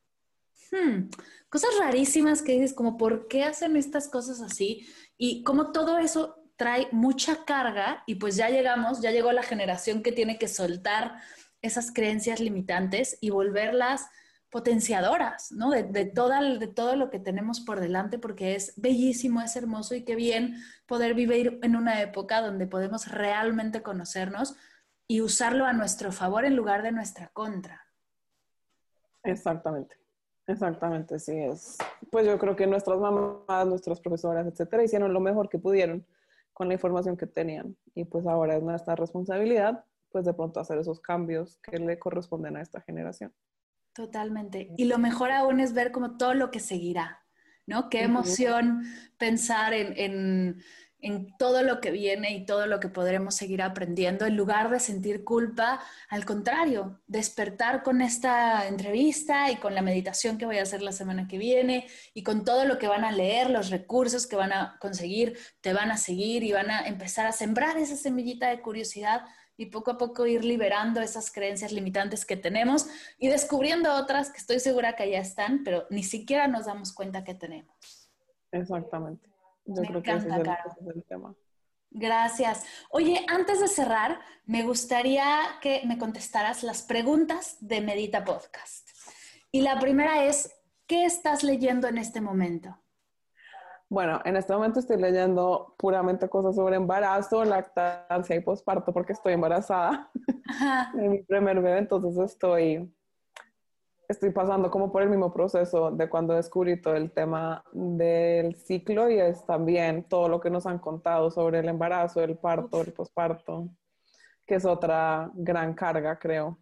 Hmm, 0.72 1.10
cosas 1.50 1.68
rarísimas 1.78 2.40
que 2.40 2.52
dices, 2.52 2.72
como, 2.72 2.96
¿por 2.96 3.28
qué 3.28 3.44
hacen 3.44 3.76
estas 3.76 4.08
cosas 4.08 4.40
así? 4.40 4.88
Y 5.18 5.42
como 5.42 5.70
todo 5.70 5.98
eso 5.98 6.46
trae 6.56 6.88
mucha 6.92 7.44
carga 7.44 8.02
y 8.06 8.14
pues 8.14 8.36
ya 8.36 8.48
llegamos, 8.48 9.02
ya 9.02 9.10
llegó 9.10 9.32
la 9.32 9.42
generación 9.42 10.02
que 10.02 10.12
tiene 10.12 10.38
que 10.38 10.48
soltar 10.48 11.20
esas 11.60 11.92
creencias 11.92 12.40
limitantes 12.40 13.18
y 13.20 13.28
volverlas 13.28 14.06
potenciadoras, 14.50 15.52
¿no? 15.52 15.70
De, 15.70 15.84
de, 15.84 16.04
de 16.04 16.66
todo 16.66 16.96
lo 16.96 17.10
que 17.10 17.20
tenemos 17.20 17.60
por 17.60 17.80
delante, 17.80 18.18
porque 18.18 18.56
es 18.56 18.74
bellísimo, 18.76 19.40
es 19.40 19.54
hermoso 19.56 19.94
y 19.94 20.04
qué 20.04 20.16
bien 20.16 20.56
poder 20.86 21.14
vivir 21.14 21.58
en 21.62 21.76
una 21.76 22.02
época 22.02 22.40
donde 22.40 22.66
podemos 22.66 23.08
realmente 23.08 23.82
conocernos 23.82 24.56
y 25.06 25.22
usarlo 25.22 25.66
a 25.66 25.72
nuestro 25.72 26.12
favor 26.12 26.44
en 26.44 26.56
lugar 26.56 26.82
de 26.82 26.92
nuestra 26.92 27.28
contra. 27.28 27.84
Exactamente, 29.22 29.96
exactamente, 30.46 31.18
sí 31.18 31.36
es. 31.36 31.78
Pues 32.10 32.26
yo 32.26 32.38
creo 32.38 32.56
que 32.56 32.66
nuestras 32.66 32.98
mamás, 32.98 33.66
nuestras 33.66 34.00
profesoras, 34.00 34.46
etcétera, 34.46 34.82
hicieron 34.82 35.12
lo 35.12 35.20
mejor 35.20 35.48
que 35.48 35.58
pudieron 35.58 36.06
con 36.52 36.68
la 36.68 36.74
información 36.74 37.16
que 37.16 37.26
tenían 37.26 37.76
y 37.94 38.04
pues 38.04 38.26
ahora 38.26 38.56
es 38.56 38.62
nuestra 38.62 38.96
responsabilidad, 38.96 39.84
pues 40.10 40.24
de 40.24 40.34
pronto 40.34 40.60
hacer 40.60 40.78
esos 40.78 41.00
cambios 41.00 41.58
que 41.58 41.78
le 41.78 41.98
corresponden 41.98 42.56
a 42.56 42.62
esta 42.62 42.80
generación. 42.80 43.32
Totalmente. 43.92 44.70
Y 44.76 44.84
lo 44.84 44.98
mejor 44.98 45.32
aún 45.32 45.60
es 45.60 45.72
ver 45.72 45.90
como 45.90 46.16
todo 46.16 46.34
lo 46.34 46.50
que 46.50 46.60
seguirá, 46.60 47.24
¿no? 47.66 47.88
Qué 47.88 48.02
emoción 48.02 48.84
pensar 49.18 49.74
en, 49.74 50.62
todo 51.38 51.62
lo 51.62 51.80
que 51.80 51.90
viene 51.90 52.36
y 52.36 52.44
todo 52.44 52.66
lo 52.66 52.78
que 52.78 52.90
podremos 52.90 53.34
seguir 53.34 53.62
aprendiendo, 53.62 54.26
en 54.26 54.36
lugar 54.36 54.68
de 54.68 54.78
sentir 54.78 55.24
culpa, 55.24 55.80
al 56.10 56.26
contrario, 56.26 57.00
despertar 57.06 57.82
con 57.82 58.02
esta 58.02 58.68
entrevista 58.68 59.50
y 59.50 59.56
con 59.56 59.74
la 59.74 59.80
meditación 59.80 60.36
que 60.36 60.44
voy 60.44 60.58
a 60.58 60.62
hacer 60.62 60.82
la 60.82 60.92
semana 60.92 61.26
que 61.26 61.38
viene 61.38 61.86
y 62.12 62.22
con 62.22 62.44
todo 62.44 62.66
lo 62.66 62.76
que 62.78 62.86
van 62.86 63.04
a 63.04 63.12
leer, 63.12 63.48
los 63.48 63.70
recursos 63.70 64.26
que 64.26 64.36
van 64.36 64.52
a 64.52 64.76
conseguir, 64.78 65.38
te 65.62 65.72
van 65.72 65.90
a 65.90 65.96
seguir 65.96 66.44
y 66.44 66.52
van 66.52 66.70
a 66.70 66.86
empezar 66.86 67.26
a 67.26 67.32
sembrar 67.32 67.78
esa 67.78 67.96
semillita 67.96 68.50
de 68.50 68.60
curiosidad 68.60 69.22
y 69.60 69.66
poco 69.66 69.90
a 69.90 69.98
poco 69.98 70.26
ir 70.26 70.42
liberando 70.42 71.02
esas 71.02 71.30
creencias 71.30 71.70
limitantes 71.70 72.24
que 72.24 72.38
tenemos 72.38 72.88
y 73.18 73.28
descubriendo 73.28 73.92
otras 73.92 74.30
que 74.30 74.38
estoy 74.38 74.58
segura 74.58 74.96
que 74.96 75.10
ya 75.10 75.18
están, 75.18 75.64
pero 75.64 75.86
ni 75.90 76.02
siquiera 76.02 76.48
nos 76.48 76.64
damos 76.64 76.94
cuenta 76.94 77.24
que 77.24 77.34
tenemos. 77.34 78.10
Exactamente. 78.52 79.28
Yo 79.66 79.82
Me 79.82 79.88
creo 79.88 79.98
encanta, 79.98 80.42
que 80.42 80.68
ese 80.70 80.80
es 80.80 80.96
el, 80.96 81.04
tema. 81.04 81.34
Gracias. 81.90 82.64
Oye, 82.88 83.22
antes 83.28 83.60
de 83.60 83.68
cerrar, 83.68 84.20
me 84.46 84.62
gustaría 84.62 85.38
que 85.60 85.82
me 85.84 85.98
contestaras 85.98 86.62
las 86.62 86.80
preguntas 86.80 87.58
de 87.60 87.82
Medita 87.82 88.24
Podcast. 88.24 88.88
Y 89.52 89.60
la 89.60 89.78
primera 89.78 90.24
es, 90.24 90.54
¿qué 90.86 91.04
estás 91.04 91.42
leyendo 91.44 91.86
en 91.86 91.98
este 91.98 92.22
momento? 92.22 92.79
Bueno, 93.90 94.20
en 94.24 94.36
este 94.36 94.52
momento 94.52 94.78
estoy 94.78 94.98
leyendo 94.98 95.74
puramente 95.76 96.28
cosas 96.28 96.54
sobre 96.54 96.76
embarazo, 96.76 97.44
lactancia 97.44 98.36
y 98.36 98.40
posparto 98.40 98.92
porque 98.92 99.14
estoy 99.14 99.32
embarazada 99.32 100.08
en 100.94 101.10
mi 101.10 101.22
primer 101.24 101.60
bebé, 101.60 101.78
entonces 101.78 102.16
estoy 102.16 102.88
estoy 104.08 104.30
pasando 104.30 104.70
como 104.70 104.92
por 104.92 105.02
el 105.02 105.10
mismo 105.10 105.32
proceso 105.32 105.90
de 105.90 106.08
cuando 106.08 106.34
descubrí 106.34 106.80
todo 106.80 106.94
el 106.94 107.10
tema 107.10 107.64
del 107.72 108.54
ciclo 108.54 109.10
y 109.10 109.18
es 109.18 109.44
también 109.44 110.04
todo 110.04 110.28
lo 110.28 110.40
que 110.40 110.50
nos 110.50 110.66
han 110.66 110.78
contado 110.78 111.32
sobre 111.32 111.58
el 111.58 111.68
embarazo, 111.68 112.22
el 112.22 112.38
parto, 112.38 112.80
el 112.80 112.92
posparto, 112.92 113.70
que 114.46 114.56
es 114.56 114.64
otra 114.64 115.30
gran 115.34 115.74
carga, 115.74 116.16
creo, 116.18 116.58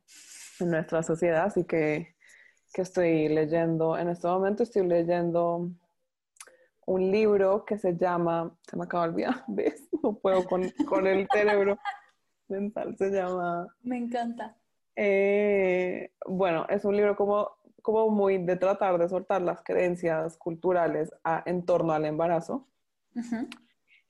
en 0.60 0.70
nuestra 0.70 1.02
sociedad. 1.02 1.44
Así 1.44 1.64
que, 1.64 2.16
que 2.72 2.82
estoy 2.82 3.28
leyendo, 3.28 3.96
en 3.98 4.08
este 4.08 4.28
momento 4.28 4.62
estoy 4.62 4.86
leyendo 4.86 5.70
un 6.88 7.10
libro 7.10 7.66
que 7.66 7.76
se 7.76 7.96
llama, 7.98 8.50
se 8.62 8.76
me 8.76 8.84
acaba 8.84 9.04
de 9.04 9.10
olvidar, 9.10 9.44
¿ves? 9.48 9.88
No 10.02 10.14
puedo 10.14 10.44
con, 10.44 10.70
con 10.88 11.06
el 11.06 11.28
cerebro 11.30 11.78
mental, 12.48 12.96
se 12.96 13.10
llama... 13.10 13.66
Me 13.82 13.98
encanta. 13.98 14.56
Eh, 14.96 16.12
bueno, 16.26 16.66
es 16.70 16.86
un 16.86 16.96
libro 16.96 17.14
como, 17.14 17.50
como 17.82 18.08
muy 18.08 18.38
de 18.38 18.56
tratar 18.56 18.98
de 18.98 19.06
soltar 19.06 19.42
las 19.42 19.62
creencias 19.62 20.38
culturales 20.38 21.10
en 21.44 21.66
torno 21.66 21.92
al 21.92 22.06
embarazo. 22.06 22.66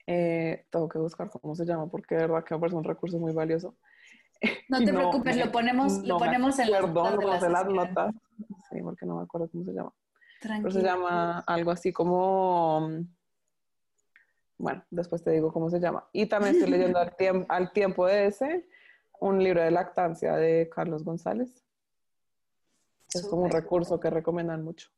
Eh, 0.07 0.65
tengo 0.69 0.87
que 0.87 0.99
buscar 0.99 1.29
cómo 1.29 1.55
se 1.55 1.65
llama 1.65 1.87
porque 1.87 2.15
de 2.15 2.21
verdad 2.21 2.45
que 2.45 2.55
me 2.55 2.61
parece 2.61 2.77
un 2.77 2.85
recurso 2.85 3.19
muy 3.19 3.33
valioso. 3.33 3.75
No 4.69 4.79
te 4.85 4.93
preocupes, 4.93 5.35
lo 5.35 5.51
ponemos, 5.51 5.97
lo 6.07 6.17
ponemos 6.17 6.57
en 6.59 6.71
las 6.71 6.89
notas. 6.89 7.41
las 7.41 7.67
notas. 7.67 8.15
Sí, 8.71 8.81
porque 8.81 9.05
no 9.05 9.17
me 9.17 9.23
acuerdo 9.23 9.49
cómo 9.51 9.65
se 9.65 9.73
llama. 9.73 9.93
Pero 10.41 10.71
se 10.71 10.81
llama 10.81 11.39
algo 11.39 11.71
así 11.71 11.91
como... 11.91 12.89
Bueno, 14.57 14.83
después 14.89 15.23
te 15.23 15.31
digo 15.31 15.53
cómo 15.53 15.69
se 15.69 15.79
llama. 15.79 16.09
Y 16.11 16.25
también 16.25 16.55
estoy 16.55 16.69
leyendo 16.69 16.99
al, 16.99 17.15
al 17.47 17.71
tiempo 17.71 18.05
de 18.07 18.27
ese 18.27 18.67
un 19.19 19.43
libro 19.43 19.61
de 19.61 19.71
lactancia 19.71 20.35
de 20.35 20.69
Carlos 20.73 21.03
González. 21.03 21.63
Es 23.13 23.25
como 23.27 23.43
un 23.43 23.51
recurso 23.51 23.99
que 23.99 24.09
recomiendan 24.09 24.63
mucho. 24.63 24.89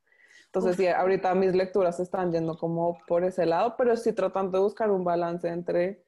Entonces, 0.46 0.76
sí, 0.76 0.88
ahorita 0.88 1.34
mis 1.34 1.56
lecturas 1.56 2.00
están 2.02 2.32
yendo 2.32 2.58
como 2.58 3.00
por 3.08 3.24
ese 3.24 3.46
lado, 3.46 3.76
pero 3.78 3.94
estoy 3.94 4.12
tratando 4.12 4.58
de 4.58 4.64
buscar 4.64 4.92
un 4.92 5.06
balance 5.06 5.48
entre 5.48 6.04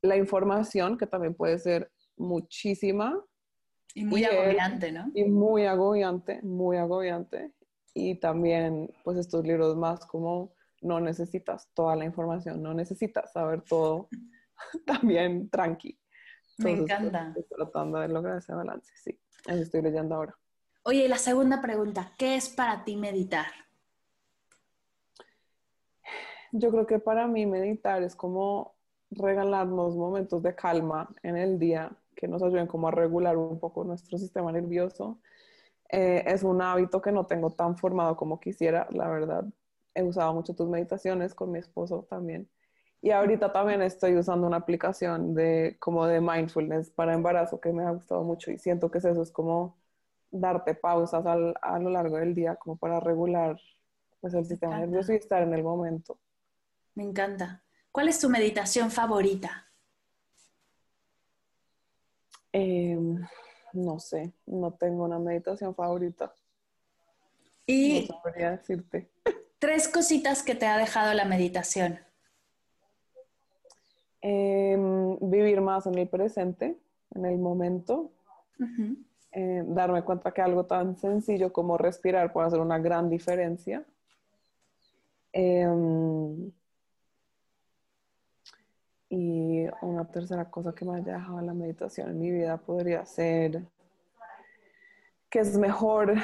la 0.00 0.16
información, 0.16 0.96
que 0.96 1.06
también 1.06 1.34
puede 1.34 1.58
ser 1.58 1.92
muchísima. 2.16 3.22
Y 3.94 4.06
muy 4.06 4.24
agobiante, 4.24 4.92
¿no? 4.92 5.10
Y 5.12 5.24
muy 5.24 5.66
agobiante, 5.66 6.40
muy 6.42 6.78
agobiante. 6.78 7.52
Y 7.94 8.16
también, 8.16 8.90
pues, 9.04 9.18
estos 9.18 9.46
libros 9.46 9.76
más 9.76 10.06
como 10.06 10.54
no 10.80 11.00
necesitas 11.00 11.68
toda 11.74 11.94
la 11.96 12.04
información, 12.04 12.62
no 12.62 12.74
necesitas 12.74 13.32
saber 13.32 13.62
todo, 13.62 14.08
también 14.86 15.48
tranqui. 15.50 15.98
Me 16.58 16.76
pues, 16.76 16.80
encanta. 16.80 17.28
Estoy 17.28 17.44
tratando 17.56 17.98
de 17.98 18.08
lograr 18.08 18.38
ese 18.38 18.52
balance, 18.52 18.92
sí. 18.96 19.18
Eso 19.46 19.62
estoy 19.62 19.82
leyendo 19.82 20.14
ahora. 20.14 20.36
Oye, 20.84 21.08
la 21.08 21.18
segunda 21.18 21.62
pregunta, 21.62 22.12
¿qué 22.18 22.34
es 22.34 22.48
para 22.48 22.84
ti 22.84 22.96
meditar? 22.96 23.46
Yo 26.52 26.70
creo 26.70 26.86
que 26.86 26.98
para 26.98 27.26
mí 27.26 27.46
meditar 27.46 28.02
es 28.02 28.14
como 28.14 28.74
regalarnos 29.10 29.96
momentos 29.96 30.42
de 30.42 30.54
calma 30.54 31.08
en 31.22 31.36
el 31.36 31.58
día 31.58 31.90
que 32.14 32.28
nos 32.28 32.42
ayuden 32.42 32.66
como 32.66 32.88
a 32.88 32.90
regular 32.90 33.36
un 33.36 33.58
poco 33.58 33.84
nuestro 33.84 34.18
sistema 34.18 34.52
nervioso. 34.52 35.20
Eh, 35.92 36.24
es 36.26 36.42
un 36.42 36.60
hábito 36.62 37.00
que 37.02 37.12
no 37.12 37.26
tengo 37.26 37.50
tan 37.50 37.76
formado 37.76 38.16
como 38.16 38.40
quisiera, 38.40 38.88
la 38.90 39.08
verdad. 39.08 39.44
He 39.94 40.02
usado 40.02 40.32
mucho 40.32 40.54
tus 40.54 40.68
meditaciones 40.68 41.34
con 41.34 41.52
mi 41.52 41.58
esposo 41.58 42.06
también. 42.08 42.48
Y 43.02 43.10
ahorita 43.10 43.52
también 43.52 43.82
estoy 43.82 44.16
usando 44.16 44.46
una 44.46 44.56
aplicación 44.56 45.34
de 45.34 45.76
como 45.80 46.06
de 46.06 46.20
mindfulness 46.20 46.90
para 46.90 47.12
embarazo 47.12 47.60
que 47.60 47.72
me 47.72 47.84
ha 47.84 47.90
gustado 47.90 48.22
mucho 48.22 48.50
y 48.50 48.58
siento 48.58 48.90
que 48.90 48.98
es 48.98 49.04
eso, 49.04 49.22
es 49.22 49.30
como 49.30 49.76
darte 50.30 50.74
pausas 50.74 51.26
al, 51.26 51.54
a 51.60 51.78
lo 51.78 51.90
largo 51.90 52.16
del 52.16 52.34
día 52.34 52.56
como 52.56 52.76
para 52.76 53.00
regular 53.00 53.60
pues 54.20 54.34
el 54.34 54.46
sistema 54.46 54.78
nervioso 54.78 55.12
y 55.12 55.16
estar 55.16 55.42
en 55.42 55.52
el 55.52 55.64
momento. 55.64 56.18
Me 56.94 57.02
encanta. 57.02 57.62
¿Cuál 57.90 58.08
es 58.08 58.20
tu 58.20 58.30
meditación 58.30 58.90
favorita? 58.90 59.68
Em, 62.52 63.20
no 63.72 63.98
sé, 63.98 64.32
no 64.46 64.72
tengo 64.72 65.04
una 65.04 65.18
meditación 65.18 65.74
favorita. 65.74 66.32
Y 67.66 68.08
no 68.08 68.20
sabría 68.22 68.50
decirte. 68.52 69.08
Tres 69.58 69.88
cositas 69.88 70.42
que 70.42 70.54
te 70.54 70.66
ha 70.66 70.76
dejado 70.76 71.14
la 71.14 71.24
meditación. 71.24 72.00
Em, 74.20 75.18
vivir 75.20 75.60
más 75.60 75.86
en 75.86 75.98
el 75.98 76.08
presente, 76.08 76.76
en 77.14 77.24
el 77.26 77.38
momento, 77.38 78.12
eh, 79.32 79.62
darme 79.66 80.02
cuenta 80.02 80.32
que 80.32 80.42
algo 80.42 80.66
tan 80.66 80.96
sencillo 80.96 81.52
como 81.52 81.76
respirar 81.78 82.32
puede 82.32 82.48
hacer 82.48 82.60
una 82.60 82.78
gran 82.78 83.08
diferencia. 83.08 83.84
Em, 85.32 86.52
y 89.12 89.66
una 89.82 90.06
tercera 90.06 90.50
cosa 90.50 90.74
que 90.74 90.86
me 90.86 90.96
haya 90.96 91.18
dejado 91.18 91.42
la 91.42 91.52
meditación 91.52 92.08
en 92.08 92.18
mi 92.18 92.30
vida 92.30 92.56
podría 92.56 93.04
ser 93.04 93.62
que 95.28 95.40
es 95.40 95.58
mejor 95.58 96.14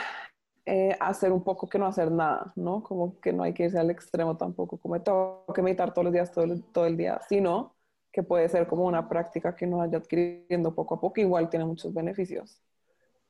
eh, 0.64 0.97
hacer 0.99 1.30
un 1.30 1.45
poco 1.45 1.68
que 1.68 1.78
no 1.78 1.84
hacer 1.84 2.11
nada, 2.11 2.51
¿no? 2.57 2.82
Como 2.82 3.20
que 3.20 3.30
no 3.30 3.43
hay 3.43 3.53
que 3.53 3.64
irse 3.64 3.78
al 3.78 3.91
extremo 3.91 4.39
tampoco, 4.39 4.78
como 4.78 4.99
tengo 5.03 5.45
que 5.55 5.61
meditar 5.61 5.93
todos 5.93 6.07
los 6.07 6.14
días, 6.14 6.32
todo 6.32 6.45
el, 6.45 6.64
todo 6.64 6.86
el 6.86 6.97
día, 6.97 7.20
sino 7.28 7.76
que 8.11 8.22
puede 8.22 8.49
ser 8.49 8.66
como 8.66 8.86
una 8.86 9.07
práctica 9.07 9.55
que 9.55 9.66
uno 9.66 9.78
vaya 9.78 9.99
adquiriendo 9.99 10.74
poco 10.74 10.95
a 10.95 11.01
poco, 11.01 11.20
igual 11.20 11.51
tiene 11.51 11.66
muchos 11.66 11.93
beneficios. 11.93 12.62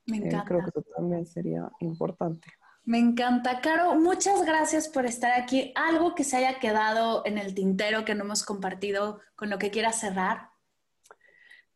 Me 0.07 0.19
eh, 0.19 0.27
encanta. 0.27 0.45
creo 0.47 0.61
que 0.61 0.71
eso 0.71 0.83
también 0.97 1.27
sería 1.27 1.69
importante. 1.81 2.47
Me 2.89 2.97
encanta. 2.97 3.61
Caro, 3.61 3.97
muchas 3.97 4.47
gracias 4.47 4.89
por 4.89 5.05
estar 5.05 5.39
aquí. 5.39 5.75
¿Algo 5.77 6.15
que 6.15 6.25
se 6.25 6.39
haya 6.39 6.59
quedado 6.59 7.21
en 7.27 7.37
el 7.37 7.55
tintero 7.55 8.07
que 8.07 8.15
no 8.15 8.25
hemos 8.25 8.43
compartido 8.47 9.21
con 9.37 9.51
lo 9.51 9.59
que 9.59 9.71
quieras 9.71 10.01
cerrar? 10.01 10.49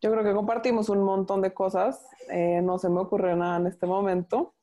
Yo 0.01 0.11
creo 0.11 0.25
que 0.25 0.33
compartimos 0.33 0.89
un 0.89 1.03
montón 1.03 1.43
de 1.43 1.53
cosas. 1.53 2.03
Eh, 2.31 2.63
no 2.63 2.79
se 2.79 2.89
me 2.89 3.01
ocurre 3.01 3.37
nada 3.37 3.59
en 3.59 3.67
este 3.67 3.85
momento, 3.85 4.55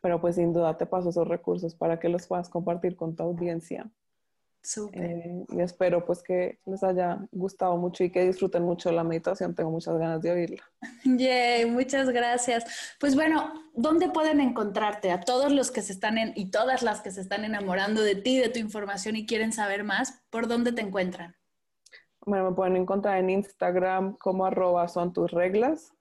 pero 0.00 0.20
pues 0.20 0.36
sin 0.36 0.52
duda 0.52 0.78
te 0.78 0.86
paso 0.86 1.08
esos 1.08 1.26
recursos 1.26 1.74
para 1.74 1.98
que 1.98 2.08
los 2.08 2.28
puedas 2.28 2.48
compartir 2.48 2.94
con 2.94 3.16
tu 3.16 3.24
audiencia. 3.24 3.90
Eh, 4.92 5.44
y 5.48 5.60
espero 5.60 6.04
pues 6.04 6.22
que 6.22 6.58
les 6.66 6.82
haya 6.82 7.18
gustado 7.32 7.76
mucho 7.76 8.04
y 8.04 8.10
que 8.10 8.24
disfruten 8.24 8.64
mucho 8.64 8.92
la 8.92 9.04
meditación. 9.04 9.54
Tengo 9.54 9.70
muchas 9.70 9.96
ganas 9.96 10.20
de 10.20 10.30
oírla. 10.30 10.62
Yay, 11.04 11.66
muchas 11.66 12.10
gracias. 12.10 12.96
Pues 13.00 13.14
bueno, 13.14 13.52
¿dónde 13.74 14.10
pueden 14.10 14.40
encontrarte? 14.40 15.10
A 15.10 15.20
todos 15.20 15.52
los 15.52 15.70
que 15.70 15.80
se 15.80 15.92
están 15.92 16.18
en, 16.18 16.32
y 16.36 16.50
todas 16.50 16.82
las 16.82 17.00
que 17.00 17.10
se 17.10 17.20
están 17.20 17.44
enamorando 17.44 18.02
de 18.02 18.16
ti, 18.16 18.38
de 18.38 18.48
tu 18.48 18.58
información 18.58 19.16
y 19.16 19.26
quieren 19.26 19.52
saber 19.52 19.84
más, 19.84 20.22
¿por 20.30 20.48
dónde 20.48 20.72
te 20.72 20.82
encuentran? 20.82 21.34
Bueno, 22.26 22.50
me 22.50 22.56
pueden 22.56 22.76
encontrar 22.76 23.18
en 23.18 23.30
Instagram 23.30 24.16
como 24.16 24.44
arroba 24.44 24.86
son 24.88 25.12
tus 25.12 25.30
reglas 25.30 25.94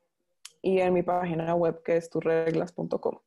y 0.62 0.80
en 0.80 0.94
mi 0.94 1.04
página 1.04 1.56
web 1.56 1.82
que 1.84 1.96
es 1.96 2.10
tusreglas.com. 2.10 3.20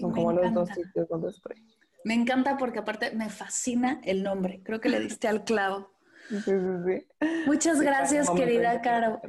Son 0.00 0.12
como 0.12 0.32
los 0.32 0.54
dos 0.54 0.68
sitios 0.68 1.08
donde 1.08 1.30
estoy. 1.30 1.56
Me 2.04 2.14
encanta 2.14 2.56
porque 2.56 2.80
aparte 2.80 3.12
me 3.12 3.28
fascina 3.30 4.00
el 4.04 4.22
nombre. 4.22 4.62
Creo 4.64 4.80
que 4.80 4.88
le 4.88 5.00
diste 5.00 5.28
al 5.28 5.44
clavo. 5.44 5.92
Sí, 6.28 6.38
sí, 6.38 6.52
sí. 6.86 7.26
Muchas 7.46 7.80
gracias, 7.80 8.30
querida 8.30 8.80
Caro. 8.80 9.20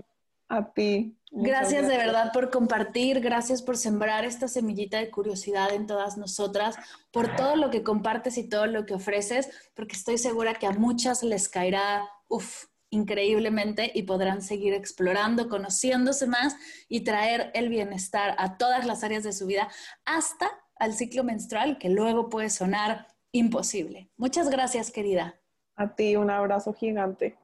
A 0.49 0.71
ti. 0.73 1.17
Gracias, 1.35 1.87
de 1.87 1.97
verdad 1.97 2.31
por 2.31 2.51
compartir, 2.51 3.19
gracias 3.19 3.63
por 3.63 3.75
sembrar 3.75 4.23
esta 4.23 4.47
semillita 4.47 4.99
de 4.99 5.09
curiosidad 5.09 5.73
en 5.73 5.87
todas 5.87 6.15
nosotras, 6.15 6.75
por 7.11 7.35
todo 7.35 7.55
lo 7.55 7.71
que 7.71 7.81
compartes 7.81 8.37
y 8.37 8.47
todo 8.47 8.67
lo 8.67 8.85
que 8.85 8.93
ofreces, 8.93 9.49
porque 9.73 9.95
estoy 9.95 10.19
segura 10.19 10.53
que 10.53 10.67
a 10.67 10.71
muchas 10.71 11.23
les 11.23 11.49
caerá, 11.49 12.07
uff, 12.27 12.65
increíblemente 12.91 13.91
y 13.95 14.03
podrán 14.03 14.43
seguir 14.43 14.75
explorando, 14.75 15.49
conociéndose 15.49 16.27
más 16.27 16.55
y 16.87 17.01
traer 17.01 17.49
el 17.55 17.69
bienestar 17.69 18.35
a 18.37 18.57
todas 18.57 18.85
las 18.85 19.03
áreas 19.03 19.23
de 19.23 19.33
su 19.33 19.47
vida, 19.47 19.69
hasta 20.05 20.51
al 20.83 20.93
ciclo 20.93 21.23
menstrual, 21.23 21.77
que 21.77 21.89
luego 21.89 22.29
puede 22.29 22.49
sonar 22.49 23.07
imposible. 23.31 24.09
Muchas 24.17 24.49
gracias, 24.49 24.91
querida. 24.91 25.35
A 25.75 25.95
ti 25.95 26.15
un 26.15 26.29
abrazo 26.29 26.73
gigante. 26.73 27.37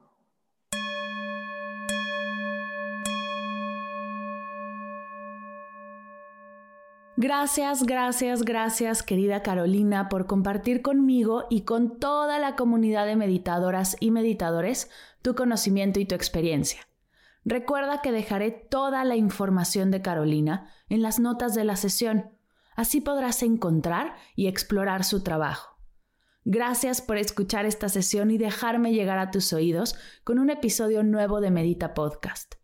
Gracias, 7.16 7.82
gracias, 7.82 8.44
gracias 8.44 9.02
querida 9.02 9.42
Carolina 9.42 10.08
por 10.08 10.26
compartir 10.26 10.80
conmigo 10.80 11.44
y 11.50 11.62
con 11.62 11.98
toda 11.98 12.38
la 12.38 12.56
comunidad 12.56 13.04
de 13.04 13.14
meditadoras 13.14 13.98
y 14.00 14.10
meditadores 14.10 14.90
tu 15.20 15.34
conocimiento 15.34 16.00
y 16.00 16.06
tu 16.06 16.14
experiencia. 16.14 16.88
Recuerda 17.44 18.00
que 18.00 18.10
dejaré 18.10 18.50
toda 18.50 19.04
la 19.04 19.16
información 19.16 19.90
de 19.90 20.00
Carolina 20.00 20.70
en 20.88 21.02
las 21.02 21.20
notas 21.20 21.54
de 21.54 21.64
la 21.64 21.76
sesión. 21.76 22.30
Así 22.80 23.02
podrás 23.02 23.42
encontrar 23.42 24.14
y 24.34 24.46
explorar 24.46 25.04
su 25.04 25.22
trabajo. 25.22 25.76
Gracias 26.46 27.02
por 27.02 27.18
escuchar 27.18 27.66
esta 27.66 27.90
sesión 27.90 28.30
y 28.30 28.38
dejarme 28.38 28.94
llegar 28.94 29.18
a 29.18 29.30
tus 29.30 29.52
oídos 29.52 29.96
con 30.24 30.38
un 30.38 30.48
episodio 30.48 31.02
nuevo 31.02 31.42
de 31.42 31.50
Medita 31.50 31.92
Podcast. 31.92 32.54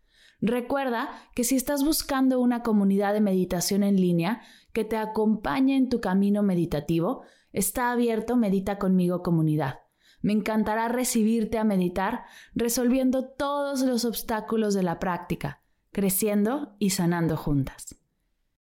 Recuerda 0.41 1.11
que 1.35 1.43
si 1.43 1.55
estás 1.55 1.83
buscando 1.85 2.39
una 2.39 2.63
comunidad 2.63 3.13
de 3.13 3.21
meditación 3.21 3.83
en 3.83 3.97
línea 3.97 4.41
que 4.73 4.85
te 4.85 4.97
acompañe 4.97 5.77
en 5.77 5.87
tu 5.87 6.01
camino 6.01 6.41
meditativo, 6.41 7.21
está 7.53 7.91
abierto 7.91 8.37
Medita 8.37 8.79
conmigo 8.79 9.21
comunidad. 9.21 9.81
Me 10.23 10.33
encantará 10.33 10.87
recibirte 10.87 11.59
a 11.59 11.63
meditar 11.63 12.23
resolviendo 12.55 13.27
todos 13.27 13.81
los 13.81 14.03
obstáculos 14.03 14.73
de 14.73 14.81
la 14.81 14.97
práctica, 14.97 15.61
creciendo 15.91 16.75
y 16.79 16.89
sanando 16.89 17.37
juntas. 17.37 17.97